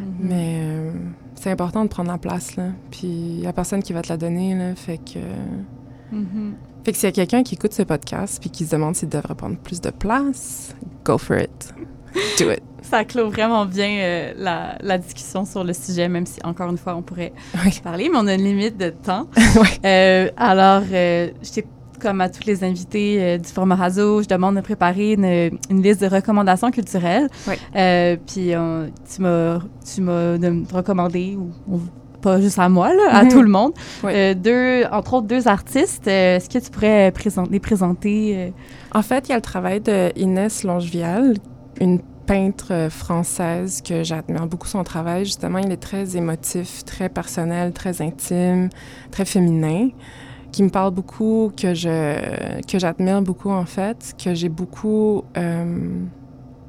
Mhm. 0.00 0.06
Mais 0.18 0.58
euh, 0.62 0.92
c'est 1.36 1.50
important 1.52 1.84
de 1.84 1.88
prendre 1.88 2.10
la 2.10 2.18
place, 2.18 2.56
là. 2.56 2.70
Puis 2.90 3.06
il 3.06 3.40
y 3.40 3.46
a 3.46 3.52
personne 3.52 3.80
qui 3.82 3.92
va 3.92 4.02
te 4.02 4.08
la 4.08 4.16
donner, 4.16 4.56
là. 4.56 4.74
Fait 4.74 4.98
que... 4.98 5.20
Mhm. 6.10 6.54
Fait 6.84 6.90
que 6.90 6.98
s'il 6.98 7.06
y 7.06 7.12
a 7.12 7.12
quelqu'un 7.12 7.44
qui 7.44 7.54
écoute 7.54 7.72
ce 7.72 7.84
podcast 7.84 8.38
puis 8.40 8.50
qui 8.50 8.64
se 8.66 8.72
demande 8.72 8.96
s'il 8.96 9.08
devrait 9.08 9.36
prendre 9.36 9.56
plus 9.56 9.80
de 9.80 9.90
place, 9.90 10.74
go 11.04 11.16
for 11.18 11.38
it. 11.38 11.72
Do 12.38 12.50
it. 12.50 12.62
Ça 12.82 13.04
clôt 13.04 13.30
vraiment 13.30 13.64
bien 13.64 13.88
euh, 14.00 14.32
la, 14.36 14.76
la 14.82 14.98
discussion 14.98 15.44
sur 15.44 15.64
le 15.64 15.72
sujet, 15.72 16.08
même 16.08 16.26
si, 16.26 16.38
encore 16.44 16.68
une 16.70 16.76
fois, 16.78 16.94
on 16.96 17.02
pourrait 17.02 17.32
Oui. 17.64 17.80
parler, 17.82 18.08
mais 18.12 18.18
on 18.18 18.26
a 18.26 18.34
une 18.34 18.44
limite 18.44 18.76
de 18.76 18.90
temps. 18.90 19.26
Euh, 19.84 20.28
alors, 20.36 20.82
euh, 20.92 21.28
j'étais 21.42 21.66
comme 22.00 22.20
à 22.20 22.28
tous 22.28 22.44
les 22.46 22.64
invités 22.64 23.18
euh, 23.20 23.38
du 23.38 23.48
format 23.48 23.76
radio, 23.76 24.22
je 24.22 24.26
demande 24.28 24.56
de 24.56 24.60
préparer 24.60 25.12
une, 25.12 25.24
une 25.70 25.82
liste 25.82 26.00
de 26.00 26.08
recommandations 26.08 26.70
culturelles. 26.72 27.28
Euh, 27.76 28.16
puis 28.26 28.50
tu 29.14 29.22
m'as 29.22 29.58
tu 29.94 30.00
m'as 30.00 30.36
recommandé, 30.72 31.36
ou, 31.38 31.50
ou 31.72 31.80
pas 32.20 32.40
juste 32.40 32.58
à 32.58 32.68
moi, 32.68 32.92
là, 32.94 33.02
à 33.10 33.22
Mhm. 33.24 33.30
tout 33.30 33.42
le 33.42 33.48
monde, 33.48 33.72
euh, 34.04 34.34
deux, 34.34 34.84
entre 34.92 35.14
autres 35.14 35.26
deux 35.28 35.46
artistes. 35.48 36.06
Euh, 36.08 36.36
Est-ce 36.36 36.48
que 36.48 36.58
tu 36.58 36.70
pourrais 36.70 37.10
présenter, 37.12 37.50
les 37.52 37.60
présenter? 37.60 38.34
euh? 38.36 38.50
En 38.94 39.02
fait, 39.02 39.28
il 39.28 39.30
y 39.30 39.32
a 39.32 39.36
le 39.36 39.42
travail 39.42 39.80
de 39.80 40.10
Inès 40.18 40.64
Longevial, 40.64 41.34
une 41.80 42.00
peintre 42.26 42.72
euh, 42.72 42.90
française 42.90 43.82
que 43.82 44.04
j'admire 44.04 44.46
beaucoup 44.46 44.68
son 44.68 44.84
travail. 44.84 45.24
Justement, 45.24 45.58
il 45.58 45.70
est 45.72 45.76
très 45.82 46.16
émotif, 46.16 46.84
très 46.84 47.08
personnel, 47.08 47.72
très 47.72 48.00
intime, 48.02 48.68
très 49.10 49.24
féminin, 49.24 49.88
qui 50.52 50.62
me 50.62 50.68
parle 50.68 50.92
beaucoup, 50.92 51.50
que 51.56 51.74
je 51.74 52.60
que 52.70 52.78
j'admire 52.78 53.22
beaucoup 53.22 53.50
en 53.50 53.64
fait, 53.64 54.14
que 54.22 54.34
j'ai 54.34 54.48
beaucoup 54.48 55.24
euh, 55.36 56.00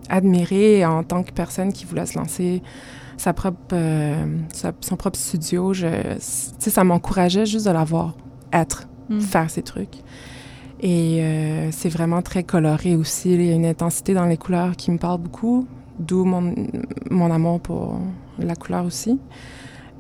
admiré 0.10 0.86
en 0.86 1.04
tant 1.04 1.24
que 1.24 1.32
personne 1.32 1.72
qui 1.74 1.86
voulait 1.86 2.06
se 2.06 2.18
lancer 2.18 2.62
sa 3.18 3.34
propre 3.34 3.58
euh, 3.74 4.26
sa- 4.54 4.74
son 4.82 4.96
propre 4.96 5.20
studio. 5.20 5.74
Je, 5.74 5.88
ça 6.20 6.84
m'encourageait 6.84 7.46
juste 7.46 7.66
de 7.68 7.72
la 7.72 7.84
voir 7.84 8.16
être, 8.52 8.88
Mm. 9.10 9.20
faire 9.20 9.50
ses 9.50 9.64
trucs. 9.64 9.98
Et 10.84 11.22
euh, 11.22 11.70
c'est 11.72 11.88
vraiment 11.88 12.22
très 12.22 12.44
coloré 12.44 12.98
aussi. 12.98 13.34
Il 13.34 13.46
y 13.46 13.52
a 13.52 13.56
une 13.56 13.66
intensité 13.66 14.14
dans 14.14 14.26
les 14.26 14.36
couleurs 14.36 14.76
qui 14.76 14.92
me 14.92 14.98
parle 14.98 15.22
beaucoup, 15.22 15.66
d'où 15.98 16.26
mon, 16.26 17.32
amour 17.32 17.62
pour 17.62 18.00
la 18.38 18.54
couleur 18.56 18.84
aussi. 18.84 19.18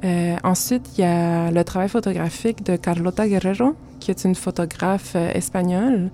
Euh, 0.04 0.36
ensuite, 0.44 0.98
il 0.98 1.02
y 1.02 1.06
a 1.06 1.52
le 1.52 1.64
travail 1.64 1.88
photographique 1.88 2.66
de 2.66 2.76
Carlota 2.76 3.30
Guerrero, 3.30 3.76
qui 4.02 4.12
est 4.12 4.26
une 4.26 4.36
photographe 4.36 5.14
euh, 5.16 5.32
espagnole. 5.34 6.12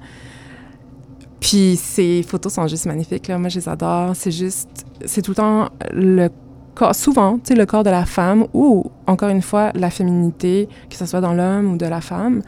Puis 1.40 1.76
ses 1.76 2.22
photos 2.22 2.54
sont 2.54 2.68
juste 2.68 2.86
magnifiques. 2.86 3.28
Là. 3.28 3.40
Moi, 3.40 3.50
je 3.50 3.58
les 3.58 3.70
adore. 3.70 4.16
C'est 4.16 4.30
juste, 4.30 4.86
c'est 5.04 5.24
tout 5.24 5.32
le 5.32 5.36
temps 5.36 5.70
le 5.92 6.30
corps, 6.76 6.94
souvent, 6.94 7.40
tu 7.40 7.56
le 7.56 7.66
corps 7.66 7.84
de 7.84 7.90
la 7.90 8.06
femme 8.06 8.46
ou, 8.54 8.92
encore 9.08 9.30
une 9.30 9.42
fois, 9.42 9.72
la 9.74 9.90
féminité, 9.90 10.70
que 10.92 10.96
ce 10.96 11.08
soit 11.08 11.22
dans 11.22 11.34
l'homme 11.34 11.74
ou 11.74 11.78
de 11.78 11.88
la 11.88 12.02
femme. 12.02 12.44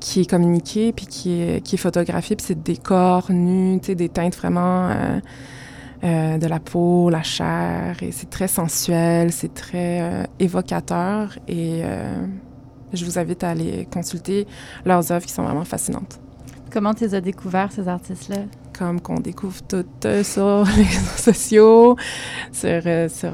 Qui 0.00 0.20
est 0.20 0.30
communiqué 0.30 0.92
puis 0.92 1.06
qui 1.06 1.40
est, 1.40 1.60
qui 1.62 1.74
est 1.74 1.78
photographié, 1.78 2.36
puis 2.36 2.46
c'est 2.46 2.62
des 2.62 2.76
corps 2.76 3.30
nus, 3.30 3.80
des 3.80 4.08
teintes 4.08 4.36
vraiment 4.36 4.88
euh, 4.88 5.20
euh, 6.04 6.38
de 6.38 6.46
la 6.46 6.60
peau, 6.60 7.10
la 7.10 7.22
chair, 7.22 7.96
et 8.02 8.12
c'est 8.12 8.30
très 8.30 8.48
sensuel, 8.48 9.32
c'est 9.32 9.54
très 9.54 10.00
euh, 10.00 10.24
évocateur, 10.38 11.38
et 11.48 11.82
je 12.92 13.04
vous 13.04 13.18
invite 13.18 13.44
à 13.44 13.50
aller 13.50 13.86
consulter 13.92 14.46
leurs 14.84 15.12
œuvres 15.12 15.26
qui 15.26 15.32
sont 15.32 15.42
vraiment 15.42 15.64
fascinantes. 15.64 16.20
Comment 16.70 16.92
tu 16.92 17.04
les 17.04 17.14
as 17.14 17.20
découverts, 17.20 17.72
ces 17.72 17.88
artistes-là? 17.88 18.42
Comme 18.78 19.00
qu'on 19.00 19.20
découvre 19.20 19.62
tout 19.62 19.86
euh, 20.04 20.22
sur 20.22 20.64
les 20.76 20.82
réseaux 20.82 21.16
sociaux, 21.16 21.96
sur, 22.52 22.82
euh, 22.84 23.08
sur, 23.08 23.32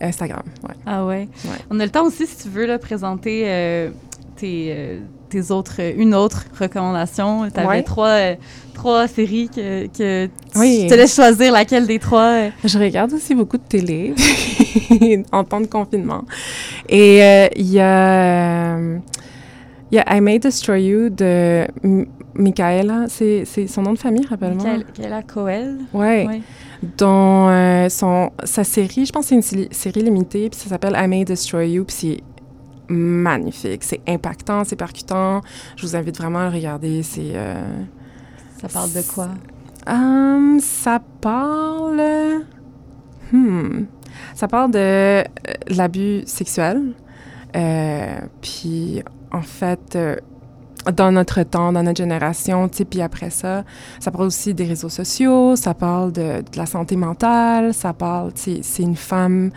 Instagram. 0.00 0.42
Ouais. 0.62 0.74
Ah 0.84 1.06
ouais. 1.06 1.28
Ouais. 1.44 1.58
On 1.70 1.78
a 1.78 1.84
le 1.84 1.90
temps 1.90 2.04
aussi, 2.04 2.26
si 2.26 2.42
tu 2.42 2.48
veux, 2.48 2.66
là, 2.66 2.78
présenter 2.78 3.44
euh, 3.46 3.90
tes, 4.36 5.00
tes 5.34 5.50
autres, 5.50 5.80
une 5.96 6.14
autre 6.14 6.44
recommandation. 6.60 7.48
Tu 7.52 7.58
avais 7.60 7.68
Ouais. 7.68 7.82
trois, 7.82 8.08
euh, 8.08 8.34
trois 8.74 9.06
séries 9.08 9.48
que, 9.54 9.86
que 9.86 10.26
tu 10.26 10.58
Oui. 10.58 10.86
te 10.88 10.94
laisse 10.94 11.14
choisir 11.14 11.52
laquelle 11.52 11.86
des 11.86 11.98
trois. 11.98 12.30
euh? 12.44 12.50
Je 12.64 12.78
regarde 12.78 13.12
aussi 13.12 13.34
beaucoup 13.34 13.56
de 13.58 13.62
télé 13.68 14.14
en 15.32 15.44
temps 15.44 15.60
de 15.60 15.66
confinement. 15.66 16.24
Et 16.88 17.22
euh, 17.22 17.48
il 17.56 17.70
y 17.72 17.80
a... 17.80 18.76
euh, 18.76 18.98
Il 19.90 19.96
y 19.96 20.00
a 20.00 20.16
I 20.16 20.20
May 20.20 20.38
Destroy 20.38 20.82
You 20.84 21.08
de 21.10 21.66
M- 21.84 22.06
Michaela. 22.34 23.06
C'est 23.08 23.44
son 23.68 23.82
nom 23.82 23.92
de 23.92 23.98
famille, 23.98 24.26
rappelle-moi. 24.26 24.64
Michael- 24.64 24.86
Michaela 24.98 25.22
Coel. 25.22 25.76
Ouais. 25.92 26.26
Euh, 27.02 27.88
son, 27.88 28.30
sa 28.44 28.64
série, 28.64 29.06
je 29.06 29.12
pense 29.12 29.28
que 29.30 29.40
c'est 29.40 29.56
une 29.56 29.68
série 29.72 30.02
limitée, 30.02 30.50
puis 30.50 30.58
ça 30.60 30.68
s'appelle 30.68 30.94
I 30.96 31.06
May 31.08 31.24
Destroy 31.24 31.70
You, 31.70 31.84
puis 31.84 31.96
c'est 31.98 32.20
magnifique. 32.88 33.84
C'est 33.84 34.00
impactant, 34.08 34.64
c'est 34.64 34.76
percutant. 34.76 35.40
Je 35.76 35.86
vous 35.86 35.96
invite 35.96 36.16
vraiment 36.16 36.40
à 36.40 36.48
le 36.48 36.54
regarder. 36.54 37.02
C'est... 37.02 37.32
euh, 37.34 37.82
Ça 38.60 38.68
parle 38.68 38.92
de 38.92 39.02
quoi? 39.02 39.28
Hum, 39.86 40.58
ça 40.60 41.00
parle. 41.20 42.02
Hmm. 43.32 43.84
Ça 44.34 44.48
parle 44.48 44.70
de 44.70 44.78
euh, 44.78 45.22
l'abus 45.68 46.22
sexuel. 46.26 46.94
Euh, 47.56 48.20
puis, 48.40 49.02
en 49.32 49.42
fait, 49.42 49.98
dans 50.92 51.12
notre 51.12 51.42
temps, 51.44 51.72
dans 51.72 51.82
notre 51.82 51.98
génération, 51.98 52.68
tu 52.68 52.78
sais, 52.78 52.84
puis 52.84 53.00
après 53.00 53.30
ça, 53.30 53.64
ça 54.00 54.10
parle 54.10 54.26
aussi 54.26 54.54
des 54.54 54.64
réseaux 54.64 54.88
sociaux, 54.88 55.56
ça 55.56 55.72
parle 55.74 56.12
de, 56.12 56.42
de 56.42 56.56
la 56.58 56.66
santé 56.66 56.96
mentale, 56.96 57.72
ça 57.72 57.92
parle, 57.92 58.32
tu 58.34 58.42
sais, 58.42 58.60
c'est 58.62 58.82
une 58.82 58.96
femme 58.96 59.50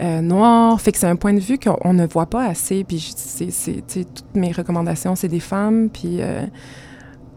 euh, 0.00 0.20
noire, 0.20 0.80
fait 0.80 0.92
que 0.92 0.98
c'est 0.98 1.06
un 1.06 1.16
point 1.16 1.34
de 1.34 1.40
vue 1.40 1.58
qu'on 1.58 1.92
ne 1.92 2.06
voit 2.06 2.26
pas 2.26 2.46
assez, 2.46 2.84
puis 2.84 3.12
c'est, 3.16 3.50
c'est, 3.50 3.82
toutes 3.86 4.34
mes 4.34 4.52
recommandations, 4.52 5.14
c'est 5.14 5.28
des 5.28 5.40
femmes, 5.40 5.90
puis 5.90 6.18
euh, 6.20 6.46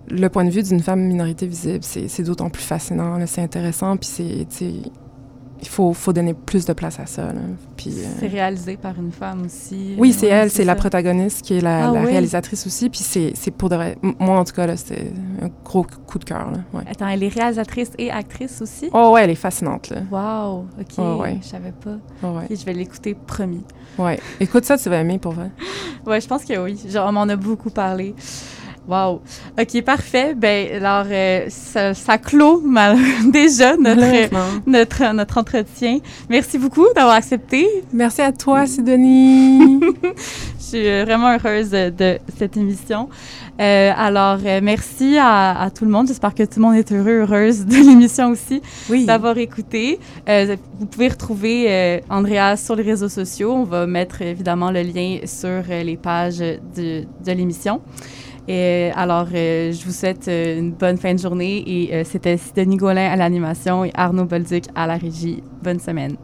le 0.09 0.27
point 0.29 0.45
de 0.45 0.49
vue 0.49 0.63
d'une 0.63 0.79
femme 0.79 1.01
minorité 1.01 1.47
visible, 1.47 1.83
c'est, 1.83 2.23
d'autant 2.23 2.49
plus 2.49 2.63
fascinant, 2.63 3.17
c'est 3.25 3.41
intéressant, 3.41 3.97
puis 3.97 4.07
c'est, 4.49 4.71
il 5.61 5.67
faut, 5.67 5.93
faut 5.93 6.13
donner 6.13 6.33
plus 6.33 6.65
de 6.65 6.73
place 6.73 6.99
à 6.99 7.05
ça, 7.05 7.29
puis... 7.77 7.91
euh, 7.97 8.03
C'est 8.19 8.27
réalisé 8.27 8.77
par 8.77 8.93
une 8.99 9.11
femme 9.11 9.43
aussi. 9.45 9.95
oui, 9.97 10.11
c'est 10.13 10.25
Ouais, 10.27 10.31
elle, 10.33 10.51
c'est 10.51 10.63
la 10.65 10.75
protagoniste 10.75 11.41
qui 11.43 11.57
est 11.57 11.61
la, 11.61 11.89
Ah 11.89 11.91
la 11.91 12.01
réalisatrice 12.01 12.65
aussi. 12.67 12.89
Puis 12.89 12.99
c'est 12.99 13.31
c'est 13.35 13.51
pour 13.51 13.69
de 13.69 13.75
vrai. 13.75 13.97
Moi, 14.19 14.37
en 14.39 14.43
tout 14.43 14.53
cas, 14.53 14.67
là, 14.67 14.75
c'était 14.77 15.11
un 15.41 15.49
gros 15.63 15.85
coup 16.07 16.19
de 16.19 16.25
cœur. 16.25 16.49
Ouais. 16.73 16.83
Attends, 16.89 17.07
elle 17.07 17.23
est 17.23 17.27
réalisatrice 17.29 17.91
et 17.97 18.11
actrice 18.11 18.61
aussi? 18.61 18.89
Oh, 18.93 19.11
ouais, 19.13 19.23
elle 19.23 19.29
est 19.31 19.35
fascinante. 19.35 19.89
Là. 19.89 20.01
Wow, 20.11 20.65
OK. 20.79 20.95
Oh, 20.97 21.21
ouais. 21.21 21.39
Je 21.41 21.47
savais 21.47 21.71
pas. 21.73 21.97
Oh, 22.23 22.39
je 22.49 22.65
vais 22.65 22.73
l'écouter, 22.73 23.13
promis. 23.15 23.63
ouais. 23.97 24.19
Écoute 24.39 24.65
ça, 24.65 24.77
tu 24.77 24.89
vas 24.89 24.97
aimer 24.97 25.19
pour 25.19 25.31
vrai. 25.33 25.51
Ouais, 26.05 26.19
je 26.21 26.27
pense 26.27 26.43
que 26.45 26.57
oui. 26.63 26.79
Genre, 26.87 27.07
on 27.09 27.13
m'en 27.13 27.21
a 27.23 27.35
beaucoup 27.35 27.69
parlé. 27.69 28.13
Wow. 28.87 29.21
OK, 29.59 29.81
parfait. 29.83 30.35
Ben, 30.35 30.83
alors, 30.83 31.07
euh, 31.09 31.45
ça, 31.49 31.93
ça 31.93 32.17
clôt 32.17 32.61
mal 32.61 32.97
déjà 33.31 33.75
notre, 33.77 34.29
notre, 34.67 35.13
notre 35.13 35.37
entretien. 35.39 35.99
Merci 36.29 36.57
beaucoup 36.57 36.85
d'avoir 36.95 37.15
accepté. 37.15 37.67
Merci 37.91 38.21
à 38.21 38.31
toi, 38.31 38.65
Sidonie. 38.67 39.79
Je 40.59 40.63
suis 40.63 41.03
vraiment 41.03 41.31
heureuse 41.35 41.69
de, 41.69 41.89
de 41.89 42.17
cette 42.37 42.57
émission. 42.57 43.09
Euh, 43.61 43.91
alors, 43.95 44.39
euh, 44.45 44.59
merci 44.61 45.17
à, 45.17 45.61
à 45.61 45.69
tout 45.69 45.85
le 45.85 45.91
monde. 45.91 46.07
J'espère 46.07 46.33
que 46.33 46.43
tout 46.43 46.59
le 46.59 46.61
monde 46.63 46.75
est 46.75 46.91
heureux, 46.91 47.21
heureuse 47.21 47.65
de 47.65 47.75
l'émission 47.87 48.29
aussi, 48.29 48.61
oui. 48.89 49.05
d'avoir 49.05 49.37
écouté. 49.37 49.99
Euh, 50.27 50.57
vous 50.79 50.85
pouvez 50.87 51.07
retrouver 51.07 51.65
euh, 51.69 51.99
Andrea 52.09 52.57
sur 52.57 52.75
les 52.75 52.83
réseaux 52.83 53.09
sociaux. 53.09 53.53
On 53.53 53.63
va 53.63 53.87
mettre 53.87 54.21
évidemment 54.21 54.71
le 54.71 54.81
lien 54.81 55.19
sur 55.25 55.47
euh, 55.49 55.83
les 55.83 55.95
pages 55.97 56.39
de, 56.39 56.57
de 56.75 57.31
l'émission. 57.31 57.81
Et 58.47 58.53
euh, 58.53 58.91
alors, 58.95 59.27
euh, 59.33 59.71
je 59.71 59.83
vous 59.85 59.91
souhaite 59.91 60.27
euh, 60.27 60.59
une 60.59 60.71
bonne 60.71 60.97
fin 60.97 61.13
de 61.13 61.19
journée. 61.19 61.63
Et 61.67 62.03
c'était 62.03 62.39
Denis 62.55 62.77
Golin 62.77 63.11
à 63.11 63.15
l'animation 63.15 63.85
et 63.85 63.91
Arnaud 63.95 64.25
Bolduc 64.25 64.65
à 64.75 64.87
la 64.87 64.97
régie. 64.97 65.41
Bonne 65.63 65.79
semaine. 65.79 66.15